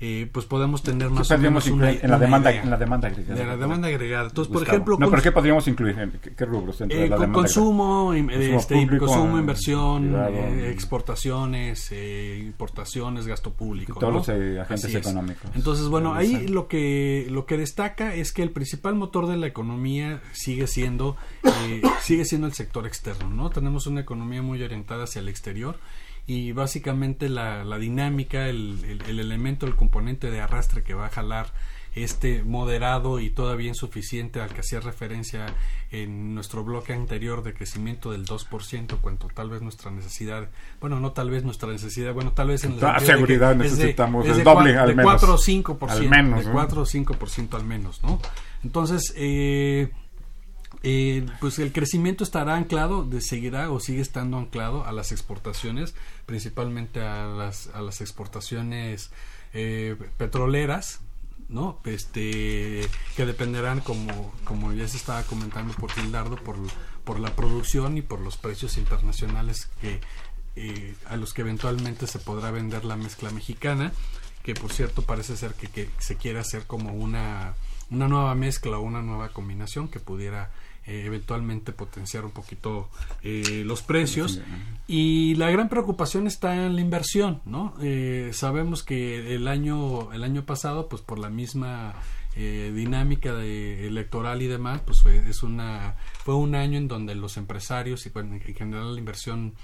eh, 0.00 0.28
pues 0.32 0.46
podemos 0.46 0.82
tener 0.82 1.10
más 1.10 1.28
o 1.28 1.38
menos 1.38 1.66
una, 1.66 1.90
en 1.90 2.08
la 2.08 2.18
demanda 2.20 2.52
en 2.52 2.70
la 2.70 2.76
demanda 2.76 3.08
agregada 3.08 3.34
de 3.34 3.44
la 3.44 3.56
demanda 3.56 3.88
agregada. 3.88 4.28
Entonces 4.28 4.52
Gustavo. 4.52 4.64
por 4.64 4.74
ejemplo 4.74 4.96
no 5.00 5.10
pero 5.10 5.22
qué 5.22 5.32
podríamos 5.32 5.66
incluir 5.66 6.18
qué, 6.22 6.36
qué 6.36 6.44
rubros 6.44 6.78
dentro 6.78 6.96
eh, 6.96 7.02
de 7.02 7.08
la 7.08 7.16
demanda 7.16 7.34
consumo 7.34 8.14
este, 8.14 8.76
público, 8.76 9.06
consumo 9.06 9.38
inversión 9.38 10.02
privado, 10.04 10.34
eh, 10.36 10.70
exportaciones 10.70 11.88
eh, 11.90 12.44
importaciones 12.46 13.26
gasto 13.26 13.52
público 13.52 13.98
todos 13.98 14.12
¿no? 14.12 14.18
los 14.18 14.28
eh, 14.28 14.60
agentes 14.60 14.84
Así 14.84 14.96
es. 14.96 15.04
económicos. 15.04 15.50
Entonces 15.56 15.88
bueno 15.88 16.14
ahí 16.14 16.46
lo 16.46 16.68
que 16.68 17.26
lo 17.30 17.44
que 17.44 17.56
destaca 17.56 18.14
es 18.14 18.32
que 18.32 18.44
el 18.44 18.50
principal 18.50 18.94
motor 18.94 19.26
de 19.26 19.36
la 19.36 19.48
economía 19.48 20.22
sigue 20.32 20.68
siendo 20.68 21.16
eh, 21.42 21.82
sigue 22.00 22.24
siendo 22.24 22.46
el 22.46 22.52
sector 22.52 22.86
externo 22.86 23.30
no 23.30 23.50
tenemos 23.50 23.88
una 23.88 24.00
economía 24.00 24.42
muy 24.42 24.62
orientada 24.62 25.04
hacia 25.04 25.20
el 25.20 25.28
exterior 25.28 25.78
y 26.28 26.52
básicamente 26.52 27.30
la, 27.30 27.64
la 27.64 27.78
dinámica, 27.78 28.48
el, 28.48 28.84
el, 28.84 29.02
el, 29.08 29.18
elemento, 29.18 29.64
el 29.64 29.74
componente 29.74 30.30
de 30.30 30.42
arrastre 30.42 30.82
que 30.82 30.92
va 30.92 31.06
a 31.06 31.08
jalar 31.08 31.46
este 31.94 32.42
moderado 32.44 33.18
y 33.18 33.30
todavía 33.30 33.68
insuficiente 33.68 34.42
al 34.42 34.50
que 34.50 34.60
hacía 34.60 34.78
referencia 34.80 35.46
en 35.90 36.34
nuestro 36.34 36.62
bloque 36.64 36.92
anterior 36.92 37.42
de 37.42 37.54
crecimiento 37.54 38.12
del 38.12 38.26
2%, 38.26 38.98
cuando 39.00 39.28
tal 39.28 39.48
vez 39.48 39.62
nuestra 39.62 39.90
necesidad, 39.90 40.50
bueno, 40.82 41.00
no 41.00 41.12
tal 41.12 41.30
vez 41.30 41.44
nuestra 41.44 41.70
necesidad, 41.70 42.12
bueno, 42.12 42.32
tal 42.32 42.48
vez 42.48 42.62
en 42.62 42.78
la 42.78 43.00
seguridad 43.00 43.56
de 43.56 43.64
necesitamos 43.64 44.26
de, 44.26 44.32
el 44.32 44.44
doble 44.44 44.76
al 44.76 44.94
menos. 44.94 45.22
4 45.22 45.32
o 45.34 45.38
5%, 45.38 45.88
al 45.88 46.08
menos, 46.10 46.44
de 46.44 46.52
4 46.52 46.82
o 46.82 46.84
5% 46.84 47.54
al 47.54 47.64
menos, 47.64 48.02
¿no? 48.02 48.20
Entonces, 48.62 49.14
eh, 49.16 49.90
eh, 50.82 51.26
pues 51.40 51.58
el 51.58 51.72
crecimiento 51.72 52.24
estará 52.24 52.56
anclado, 52.56 53.04
de, 53.04 53.20
seguirá 53.20 53.70
o 53.70 53.80
sigue 53.80 54.00
estando 54.00 54.38
anclado 54.38 54.84
a 54.84 54.92
las 54.92 55.12
exportaciones, 55.12 55.94
principalmente 56.26 57.00
a 57.00 57.26
las, 57.26 57.68
a 57.68 57.80
las 57.80 58.00
exportaciones 58.00 59.10
eh, 59.54 59.96
petroleras, 60.16 61.00
¿no? 61.48 61.80
Este, 61.84 62.86
que 63.16 63.26
dependerán, 63.26 63.80
como, 63.80 64.32
como 64.44 64.72
ya 64.72 64.86
se 64.86 64.98
estaba 64.98 65.22
comentando 65.24 65.74
por 65.74 65.90
Gildardo, 65.90 66.36
por, 66.36 66.56
por 67.04 67.18
la 67.18 67.34
producción 67.34 67.96
y 67.96 68.02
por 68.02 68.20
los 68.20 68.36
precios 68.36 68.76
internacionales 68.76 69.68
que 69.80 70.00
eh, 70.56 70.94
a 71.06 71.16
los 71.16 71.34
que 71.34 71.42
eventualmente 71.42 72.06
se 72.06 72.18
podrá 72.18 72.50
vender 72.50 72.84
la 72.84 72.96
mezcla 72.96 73.30
mexicana, 73.30 73.92
que 74.42 74.54
por 74.54 74.72
cierto 74.72 75.02
parece 75.02 75.36
ser 75.36 75.54
que, 75.54 75.68
que 75.68 75.88
se 75.98 76.16
quiere 76.16 76.38
hacer 76.38 76.66
como 76.66 76.92
una, 76.92 77.54
una 77.90 78.08
nueva 78.08 78.34
mezcla 78.34 78.78
o 78.78 78.82
una 78.82 79.02
nueva 79.02 79.30
combinación 79.30 79.88
que 79.88 80.00
pudiera 80.00 80.50
eh, 80.88 81.02
eventualmente 81.04 81.72
potenciar 81.72 82.24
un 82.24 82.30
poquito 82.30 82.88
eh, 83.22 83.62
los 83.66 83.82
precios. 83.82 84.40
Y 84.86 85.34
la 85.34 85.50
gran 85.50 85.68
preocupación 85.68 86.26
está 86.26 86.64
en 86.64 86.76
la 86.76 86.80
inversión 86.80 87.42
no 87.44 87.74
eh, 87.82 88.30
sabemos 88.32 88.82
que 88.82 89.34
el 89.34 89.48
año 89.48 90.10
el 90.14 90.24
año 90.24 90.46
pasado 90.46 90.88
pues 90.88 91.02
por 91.02 91.18
la 91.18 91.28
misma 91.28 91.94
dinámica 92.36 93.34
de 93.34 93.88
electoral 93.88 94.40
y 94.42 94.46
demás 94.46 94.80
pues 94.86 95.02
fue 95.02 95.28
es 95.28 95.42
una 95.42 95.96
fue 96.24 96.36
un 96.36 96.54
año 96.54 96.78
en 96.78 96.86
donde 96.86 97.16
los 97.16 97.36
empresarios 97.36 98.06
y 98.06 98.12
en 98.14 98.40
general 98.40 98.94
la 98.94 98.98
inversión 99.00 99.54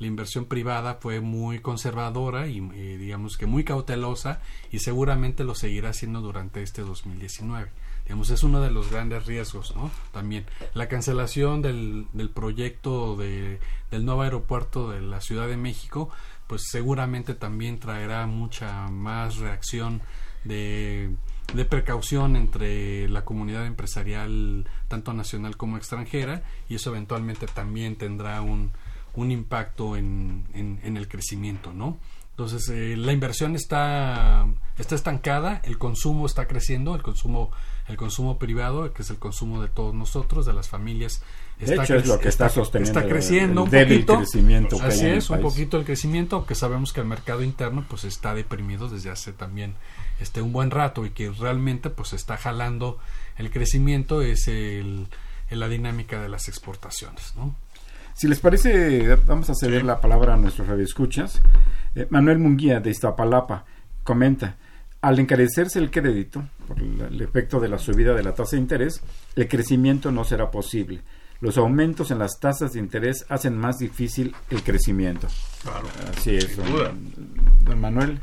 la 0.00 0.08
inversión 0.08 0.46
privada 0.46 0.98
fue 1.00 1.20
muy 1.20 1.60
conservadora 1.60 2.48
y 2.48 2.58
digamos 2.98 3.36
que 3.36 3.46
muy 3.46 3.62
cautelosa 3.62 4.40
y 4.72 4.80
seguramente 4.80 5.44
lo 5.44 5.54
seguirá 5.54 5.90
haciendo 5.90 6.20
durante 6.20 6.62
este 6.62 6.82
2019 6.82 7.70
es 8.06 8.42
uno 8.42 8.60
de 8.60 8.70
los 8.70 8.90
grandes 8.90 9.26
riesgos 9.26 9.74
no 9.74 9.90
también 10.12 10.46
la 10.74 10.88
cancelación 10.88 11.62
del, 11.62 12.06
del 12.12 12.30
proyecto 12.30 13.16
de, 13.16 13.60
del 13.90 14.04
nuevo 14.04 14.22
aeropuerto 14.22 14.90
de 14.90 15.00
la 15.00 15.20
Ciudad 15.20 15.48
de 15.48 15.56
México 15.56 16.10
pues 16.46 16.64
seguramente 16.70 17.34
también 17.34 17.78
traerá 17.78 18.26
mucha 18.26 18.88
más 18.88 19.36
reacción 19.36 20.02
de, 20.44 21.14
de 21.54 21.64
precaución 21.64 22.36
entre 22.36 23.08
la 23.08 23.24
comunidad 23.24 23.66
empresarial 23.66 24.66
tanto 24.88 25.12
nacional 25.12 25.56
como 25.56 25.76
extranjera 25.76 26.42
y 26.68 26.74
eso 26.74 26.90
eventualmente 26.90 27.46
también 27.46 27.96
tendrá 27.96 28.42
un, 28.42 28.72
un 29.14 29.30
impacto 29.30 29.96
en, 29.96 30.44
en, 30.52 30.80
en 30.82 30.96
el 30.96 31.08
crecimiento 31.08 31.72
no 31.72 31.98
entonces, 32.34 32.68
eh, 32.70 32.96
la 32.96 33.12
inversión 33.12 33.54
está, 33.54 34.44
está 34.76 34.96
estancada, 34.96 35.60
el 35.62 35.78
consumo 35.78 36.26
está 36.26 36.48
creciendo, 36.48 36.96
el 36.96 37.02
consumo, 37.02 37.52
el 37.88 37.96
consumo 37.96 38.38
privado, 38.38 38.92
que 38.92 39.02
es 39.02 39.10
el 39.10 39.18
consumo 39.18 39.60
de 39.60 39.68
todos 39.68 39.94
nosotros, 39.94 40.46
de 40.46 40.52
las 40.52 40.68
familias. 40.68 41.22
Está 41.60 41.74
de 41.74 41.82
hecho, 41.82 41.94
es 41.96 42.06
lo 42.06 42.18
que 42.18 42.28
está, 42.28 42.48
sosteniendo 42.48 42.98
está 42.98 43.08
creciendo 43.08 43.64
un 43.64 43.70
poquito. 43.70 44.16
Crecimiento 44.18 44.76
así 44.82 45.06
es, 45.06 45.30
un 45.30 45.40
poquito 45.40 45.76
el 45.76 45.84
crecimiento, 45.84 46.36
aunque 46.36 46.54
sabemos 46.54 46.92
que 46.92 47.00
el 47.00 47.06
mercado 47.06 47.42
interno 47.42 47.84
pues 47.88 48.04
está 48.04 48.34
deprimido 48.34 48.88
desde 48.88 49.10
hace 49.10 49.32
también 49.32 49.74
este 50.20 50.40
un 50.42 50.52
buen 50.52 50.70
rato 50.70 51.04
y 51.04 51.10
que 51.10 51.30
realmente 51.30 51.90
pues 51.90 52.12
está 52.12 52.36
jalando 52.36 52.98
el 53.36 53.50
crecimiento 53.50 54.22
es 54.22 54.48
el, 54.48 55.08
la 55.50 55.68
dinámica 55.68 56.20
de 56.20 56.28
las 56.28 56.48
exportaciones, 56.48 57.34
¿no? 57.36 57.54
Si 58.14 58.28
les 58.28 58.38
parece, 58.38 59.16
vamos 59.26 59.50
a 59.50 59.54
ceder 59.54 59.84
la 59.84 60.00
palabra 60.00 60.34
a 60.34 60.36
nuestros 60.36 60.68
radioescuchas. 60.68 61.42
Eh, 61.96 62.06
Manuel 62.10 62.38
Munguía 62.38 62.78
de 62.78 62.90
Iztapalapa 62.90 63.64
comenta, 64.04 64.56
al 65.00 65.18
encarecerse 65.18 65.80
el 65.80 65.90
crédito 65.90 66.44
por 66.66 66.78
el 66.80 67.20
efecto 67.20 67.60
de 67.60 67.68
la 67.68 67.78
subida 67.78 68.14
de 68.14 68.22
la 68.22 68.34
tasa 68.34 68.56
de 68.56 68.62
interés, 68.62 69.02
el 69.36 69.48
crecimiento 69.48 70.10
no 70.10 70.24
será 70.24 70.50
posible. 70.50 71.02
Los 71.40 71.58
aumentos 71.58 72.10
en 72.10 72.18
las 72.18 72.38
tasas 72.40 72.72
de 72.72 72.80
interés 72.80 73.26
hacen 73.28 73.58
más 73.58 73.78
difícil 73.78 74.34
el 74.50 74.62
crecimiento. 74.62 75.28
Claro. 75.62 75.86
Así 76.16 76.36
es, 76.36 76.56
don, 76.56 77.12
don 77.64 77.80
Manuel. 77.80 78.20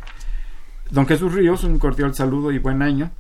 Don 0.89 1.05
Jesús 1.05 1.33
Ríos, 1.33 1.63
un 1.63 1.77
cordial 1.79 2.15
saludo 2.15 2.51
y 2.51 2.59
buen 2.59 2.81
año. 2.81 3.11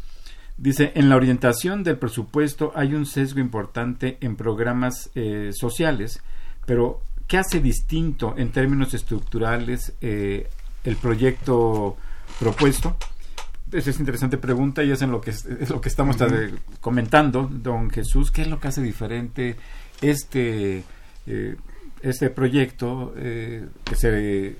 Dice, 0.57 0.91
en 0.95 1.09
la 1.09 1.15
orientación 1.15 1.83
del 1.83 1.97
presupuesto 1.97 2.71
hay 2.75 2.93
un 2.93 3.05
sesgo 3.05 3.39
importante 3.39 4.17
en 4.21 4.35
programas 4.35 5.09
eh, 5.15 5.51
sociales, 5.53 6.21
pero 6.65 7.01
¿qué 7.27 7.37
hace 7.37 7.59
distinto 7.59 8.35
en 8.37 8.51
términos 8.51 8.93
estructurales 8.93 9.93
eh, 10.01 10.49
el 10.83 10.95
proyecto 10.97 11.97
propuesto? 12.39 12.95
Esa 13.71 13.89
es 13.89 13.99
interesante 13.99 14.37
pregunta 14.37 14.83
y 14.83 14.91
es 14.91 15.01
en 15.01 15.11
lo 15.11 15.21
que, 15.21 15.31
es 15.31 15.69
lo 15.69 15.79
que 15.79 15.89
estamos 15.89 16.17
comentando, 16.79 17.49
don 17.51 17.89
Jesús. 17.89 18.31
¿Qué 18.31 18.41
es 18.41 18.47
lo 18.47 18.59
que 18.59 18.67
hace 18.67 18.81
diferente 18.81 19.55
este, 20.01 20.83
eh, 21.27 21.55
este 22.01 22.29
proyecto 22.29 23.13
eh, 23.17 23.65
que 23.83 23.95
se 23.95 24.55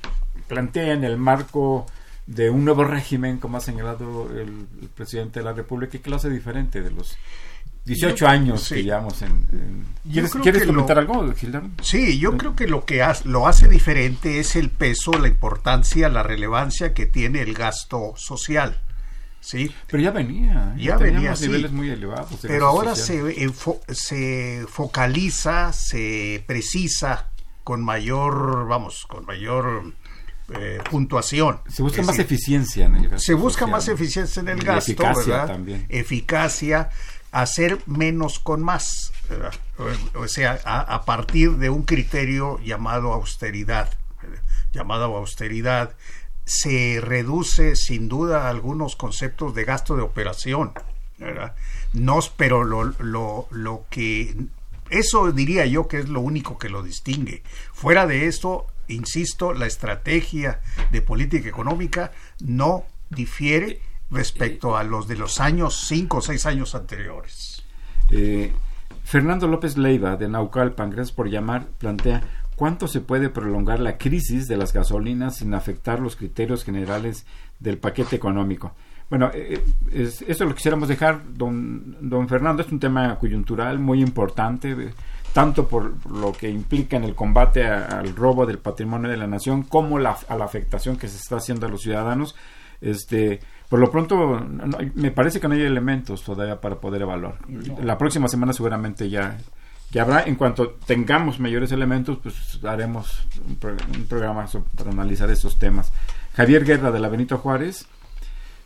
plantea 0.48 0.94
en 0.94 1.04
el 1.04 1.18
marco 1.18 1.86
de 2.26 2.50
un 2.50 2.64
nuevo 2.64 2.84
régimen, 2.84 3.38
como 3.38 3.58
ha 3.58 3.62
señalado 3.62 4.30
el, 4.32 4.68
el 4.82 4.90
presidente 4.96 5.40
de 5.40 5.46
la 5.46 5.54
República, 5.54 5.98
y 5.98 6.00
que 6.00 6.10
lo 6.10 6.16
hace 6.16 6.30
diferente 6.30 6.82
de 6.82 6.92
los 6.92 7.18
18 7.86 8.28
años 8.28 8.70
que 8.70 8.84
llevamos 8.84 9.22
en... 9.24 9.86
¿Quieres, 10.10 10.66
comentar 10.66 11.00
algo, 11.00 11.34
Gildardo? 11.34 11.70
Sí, 11.82 12.20
yo 12.20 12.38
creo 12.38 12.56
que 12.56 12.68
lo 12.68 12.86
que 12.86 13.04
lo 13.26 13.48
hace 13.48 13.68
diferente 13.68 14.40
es 14.40 14.56
el 14.56 14.70
peso, 14.70 15.14
la 15.14 15.28
importancia, 15.28 16.08
la 16.10 16.22
relevancia 16.22 16.94
que 16.94 17.08
tiene 17.08 17.42
el 17.42 17.54
gasto 17.54 18.14
social. 18.16 18.80
¿Sí? 19.42 19.74
Pero 19.88 20.02
ya 20.02 20.12
venía, 20.12 20.74
ya, 20.78 20.96
venía 20.96 21.34
niveles 21.34 21.72
muy 21.72 21.90
elevados. 21.90 22.40
Pero 22.42 22.68
ahora 22.68 22.96
se, 22.96 23.52
se 23.90 24.66
focaliza, 24.70 25.74
se 25.74 26.44
precisa 26.48 27.28
con 27.66 27.84
mayor, 27.84 28.68
vamos, 28.68 29.06
con 29.08 29.26
mayor 29.26 29.94
eh, 30.54 30.80
puntuación. 30.90 31.60
Se 31.68 31.82
busca 31.82 32.02
más 32.04 32.20
eficiencia 32.20 32.86
en 32.86 32.96
el 32.96 33.10
gasto. 33.10 33.20
Se 33.20 33.34
busca 33.34 33.68
más 33.68 33.88
eficiencia 33.88 34.40
en 34.40 34.50
el 34.50 34.60
gasto, 34.60 34.92
eficacia 34.92 35.46
También. 35.46 35.86
Eficacia 35.90 36.90
hacer 37.32 37.80
menos 37.86 38.40
con 38.40 38.62
más, 38.62 39.14
o 40.16 40.28
sea, 40.28 40.60
a, 40.66 41.06
partir 41.06 41.52
de 41.58 41.70
un 41.70 41.84
criterio 41.84 42.60
llamado 42.60 43.14
austeridad, 43.14 43.90
llamado 44.74 45.16
austeridad, 45.16 45.96
se 46.52 47.00
reduce 47.00 47.78
sin 47.78 48.10
duda 48.10 48.50
algunos 48.50 48.98
conceptos 48.98 49.56
de 49.56 49.64
gasto 49.64 49.96
de 49.96 50.02
operación, 50.02 50.74
No, 51.94 52.20
pero 52.36 52.66
lo, 52.66 52.84
lo, 53.00 53.48
lo 53.52 53.86
que 53.90 54.36
eso 54.90 55.32
diría 55.32 55.66
yo 55.66 55.88
que 55.88 56.00
es 56.00 56.10
lo 56.10 56.20
único 56.20 56.58
que 56.58 56.68
lo 56.68 56.84
distingue. 56.84 57.44
Fuera 57.72 58.06
de 58.06 58.28
esto, 58.28 58.68
insisto, 58.90 59.54
la 59.54 59.66
estrategia 59.66 60.60
de 60.92 61.02
política 61.02 61.48
económica 61.48 62.12
no 62.42 62.84
difiere 63.10 63.80
respecto 64.10 64.76
a 64.76 64.84
los 64.84 65.08
de 65.08 65.16
los 65.16 65.40
años, 65.40 65.86
cinco 65.88 66.18
o 66.18 66.22
seis 66.22 66.46
años 66.46 66.76
anteriores. 66.76 67.64
Eh, 68.10 68.52
Fernando 69.06 69.48
López 69.48 69.78
Leiva, 69.78 70.18
de 70.18 70.28
Naucalpan, 70.28 70.90
gracias 70.90 71.16
por 71.16 71.30
llamar, 71.30 71.68
plantea 71.78 72.41
cuánto 72.62 72.88
se 72.88 73.02
puede 73.02 73.30
prolongar 73.30 73.80
la 73.80 73.98
crisis 73.98 74.48
de 74.48 74.56
las 74.56 74.72
gasolinas 74.72 75.38
sin 75.38 75.56
afectar 75.56 76.00
los 76.00 76.16
criterios 76.16 76.64
generales 76.64 77.26
del 77.60 77.80
paquete 77.80 78.16
económico. 78.16 78.76
Bueno, 79.10 79.32
eh, 79.34 79.64
eh, 79.92 80.12
eso 80.28 80.46
lo 80.46 80.54
quisiéramos 80.54 80.88
dejar, 80.88 81.24
don, 81.34 81.98
don 82.08 82.30
Fernando, 82.30 82.62
es 82.62 82.72
un 82.72 82.80
tema 82.80 83.18
coyuntural 83.18 83.80
muy 83.80 84.00
importante, 84.00 84.94
tanto 85.34 85.68
por 85.68 86.06
lo 86.06 86.34
que 86.34 86.52
implica 86.52 86.98
en 86.98 87.04
el 87.06 87.16
combate 87.16 87.66
al 87.66 88.16
robo 88.16 88.46
del 88.46 88.60
patrimonio 88.60 89.10
de 89.10 89.18
la 89.18 89.26
nación, 89.26 89.64
como 89.64 89.98
la, 89.98 90.16
a 90.30 90.38
la 90.38 90.46
afectación 90.46 90.98
que 90.98 91.08
se 91.08 91.18
está 91.18 91.38
haciendo 91.38 91.66
a 91.66 91.70
los 91.70 91.82
ciudadanos. 91.82 92.36
Este, 92.80 93.40
por 93.70 93.80
lo 93.80 93.90
pronto, 93.90 94.40
me 94.94 95.10
parece 95.10 95.40
que 95.40 95.48
no 95.48 95.56
hay 95.56 95.64
elementos 95.64 96.22
todavía 96.22 96.62
para 96.62 96.76
poder 96.76 97.02
evaluar. 97.02 97.40
La 97.84 97.98
próxima 97.98 98.28
semana 98.28 98.54
seguramente 98.54 99.10
ya, 99.10 99.36
ya 99.92 100.04
habrá. 100.04 100.24
En 100.24 100.36
cuanto 100.36 100.72
tengamos 100.86 101.40
mayores 101.40 101.72
elementos, 101.72 102.18
pues 102.22 102.60
haremos 102.64 103.28
un, 103.46 103.56
programa 104.08 104.46
para 104.76 104.92
analizar 104.92 105.30
esos 105.30 105.60
temas. 105.60 105.92
Javier 106.34 106.66
Guerra 106.66 106.92
de 106.92 107.00
la 107.00 107.10
Benito 107.10 107.38
Juárez 107.38 107.86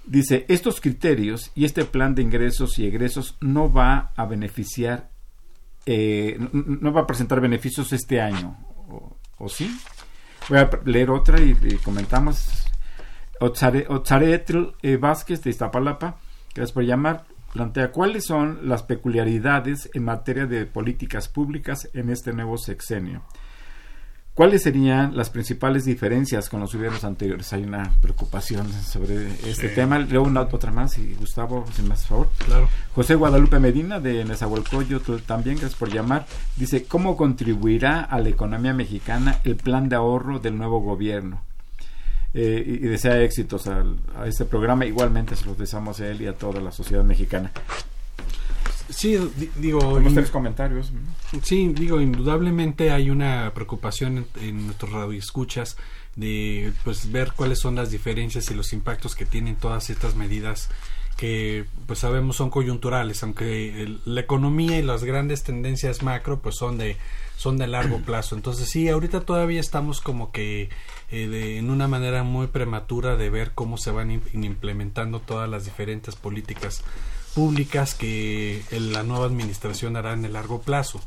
dice, 0.05 0.45
estos 0.47 0.79
criterios 0.79 1.51
y 1.55 1.65
este 1.65 1.85
plan 1.85 2.15
de 2.15 2.21
ingresos 2.21 2.77
y 2.79 2.85
egresos 2.85 3.37
no 3.41 3.71
va 3.71 4.11
a 4.15 4.25
beneficiar, 4.25 5.09
eh, 5.85 6.37
no, 6.51 6.93
va 6.93 7.01
a 7.01 7.07
presentar 7.07 7.41
beneficios 7.41 7.91
este 7.91 8.21
año, 8.21 8.57
¿o, 9.37 9.49
sí? 9.49 9.75
Voy 10.47 10.59
a 10.59 10.69
leer 10.85 11.09
otra 11.09 11.41
y 11.41 11.55
comentamos 11.83 12.67
Otzaretl 13.39 14.75
eh, 14.81 14.97
Vázquez 14.97 15.41
de 15.41 15.49
Iztapalapa, 15.49 16.17
gracias 16.53 16.71
por 16.71 16.83
llamar, 16.83 17.25
plantea 17.55 17.89
cuáles 17.89 18.25
son 18.25 18.67
las 18.67 18.83
peculiaridades 18.83 19.89
en 19.93 20.03
materia 20.03 20.45
de 20.45 20.65
políticas 20.65 21.29
públicas 21.29 21.89
en 21.93 22.09
este 22.09 22.33
nuevo 22.33 22.57
sexenio. 22.57 23.23
¿Cuáles 24.33 24.63
serían 24.63 25.15
las 25.15 25.29
principales 25.29 25.85
diferencias 25.85 26.49
con 26.49 26.59
los 26.59 26.75
gobiernos 26.75 27.05
anteriores? 27.05 27.53
Hay 27.53 27.63
una 27.63 27.93
preocupación 28.01 28.69
sobre 28.73 29.27
este 29.49 29.69
tema. 29.69 29.99
Luego 29.99 30.25
una 30.25 30.41
otra 30.41 30.69
más, 30.73 30.97
y 30.97 31.13
Gustavo, 31.13 31.63
si 31.73 31.81
me 31.81 31.93
hace 31.93 32.07
favor. 32.07 32.29
Claro. 32.45 32.67
José 32.93 33.15
Guadalupe 33.15 33.57
Medina, 33.59 34.01
de 34.01 34.25
Nezahualcóyotl, 34.25 35.19
también, 35.25 35.55
gracias 35.55 35.79
por 35.79 35.89
llamar. 35.89 36.25
Dice, 36.57 36.83
¿cómo 36.83 37.15
contribuirá 37.15 38.01
a 38.01 38.19
la 38.19 38.27
economía 38.27 38.73
mexicana 38.73 39.39
el 39.45 39.55
plan 39.55 39.87
de 39.87 39.95
ahorro 39.95 40.39
del 40.39 40.57
nuevo 40.57 40.81
gobierno? 40.81 41.41
Eh, 42.37 42.63
y, 42.67 42.77
desea 42.79 43.21
éxitos 43.23 43.65
a 43.67 43.85
este 44.27 44.43
programa. 44.43 44.85
Igualmente 44.85 45.35
se 45.37 45.45
los 45.45 45.57
deseamos 45.57 46.01
a 46.01 46.09
él 46.09 46.21
y 46.21 46.27
a 46.27 46.33
toda 46.33 46.59
la 46.59 46.71
sociedad 46.73 47.03
mexicana. 47.03 47.49
Sí, 48.89 49.17
di- 49.37 49.49
digo, 49.55 49.99
in- 49.99 50.13
tres 50.13 50.29
comentarios. 50.29 50.91
sí, 51.41 51.69
digo, 51.73 51.99
indudablemente 52.01 52.91
hay 52.91 53.09
una 53.09 53.51
preocupación 53.53 54.17
en, 54.35 54.43
en 54.43 54.65
nuestros 54.67 54.91
radioescuchas 54.91 55.75
de 56.15 56.71
pues 56.83 57.11
ver 57.11 57.31
cuáles 57.35 57.59
son 57.59 57.75
las 57.75 57.89
diferencias 57.89 58.49
y 58.51 58.53
los 58.53 58.73
impactos 58.73 59.15
que 59.15 59.25
tienen 59.25 59.55
todas 59.55 59.89
estas 59.89 60.15
medidas 60.15 60.69
que 61.17 61.65
pues 61.87 61.99
sabemos 61.99 62.35
son 62.35 62.49
coyunturales, 62.49 63.23
aunque 63.23 63.81
el- 63.83 64.01
la 64.05 64.21
economía 64.21 64.77
y 64.77 64.81
las 64.81 65.03
grandes 65.03 65.43
tendencias 65.43 66.03
macro 66.03 66.39
pues 66.41 66.55
son 66.57 66.77
de 66.77 66.97
son 67.37 67.57
de 67.57 67.67
largo 67.67 67.99
plazo. 68.05 68.35
Entonces 68.35 68.69
sí, 68.69 68.89
ahorita 68.89 69.21
todavía 69.21 69.59
estamos 69.59 70.01
como 70.01 70.31
que 70.31 70.69
eh, 71.11 71.27
de- 71.27 71.57
en 71.57 71.69
una 71.69 71.87
manera 71.87 72.23
muy 72.23 72.47
prematura 72.47 73.15
de 73.15 73.29
ver 73.29 73.51
cómo 73.55 73.77
se 73.77 73.91
van 73.91 74.09
im- 74.09 74.43
implementando 74.45 75.19
todas 75.19 75.49
las 75.49 75.65
diferentes 75.65 76.15
políticas 76.15 76.83
públicas 77.33 77.95
que 77.95 78.61
la 78.71 79.03
nueva 79.03 79.25
administración 79.25 79.97
hará 79.97 80.13
en 80.13 80.25
el 80.25 80.33
largo 80.33 80.61
plazo. 80.61 81.01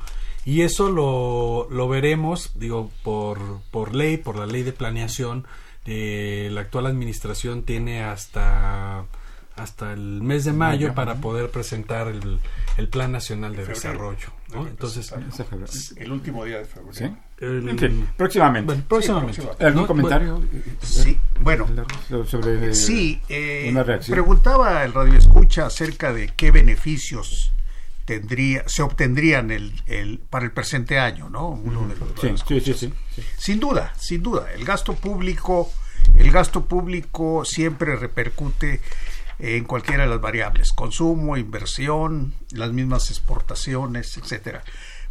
Y 0.44 0.62
eso 0.62 0.90
lo, 0.90 1.68
lo 1.70 1.88
veremos, 1.88 2.52
digo, 2.54 2.90
por, 3.02 3.60
por 3.70 3.94
ley, 3.94 4.16
por 4.18 4.36
la 4.38 4.46
ley 4.46 4.62
de 4.62 4.72
planeación. 4.72 5.46
eh, 5.86 6.48
la 6.52 6.60
actual 6.62 6.86
administración 6.86 7.62
tiene 7.62 8.02
hasta, 8.04 9.06
hasta 9.60 9.92
el 9.92 10.22
mes 10.22 10.44
de 10.44 10.52
mayo 10.52 10.94
para 10.94 11.16
poder 11.16 11.50
presentar 11.50 12.08
el, 12.08 12.38
el 12.76 12.88
Plan 12.88 13.12
Nacional 13.12 13.52
de 13.56 13.64
Febrero. 13.64 13.74
Desarrollo. 13.74 14.28
Entonces. 14.68 15.12
El 15.96 16.12
último 16.12 16.44
día 16.44 16.58
de 16.58 16.64
febrero. 16.64 17.16
Próximamente. 18.16 18.64
bueno, 18.66 18.82
próximamente. 18.88 19.42
próximamente. 19.42 19.64
¿Algún 19.64 19.82
¿no? 19.82 19.86
comentario? 19.86 20.42
Sí, 20.82 21.18
bueno, 21.40 21.66
sobre 22.26 22.74
Sí, 22.74 23.20
eh, 23.28 23.68
una 23.70 23.82
reacción. 23.84 24.14
preguntaba 24.14 24.84
el 24.84 24.92
radio 24.92 25.14
escucha 25.14 25.66
acerca 25.66 26.12
de 26.12 26.28
qué 26.36 26.50
beneficios 26.50 27.52
tendría, 28.04 28.66
se 28.66 28.82
obtendrían 28.82 29.50
el, 29.50 29.72
el, 29.86 30.18
para 30.18 30.46
el 30.46 30.50
presente 30.50 30.98
año, 30.98 31.28
¿no? 31.28 31.48
Uno 31.50 31.86
de 31.88 31.96
los 31.96 32.08
Sí, 32.08 32.14
sí, 32.14 32.20
sí, 32.20 32.22
radioescuchas. 32.44 32.76
sí, 32.78 32.92
sí. 33.14 33.22
Sin 33.36 33.60
duda, 33.60 33.92
sin 33.98 34.22
duda, 34.22 34.50
el 34.54 34.64
gasto 34.64 34.94
público, 34.94 35.70
el 36.16 36.30
gasto 36.32 36.64
público 36.64 37.44
siempre 37.44 37.96
repercute 37.96 38.80
en 39.38 39.64
cualquiera 39.64 40.04
de 40.04 40.10
las 40.10 40.20
variables, 40.20 40.72
consumo, 40.72 41.36
inversión, 41.36 42.34
las 42.50 42.72
mismas 42.72 43.10
exportaciones, 43.10 44.16
etcétera. 44.16 44.64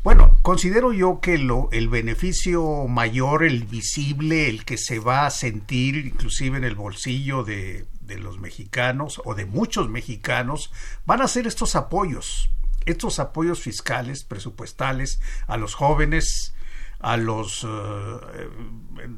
Bueno, 0.03 0.37
considero 0.41 0.93
yo 0.93 1.19
que 1.21 1.37
lo, 1.37 1.69
el 1.71 1.89
beneficio 1.89 2.87
mayor, 2.87 3.43
el 3.43 3.65
visible, 3.65 4.49
el 4.49 4.63
que 4.63 4.77
se 4.77 4.99
va 4.99 5.25
a 5.25 5.31
sentir 5.31 5.97
inclusive 5.97 6.57
en 6.57 6.63
el 6.63 6.75
bolsillo 6.75 7.43
de, 7.43 7.87
de 8.01 8.17
los 8.17 8.39
mexicanos 8.39 9.21
o 9.25 9.35
de 9.35 9.45
muchos 9.45 9.89
mexicanos, 9.89 10.71
van 11.05 11.21
a 11.21 11.27
ser 11.27 11.45
estos 11.45 11.75
apoyos, 11.75 12.49
estos 12.85 13.19
apoyos 13.19 13.59
fiscales, 13.59 14.23
presupuestales 14.23 15.19
a 15.45 15.57
los 15.57 15.75
jóvenes, 15.75 16.53
a 16.99 17.17
los 17.17 17.63
eh, 17.63 18.49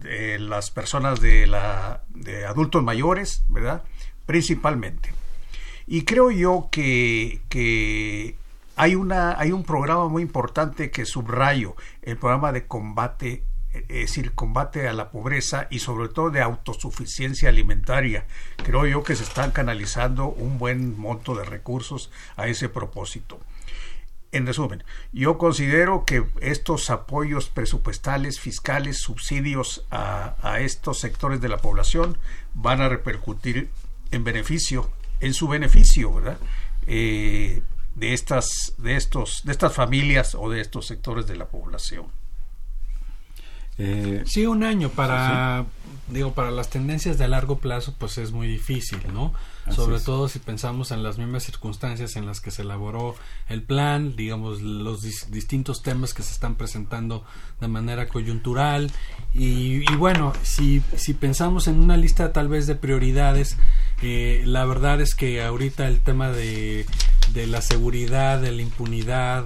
eh, 0.05 0.37
las 0.39 0.71
personas 0.71 1.21
de 1.21 1.47
la 1.47 2.03
de 2.09 2.45
adultos 2.45 2.83
mayores, 2.83 3.43
¿verdad? 3.47 3.83
Principalmente. 4.29 5.11
Y 5.87 6.03
creo 6.03 6.29
yo 6.29 6.69
que, 6.71 7.41
que 7.49 8.35
hay 8.75 8.93
una 8.93 9.39
hay 9.39 9.51
un 9.51 9.63
programa 9.63 10.07
muy 10.07 10.21
importante 10.21 10.91
que 10.91 11.05
subrayo, 11.05 11.75
el 12.03 12.15
programa 12.15 12.51
de 12.51 12.67
combate 12.67 13.43
es 13.73 13.87
decir, 13.87 14.33
combate 14.33 14.87
a 14.87 14.93
la 14.93 15.09
pobreza 15.09 15.65
y 15.71 15.79
sobre 15.79 16.09
todo 16.09 16.29
de 16.29 16.43
autosuficiencia 16.43 17.49
alimentaria. 17.49 18.27
Creo 18.57 18.85
yo 18.85 19.01
que 19.01 19.15
se 19.15 19.23
están 19.23 19.49
canalizando 19.49 20.27
un 20.27 20.59
buen 20.59 20.99
monto 20.99 21.33
de 21.33 21.45
recursos 21.45 22.11
a 22.35 22.47
ese 22.47 22.69
propósito. 22.69 23.39
En 24.31 24.45
resumen, 24.45 24.83
yo 25.11 25.39
considero 25.39 26.05
que 26.05 26.23
estos 26.41 26.91
apoyos 26.91 27.49
presupuestales, 27.49 28.39
fiscales, 28.39 28.99
subsidios 28.99 29.85
a, 29.89 30.35
a, 30.43 30.59
estos 30.59 30.99
sectores 30.99 31.41
de 31.41 31.49
la 31.49 31.57
población 31.57 32.19
van 32.53 32.79
a 32.79 32.89
repercutir 32.89 33.71
en 34.11 34.23
beneficio, 34.23 34.91
en 35.19 35.33
su 35.33 35.47
beneficio, 35.47 36.13
¿verdad? 36.13 36.37
Eh, 36.87 37.61
de 37.95 38.13
estas, 38.13 38.73
de 38.77 38.95
estos, 38.95 39.43
de 39.43 39.51
estas 39.51 39.73
familias 39.73 40.35
o 40.35 40.49
de 40.49 40.61
estos 40.61 40.87
sectores 40.87 41.27
de 41.27 41.35
la 41.35 41.45
población. 41.45 42.07
Eh, 43.77 44.23
sí, 44.25 44.45
un 44.45 44.63
año 44.63 44.89
para, 44.89 45.63
¿sí? 45.63 46.13
digo, 46.13 46.33
para 46.33 46.51
las 46.51 46.69
tendencias 46.69 47.17
de 47.17 47.27
largo 47.27 47.59
plazo, 47.59 47.95
pues 47.97 48.17
es 48.17 48.31
muy 48.31 48.47
difícil, 48.47 48.99
¿no? 49.13 49.33
Así 49.65 49.75
Sobre 49.75 49.97
es. 49.97 50.03
todo 50.03 50.27
si 50.27 50.39
pensamos 50.39 50.91
en 50.91 51.03
las 51.03 51.17
mismas 51.17 51.43
circunstancias 51.43 52.15
en 52.15 52.25
las 52.25 52.41
que 52.41 52.49
se 52.49 52.63
elaboró 52.63 53.15
el 53.47 53.61
plan, 53.61 54.15
digamos, 54.15 54.61
los 54.61 55.01
dis 55.01 55.29
distintos 55.31 55.83
temas 55.83 56.13
que 56.13 56.23
se 56.23 56.33
están 56.33 56.55
presentando 56.55 57.23
de 57.59 57.67
manera 57.67 58.07
coyuntural. 58.07 58.91
Y, 59.33 59.83
y 59.91 59.95
bueno, 59.95 60.33
si, 60.41 60.81
si 60.95 61.13
pensamos 61.13 61.67
en 61.67 61.79
una 61.79 61.97
lista 61.97 62.33
tal 62.33 62.47
vez 62.47 62.67
de 62.67 62.75
prioridades, 62.75 63.57
eh, 64.01 64.43
la 64.45 64.65
verdad 64.65 65.01
es 65.01 65.13
que 65.13 65.43
ahorita 65.43 65.87
el 65.87 65.99
tema 65.99 66.29
de, 66.29 66.85
de 67.33 67.47
la 67.47 67.61
seguridad, 67.61 68.41
de 68.41 68.51
la 68.51 68.61
impunidad 68.61 69.45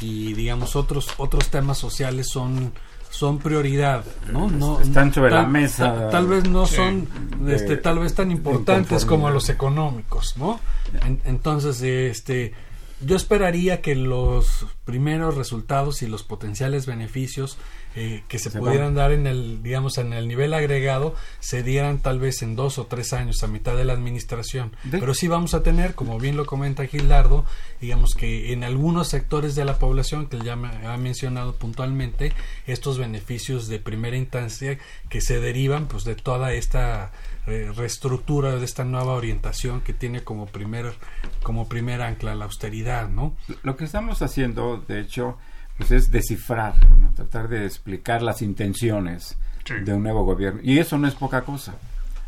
y, 0.00 0.34
digamos, 0.34 0.76
otros, 0.76 1.08
otros 1.16 1.48
temas 1.48 1.78
sociales 1.78 2.28
son 2.30 2.72
son 3.14 3.38
prioridad, 3.38 4.04
¿no? 4.32 4.50
no 4.50 4.80
Están 4.80 5.14
sobre 5.14 5.30
tal, 5.30 5.42
la 5.42 5.48
mesa. 5.48 5.94
Tal, 5.94 6.10
tal 6.10 6.26
vez 6.26 6.48
no 6.48 6.66
sí, 6.66 6.74
son, 6.74 7.08
de, 7.38 7.54
este, 7.54 7.76
tal 7.76 8.00
vez 8.00 8.12
tan 8.12 8.32
importantes 8.32 9.04
como 9.04 9.30
los 9.30 9.48
económicos, 9.50 10.36
¿no? 10.36 10.58
En, 11.06 11.20
entonces, 11.24 11.80
este, 11.80 12.52
yo 13.04 13.16
esperaría 13.16 13.80
que 13.80 13.94
los 13.94 14.66
primeros 14.84 15.36
resultados 15.36 16.02
y 16.02 16.06
los 16.06 16.22
potenciales 16.22 16.86
beneficios 16.86 17.58
eh, 17.96 18.24
que 18.26 18.40
se, 18.40 18.50
se 18.50 18.58
pudieran 18.58 18.94
dar 18.94 19.12
en 19.12 19.28
el, 19.28 19.62
digamos, 19.62 19.98
en 19.98 20.12
el 20.12 20.26
nivel 20.26 20.52
agregado, 20.52 21.14
se 21.38 21.62
dieran 21.62 22.00
tal 22.00 22.18
vez 22.18 22.42
en 22.42 22.56
dos 22.56 22.78
o 22.78 22.86
tres 22.86 23.12
años 23.12 23.42
a 23.44 23.46
mitad 23.46 23.76
de 23.76 23.84
la 23.84 23.92
administración. 23.92 24.72
¿De? 24.82 24.98
Pero 24.98 25.14
sí 25.14 25.28
vamos 25.28 25.54
a 25.54 25.62
tener, 25.62 25.94
como 25.94 26.18
bien 26.18 26.36
lo 26.36 26.44
comenta 26.44 26.86
Gilardo, 26.86 27.44
digamos 27.80 28.14
que 28.14 28.52
en 28.52 28.64
algunos 28.64 29.08
sectores 29.08 29.54
de 29.54 29.64
la 29.64 29.78
población 29.78 30.26
que 30.26 30.40
ya 30.40 30.56
me 30.56 30.68
ha 30.86 30.96
mencionado 30.96 31.54
puntualmente, 31.54 32.32
estos 32.66 32.98
beneficios 32.98 33.68
de 33.68 33.78
primera 33.78 34.16
instancia 34.16 34.78
que 35.08 35.20
se 35.20 35.38
derivan 35.38 35.86
pues 35.86 36.02
de 36.02 36.16
toda 36.16 36.52
esta 36.52 37.12
eh, 37.46 37.70
reestructura 37.74 38.56
de 38.56 38.64
esta 38.64 38.84
nueva 38.84 39.12
orientación 39.12 39.80
que 39.82 39.92
tiene 39.92 40.24
como 40.24 40.46
primer 40.46 40.94
como 41.42 41.68
primer 41.68 42.00
ancla 42.02 42.34
la 42.34 42.46
austeridad, 42.46 43.08
¿no? 43.08 43.36
Lo 43.62 43.76
que 43.76 43.84
estamos 43.84 44.22
haciendo, 44.22 44.78
de 44.88 45.00
hecho, 45.00 45.36
pues 45.76 45.90
es 45.90 46.10
descifrar, 46.10 46.74
¿no? 46.98 47.12
tratar 47.12 47.48
de 47.48 47.66
explicar 47.66 48.22
las 48.22 48.42
intenciones 48.42 49.36
sí. 49.64 49.74
de 49.74 49.92
un 49.92 50.02
nuevo 50.02 50.24
gobierno. 50.24 50.60
Y 50.62 50.78
eso 50.78 50.98
no 50.98 51.08
es 51.08 51.14
poca 51.14 51.42
cosa. 51.42 51.74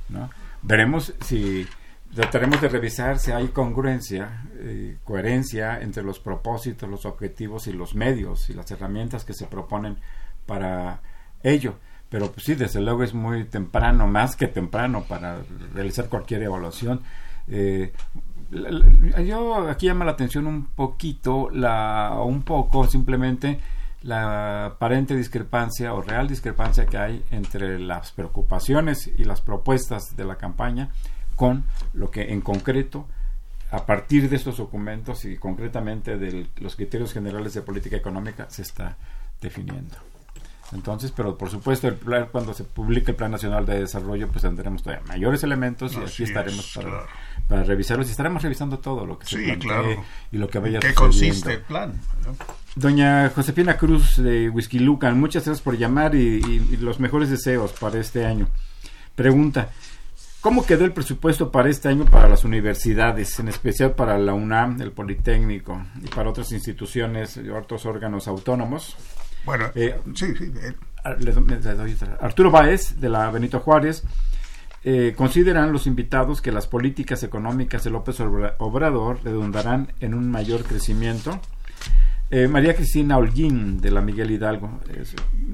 ¿no? 0.08 0.28
Veremos 0.62 1.14
si 1.24 1.66
trataremos 2.14 2.60
de 2.60 2.68
revisar 2.68 3.18
si 3.18 3.30
hay 3.30 3.48
congruencia, 3.48 4.44
eh, 4.54 4.96
coherencia 5.04 5.80
entre 5.80 6.02
los 6.02 6.18
propósitos, 6.18 6.88
los 6.88 7.06
objetivos 7.06 7.66
y 7.66 7.72
los 7.72 7.94
medios 7.94 8.50
y 8.50 8.54
las 8.54 8.70
herramientas 8.70 9.24
que 9.24 9.34
se 9.34 9.46
proponen 9.46 9.96
para 10.46 11.00
ello. 11.42 11.76
Pero 12.16 12.32
pues, 12.32 12.46
sí, 12.46 12.54
desde 12.54 12.80
luego 12.80 13.02
es 13.02 13.12
muy 13.12 13.44
temprano, 13.44 14.06
más 14.06 14.36
que 14.36 14.46
temprano 14.48 15.04
para 15.06 15.36
realizar 15.74 16.08
cualquier 16.08 16.44
evaluación. 16.44 17.02
Eh, 17.46 17.92
yo 19.22 19.68
aquí 19.68 19.84
llama 19.84 20.06
la 20.06 20.12
atención 20.12 20.46
un 20.46 20.64
poquito, 20.64 21.50
la, 21.50 22.18
un 22.24 22.40
poco 22.40 22.86
simplemente, 22.86 23.60
la 24.00 24.64
aparente 24.64 25.14
discrepancia 25.14 25.92
o 25.92 26.00
real 26.00 26.26
discrepancia 26.26 26.86
que 26.86 26.96
hay 26.96 27.22
entre 27.32 27.78
las 27.78 28.12
preocupaciones 28.12 29.12
y 29.18 29.24
las 29.24 29.42
propuestas 29.42 30.16
de 30.16 30.24
la 30.24 30.36
campaña 30.36 30.88
con 31.34 31.64
lo 31.92 32.10
que 32.10 32.32
en 32.32 32.40
concreto, 32.40 33.06
a 33.70 33.84
partir 33.84 34.30
de 34.30 34.36
estos 34.36 34.56
documentos 34.56 35.26
y 35.26 35.36
concretamente 35.36 36.16
de 36.16 36.46
los 36.60 36.76
criterios 36.76 37.12
generales 37.12 37.52
de 37.52 37.60
política 37.60 37.96
económica, 37.96 38.48
se 38.48 38.62
está 38.62 38.96
definiendo. 39.38 40.15
Entonces, 40.72 41.12
pero 41.14 41.38
por 41.38 41.48
supuesto, 41.48 41.86
el 41.86 41.94
plan, 41.94 42.28
cuando 42.32 42.52
se 42.52 42.64
publique 42.64 43.12
el 43.12 43.16
Plan 43.16 43.30
Nacional 43.30 43.64
de 43.64 43.80
Desarrollo, 43.80 44.28
pues 44.28 44.42
tendremos 44.42 44.82
todavía 44.82 45.04
mayores 45.06 45.42
elementos 45.44 45.92
y 45.94 45.98
Así 45.98 46.24
aquí 46.24 46.24
estaremos 46.24 46.66
es, 46.66 46.74
para, 46.74 46.88
claro. 46.88 47.06
para, 47.48 47.64
revisarlos 47.64 48.08
y 48.08 48.10
estaremos 48.10 48.42
revisando 48.42 48.78
todo 48.78 49.06
lo 49.06 49.18
que 49.18 49.26
se 49.26 49.36
Sí, 49.38 49.44
plantee 49.44 49.68
claro. 49.68 50.04
y 50.32 50.38
lo 50.38 50.48
que 50.48 50.58
vaya 50.58 50.80
¿Qué 50.80 50.92
consiste 50.92 51.52
el 51.54 51.60
plan? 51.60 51.92
¿no? 52.24 52.34
Doña 52.74 53.30
Josefina 53.34 53.76
Cruz 53.76 54.16
de 54.16 54.50
Whisky 54.50 54.80
Lucan, 54.80 55.18
muchas 55.20 55.44
gracias 55.44 55.62
por 55.62 55.78
llamar 55.78 56.14
y, 56.14 56.40
y, 56.44 56.68
y 56.72 56.76
los 56.78 56.98
mejores 57.00 57.30
deseos 57.30 57.72
para 57.72 57.98
este 58.00 58.26
año. 58.26 58.48
Pregunta, 59.14 59.70
¿Cómo 60.40 60.64
quedó 60.64 60.84
el 60.84 60.92
presupuesto 60.92 61.50
para 61.50 61.68
este 61.70 61.88
año 61.88 62.04
para 62.04 62.28
las 62.28 62.44
universidades, 62.44 63.36
en 63.40 63.48
especial 63.48 63.92
para 63.96 64.16
la 64.16 64.32
UNAM, 64.32 64.80
el 64.80 64.92
Politécnico 64.92 65.82
y 66.04 66.06
para 66.06 66.30
otras 66.30 66.52
instituciones 66.52 67.36
y 67.36 67.48
otros 67.48 67.84
órganos 67.84 68.28
autónomos? 68.28 68.96
Bueno, 69.46 69.70
Eh, 69.74 69.98
sí, 70.14 70.34
sí. 70.36 70.52
eh, 70.62 70.74
do- 71.20 71.40
doy 71.76 71.92
otra. 71.94 72.18
Arturo 72.20 72.50
Báez, 72.50 73.00
de 73.00 73.08
la 73.08 73.30
Benito 73.30 73.60
Juárez. 73.60 74.02
eh, 74.88 75.14
consideran 75.16 75.72
los 75.72 75.88
invitados 75.88 76.40
que 76.40 76.52
las 76.52 76.68
políticas 76.68 77.24
económicas 77.24 77.82
de 77.82 77.90
López 77.90 78.20
Obrador 78.20 79.18
redundarán 79.24 79.88
en 79.98 80.14
un 80.14 80.30
mayor 80.30 80.62
crecimiento. 80.62 81.40
Eh, 82.30 82.46
María 82.46 82.76
Cristina 82.76 83.16
Holguín 83.18 83.80
de 83.80 83.90
la 83.90 84.00
Miguel 84.00 84.30
Hidalgo 84.30 84.80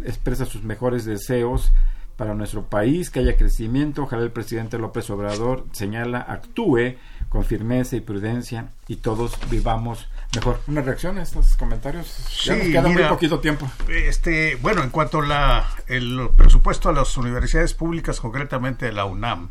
expresa 0.04 0.44
sus 0.44 0.64
mejores 0.64 1.06
deseos 1.06 1.72
para 2.16 2.34
nuestro 2.34 2.64
país, 2.66 3.08
que 3.08 3.20
haya 3.20 3.36
crecimiento. 3.36 4.02
Ojalá 4.02 4.22
el 4.22 4.32
presidente 4.32 4.76
López 4.78 5.08
Obrador 5.08 5.64
señala, 5.72 6.18
actúe 6.20 6.96
con 7.30 7.44
firmeza 7.44 7.96
y 7.96 8.00
prudencia 8.00 8.68
y 8.86 8.96
todos 8.96 9.38
vivamos 9.50 10.08
mejor. 10.34 10.60
¿Una 10.66 10.82
reacción 10.82 11.18
a 11.18 11.22
estos 11.22 11.56
comentarios? 11.56 12.06
Sí, 12.06 12.72
ya 12.72 12.82
nos 12.82 12.92
queda 12.92 13.00
muy 13.00 13.04
poquito 13.04 13.40
tiempo. 13.40 13.70
Este, 13.88 14.56
bueno, 14.56 14.82
en 14.82 14.90
cuanto 14.90 15.20
a 15.20 15.76
el 15.86 16.28
presupuesto 16.36 16.88
a 16.88 16.92
las 16.92 17.16
universidades 17.16 17.74
públicas, 17.74 18.20
concretamente 18.20 18.92
la 18.92 19.04
UNAM, 19.04 19.50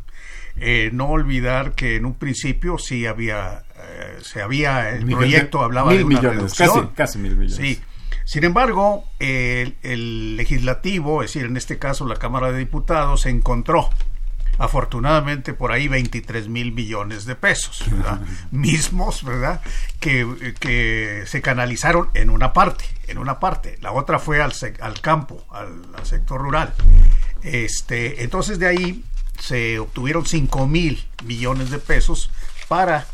eh, 0.56 0.90
no 0.92 1.08
olvidar 1.08 1.72
que 1.72 1.96
en 1.96 2.04
un 2.04 2.14
principio 2.14 2.78
sí 2.78 3.06
había, 3.06 3.64
eh, 3.76 4.18
se 4.22 4.42
había, 4.42 4.90
el 4.90 5.06
proyecto 5.06 5.62
hablaba 5.62 5.92
de 5.92 6.04
una 6.04 6.20
millones, 6.20 6.54
Casi, 6.54 6.80
casi 6.94 7.18
mil 7.18 7.36
millones. 7.36 7.56
Sí, 7.56 7.82
sin 8.24 8.44
embargo, 8.44 9.04
el, 9.18 10.36
legislativo, 10.36 11.22
es 11.22 11.32
decir, 11.32 11.48
en 11.48 11.56
este 11.56 11.78
caso 11.78 12.06
la 12.06 12.16
Cámara 12.16 12.52
de 12.52 12.58
Diputados, 12.58 13.26
encontró 13.26 13.88
afortunadamente 14.58 15.54
por 15.54 15.72
ahí 15.72 15.88
23 15.88 16.48
mil 16.48 16.72
millones 16.72 17.24
de 17.24 17.34
pesos, 17.34 17.84
¿verdad? 17.90 18.20
mismos, 18.50 19.24
¿verdad? 19.24 19.60
Que, 20.00 20.54
que, 20.58 21.24
se 21.26 21.40
canalizaron 21.42 22.10
en 22.14 22.30
una 22.30 22.52
parte, 22.52 22.84
en 23.06 23.18
una 23.18 23.40
parte. 23.40 23.78
La 23.80 23.92
otra 23.92 24.18
fue 24.18 24.42
al, 24.42 24.52
al 24.80 25.00
campo, 25.00 25.44
al, 25.50 25.82
al, 25.96 26.06
sector 26.06 26.40
rural. 26.40 26.74
Este, 27.42 28.22
entonces 28.22 28.58
de 28.58 28.66
ahí 28.66 29.04
se 29.38 29.78
obtuvieron 29.78 30.26
5 30.26 30.66
mil 30.66 31.04
millones 31.24 31.70
de 31.70 31.78
pesos 31.78 32.30
para 32.68 33.06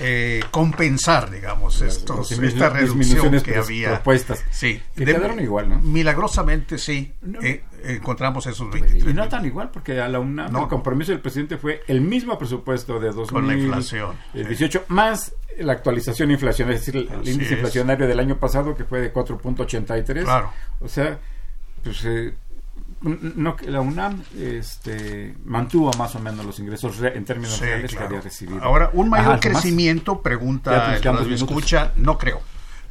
eh, 0.00 0.42
compensar, 0.50 1.30
digamos, 1.30 1.80
estos, 1.80 2.32
esta 2.32 2.70
reducción 2.70 3.40
que 3.42 3.56
había. 3.56 3.90
Propuestas. 3.94 4.44
Sí. 4.50 4.80
Que 4.96 5.04
quedaron 5.04 5.40
igual, 5.40 5.68
¿no? 5.68 5.78
Milagrosamente, 5.80 6.78
sí, 6.78 7.12
eh, 7.42 7.64
encontramos 7.84 8.46
esos 8.46 8.70
23. 8.70 9.06
Y 9.06 9.14
no 9.14 9.28
tan 9.28 9.44
igual, 9.46 9.70
porque 9.70 10.00
a 10.00 10.08
la 10.08 10.20
UNAM 10.20 10.56
el 10.56 10.68
compromiso 10.68 11.12
del 11.12 11.20
presidente 11.20 11.58
fue 11.58 11.82
el 11.86 12.00
mismo 12.00 12.38
presupuesto 12.38 12.98
de 12.98 13.12
2018, 13.12 13.32
con 13.32 13.46
la 13.46 13.54
inflación, 13.54 14.84
más 14.88 15.34
la 15.58 15.72
actualización 15.72 16.30
inflacionaria, 16.30 16.78
es 16.78 16.86
decir, 16.86 17.08
el 17.10 17.28
índice 17.28 17.54
inflacionario 17.54 18.06
del 18.06 18.18
año 18.18 18.38
pasado, 18.38 18.74
que 18.74 18.84
fue 18.84 19.00
de 19.00 19.12
4.83. 19.12 20.24
Claro. 20.24 20.50
O 20.80 20.88
sea, 20.88 21.18
pues 21.82 22.04
eh, 22.04 22.34
no, 23.04 23.56
la 23.66 23.80
UNAM 23.80 24.22
este, 24.38 25.34
mantuvo 25.44 25.90
más 25.98 26.14
o 26.14 26.20
menos 26.20 26.44
los 26.44 26.58
ingresos 26.58 27.00
en 27.02 27.24
términos 27.24 27.60
reales 27.60 27.94
que 27.94 28.02
había 28.02 28.20
recibido. 28.20 28.62
Ahora, 28.62 28.90
un 28.94 29.10
mayor 29.10 29.40
crecimiento, 29.40 30.22
pregunta 30.22 30.96
el 30.96 31.32
escucha, 31.32 31.92
no 31.96 32.18
creo. 32.18 32.40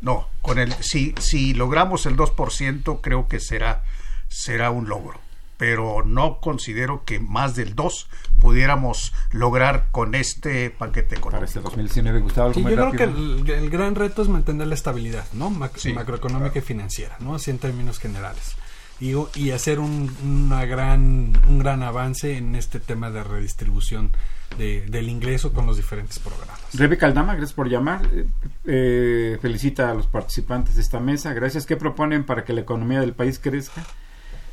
No, 0.02 0.28
con 0.42 0.60
el 0.60 0.74
si 0.74 1.16
si 1.18 1.54
logramos 1.54 2.06
el 2.06 2.18
2%, 2.18 3.00
creo 3.02 3.28
que 3.28 3.40
será 3.40 3.84
será 4.28 4.70
un 4.70 4.90
logro, 4.90 5.20
pero 5.58 6.04
no 6.06 6.40
considero 6.42 7.06
que 7.06 7.22
más 7.22 7.56
del 7.56 7.74
2 7.74 8.10
pudiéramos 8.38 9.14
lograr 9.32 9.88
con 9.92 10.14
este 10.14 10.70
paquete 10.72 11.16
económico. 11.16 11.38
Para 11.38 11.46
este 11.46 11.62
2019, 11.62 12.20
Gustavo, 12.20 12.52
yo 12.52 12.64
creo 12.64 12.92
que 12.92 13.04
el, 13.04 13.70
gran 13.70 13.96
reto 13.96 14.22
es 14.22 14.28
mantener 14.28 14.68
la 14.68 14.76
estabilidad, 14.76 15.26
¿no? 15.34 15.50
macroeconómica 15.50 16.60
y 16.60 16.62
financiera, 16.62 17.16
¿no? 17.20 17.36
Así 17.36 17.50
en 17.50 17.60
términos 17.60 18.00
generales 18.00 18.58
y, 19.36 19.52
hacer 19.52 19.80
un, 19.80 20.16
una 20.24 20.66
gran, 20.66 21.34
un 21.50 21.60
gran 21.60 21.84
avance 21.84 22.38
en 22.38 22.56
este 22.56 22.80
tema 22.80 23.12
de 23.12 23.22
redistribución 23.22 24.12
del 24.58 25.10
ingreso 25.10 25.52
con 25.52 25.66
los 25.66 25.78
diferentes 25.78 26.20
programas. 26.20 26.58
Rebeca 26.74 27.08
Aldama, 27.08 27.34
gracias 27.34 27.54
por 27.54 27.68
llamar. 27.68 28.08
Eh, 28.14 28.28
eh, 28.66 29.38
felicita 29.42 29.90
a 29.90 29.94
los 29.96 30.08
participantes 30.08 30.76
de 30.76 30.82
esta 30.82 31.00
mesa. 31.00 31.34
Gracias. 31.34 31.66
¿Qué 31.66 31.76
proponen 31.76 32.24
para 32.24 32.46
que 32.46 32.54
la 32.54 32.62
economía 32.62 33.02
del 33.02 33.14
país 33.14 33.40
crezca? 33.40 33.84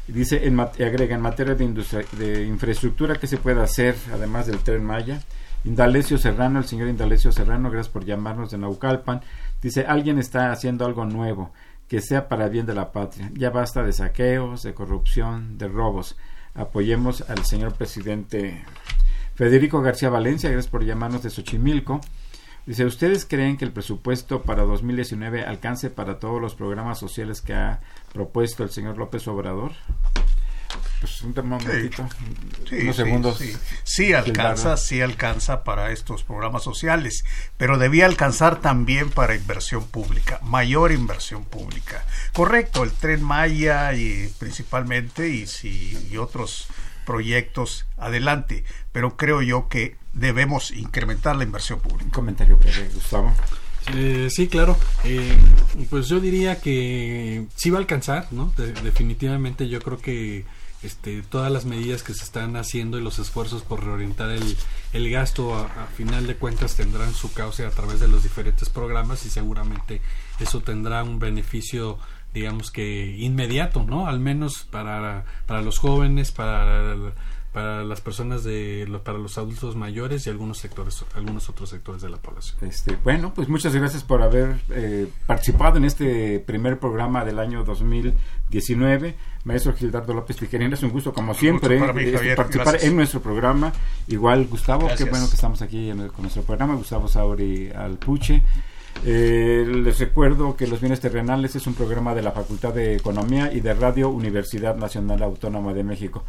Dice, 0.08 0.46
en, 0.46 0.58
agrega, 0.58 1.14
en 1.14 1.20
materia 1.20 1.54
de, 1.54 1.64
industria, 1.64 2.04
de 2.12 2.46
infraestructura, 2.46 3.16
¿qué 3.16 3.26
se 3.26 3.36
puede 3.36 3.60
hacer 3.60 3.94
además 4.12 4.46
del 4.46 4.58
tren 4.58 4.82
Maya? 4.84 5.20
Indalecio 5.64 6.16
Serrano, 6.16 6.58
el 6.58 6.64
señor 6.64 6.88
Indalecio 6.88 7.30
Serrano, 7.30 7.70
gracias 7.70 7.92
por 7.92 8.04
llamarnos 8.04 8.50
de 8.50 8.58
Naucalpan. 8.58 9.20
Dice, 9.60 9.84
alguien 9.86 10.18
está 10.18 10.50
haciendo 10.50 10.86
algo 10.86 11.04
nuevo 11.04 11.52
que 11.90 12.00
sea 12.00 12.28
para 12.28 12.48
bien 12.48 12.66
de 12.66 12.74
la 12.74 12.92
patria. 12.92 13.32
Ya 13.34 13.50
basta 13.50 13.82
de 13.82 13.92
saqueos, 13.92 14.62
de 14.62 14.74
corrupción, 14.74 15.58
de 15.58 15.66
robos. 15.66 16.16
Apoyemos 16.54 17.28
al 17.28 17.44
señor 17.44 17.74
presidente 17.74 18.64
Federico 19.34 19.82
García 19.82 20.08
Valencia, 20.08 20.50
gracias 20.50 20.70
por 20.70 20.84
llamarnos 20.84 21.24
de 21.24 21.30
Xochimilco. 21.30 22.00
Dice, 22.64 22.84
¿ustedes 22.84 23.26
creen 23.26 23.56
que 23.56 23.64
el 23.64 23.72
presupuesto 23.72 24.42
para 24.42 24.62
2019 24.62 25.42
alcance 25.42 25.90
para 25.90 26.20
todos 26.20 26.40
los 26.40 26.54
programas 26.54 26.96
sociales 27.00 27.42
que 27.42 27.54
ha 27.54 27.80
propuesto 28.12 28.62
el 28.62 28.70
señor 28.70 28.96
López 28.96 29.26
Obrador? 29.26 29.72
Pues 31.00 31.22
un 31.22 31.32
momentito, 31.48 32.06
sí, 32.68 32.76
unos 32.82 32.96
segundos. 32.96 33.38
Sí, 33.38 33.56
sí. 33.84 34.12
alcanza, 34.12 34.76
sí 34.76 35.00
alcanza 35.00 35.64
para 35.64 35.92
estos 35.92 36.24
programas 36.24 36.62
sociales, 36.62 37.24
pero 37.56 37.78
debía 37.78 38.04
alcanzar 38.04 38.60
también 38.60 39.08
para 39.08 39.34
inversión 39.34 39.86
pública, 39.86 40.40
mayor 40.42 40.92
inversión 40.92 41.44
pública. 41.44 42.04
Correcto, 42.34 42.84
el 42.84 42.92
tren 42.92 43.22
Maya 43.22 43.94
y 43.94 44.30
principalmente 44.38 45.30
y 45.30 45.46
si 45.46 45.96
y 46.10 46.18
otros 46.18 46.66
proyectos 47.06 47.86
adelante, 47.96 48.64
pero 48.92 49.16
creo 49.16 49.40
yo 49.40 49.68
que 49.68 49.96
debemos 50.12 50.70
incrementar 50.70 51.34
la 51.34 51.44
inversión 51.44 51.80
pública. 51.80 52.04
Un 52.04 52.10
comentario 52.10 52.58
breve, 52.58 52.90
Gustavo. 52.92 53.34
Eh, 53.94 54.28
sí, 54.30 54.48
claro. 54.48 54.76
Eh, 55.04 55.36
pues 55.88 56.08
yo 56.08 56.20
diría 56.20 56.60
que 56.60 57.46
sí 57.56 57.70
va 57.70 57.78
a 57.78 57.80
alcanzar, 57.80 58.28
¿no? 58.30 58.52
definitivamente 58.56 59.68
yo 59.68 59.80
creo 59.80 59.98
que 59.98 60.44
este, 60.82 61.22
todas 61.22 61.52
las 61.52 61.64
medidas 61.64 62.02
que 62.02 62.14
se 62.14 62.24
están 62.24 62.56
haciendo 62.56 62.98
y 62.98 63.02
los 63.02 63.18
esfuerzos 63.18 63.62
por 63.62 63.84
reorientar 63.84 64.30
el, 64.30 64.56
el 64.92 65.10
gasto 65.10 65.54
a, 65.54 65.68
final 65.96 66.26
de 66.26 66.36
cuentas 66.36 66.76
tendrán 66.76 67.12
su 67.12 67.32
cauce 67.32 67.66
a 67.66 67.70
través 67.70 68.00
de 68.00 68.08
los 68.08 68.22
diferentes 68.22 68.68
programas 68.70 69.26
y 69.26 69.30
seguramente 69.30 70.00
eso 70.38 70.60
tendrá 70.60 71.02
un 71.02 71.18
beneficio 71.18 71.98
digamos 72.32 72.70
que 72.70 73.16
inmediato, 73.18 73.82
¿no? 73.82 74.06
Al 74.06 74.20
menos 74.20 74.64
para, 74.70 75.24
para 75.46 75.62
los 75.62 75.78
jóvenes, 75.78 76.30
para 76.30 76.94
para 77.52 77.82
las 77.84 78.00
personas 78.00 78.44
de 78.44 78.86
para 79.04 79.18
los 79.18 79.36
adultos 79.38 79.76
mayores 79.76 80.26
y 80.26 80.30
algunos 80.30 80.58
sectores 80.58 81.04
algunos 81.14 81.48
otros 81.48 81.70
sectores 81.70 82.02
de 82.02 82.08
la 82.08 82.18
población. 82.18 82.58
Este 82.62 82.96
bueno 83.02 83.32
pues 83.34 83.48
muchas 83.48 83.74
gracias 83.74 84.04
por 84.04 84.22
haber 84.22 84.60
eh, 84.70 85.08
participado 85.26 85.78
en 85.78 85.84
este 85.84 86.38
primer 86.40 86.78
programa 86.78 87.24
del 87.24 87.38
año 87.38 87.64
2019 87.64 89.16
maestro 89.44 89.72
Gildardo 89.74 90.14
López 90.14 90.36
Tijerina 90.36 90.74
es 90.74 90.82
un 90.82 90.90
gusto 90.90 91.12
como 91.12 91.34
siempre 91.34 91.78
este, 91.78 92.36
participar 92.36 92.78
en 92.82 92.96
nuestro 92.96 93.20
programa. 93.20 93.72
Igual 94.06 94.46
Gustavo 94.46 94.88
qué 94.96 95.04
bueno 95.04 95.28
que 95.28 95.34
estamos 95.34 95.62
aquí 95.62 95.90
con 95.90 96.22
nuestro 96.22 96.42
programa. 96.42 96.74
Gustavo 96.74 97.08
Sauri 97.08 97.70
Alpuche. 97.70 98.42
Eh, 99.04 99.64
les 99.66 99.98
recuerdo 99.98 100.56
que 100.56 100.66
Los 100.66 100.80
Bienes 100.80 101.00
Terrenales 101.00 101.56
es 101.56 101.66
un 101.66 101.74
programa 101.74 102.14
de 102.14 102.22
la 102.22 102.32
Facultad 102.32 102.74
de 102.74 102.96
Economía 102.96 103.52
y 103.52 103.60
de 103.60 103.72
Radio 103.72 104.10
Universidad 104.10 104.76
Nacional 104.76 105.22
Autónoma 105.22 105.72
de 105.72 105.84
México. 105.84 106.24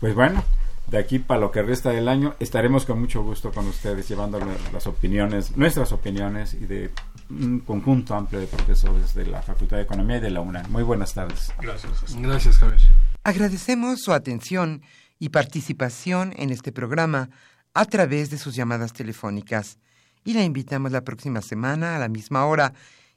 Pues 0.00 0.14
bueno, 0.14 0.42
de 0.88 0.98
aquí 0.98 1.18
para 1.18 1.40
lo 1.40 1.50
que 1.50 1.62
resta 1.62 1.90
del 1.90 2.08
año 2.08 2.34
estaremos 2.38 2.86
con 2.86 3.00
mucho 3.00 3.22
gusto 3.22 3.50
con 3.50 3.66
ustedes 3.66 4.08
llevando 4.08 4.40
las 4.72 4.86
opiniones, 4.86 5.56
nuestras 5.56 5.92
opiniones 5.92 6.54
y 6.54 6.66
de 6.66 6.90
un 7.28 7.60
conjunto 7.60 8.14
amplio 8.14 8.40
de 8.40 8.46
profesores 8.46 9.14
de 9.14 9.26
la 9.26 9.42
Facultad 9.42 9.78
de 9.78 9.82
Economía 9.82 10.18
y 10.18 10.20
de 10.20 10.30
la 10.30 10.40
UNAM. 10.40 10.70
Muy 10.70 10.84
buenas 10.84 11.12
tardes. 11.14 11.52
Gracias. 11.60 12.16
Gracias, 12.16 12.58
Javier. 12.58 12.80
Agradecemos 13.24 14.00
su 14.00 14.12
atención 14.12 14.82
y 15.18 15.30
participación 15.30 16.32
en 16.36 16.50
este 16.50 16.70
programa 16.70 17.30
a 17.74 17.84
través 17.86 18.30
de 18.30 18.38
sus 18.38 18.54
llamadas 18.54 18.92
telefónicas 18.92 19.78
y 20.24 20.34
la 20.34 20.44
invitamos 20.44 20.92
la 20.92 21.02
próxima 21.02 21.42
semana 21.42 21.96
a 21.96 21.98
la 21.98 22.08
misma 22.08 22.46
hora 22.46 22.72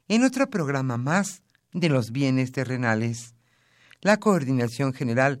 en 0.08 0.24
otro 0.24 0.50
programa 0.50 0.96
más 0.96 1.42
de 1.72 1.88
los 1.88 2.10
bienes 2.10 2.50
terrenales. 2.50 3.34
La 4.00 4.16
coordinación 4.16 4.92
general 4.92 5.40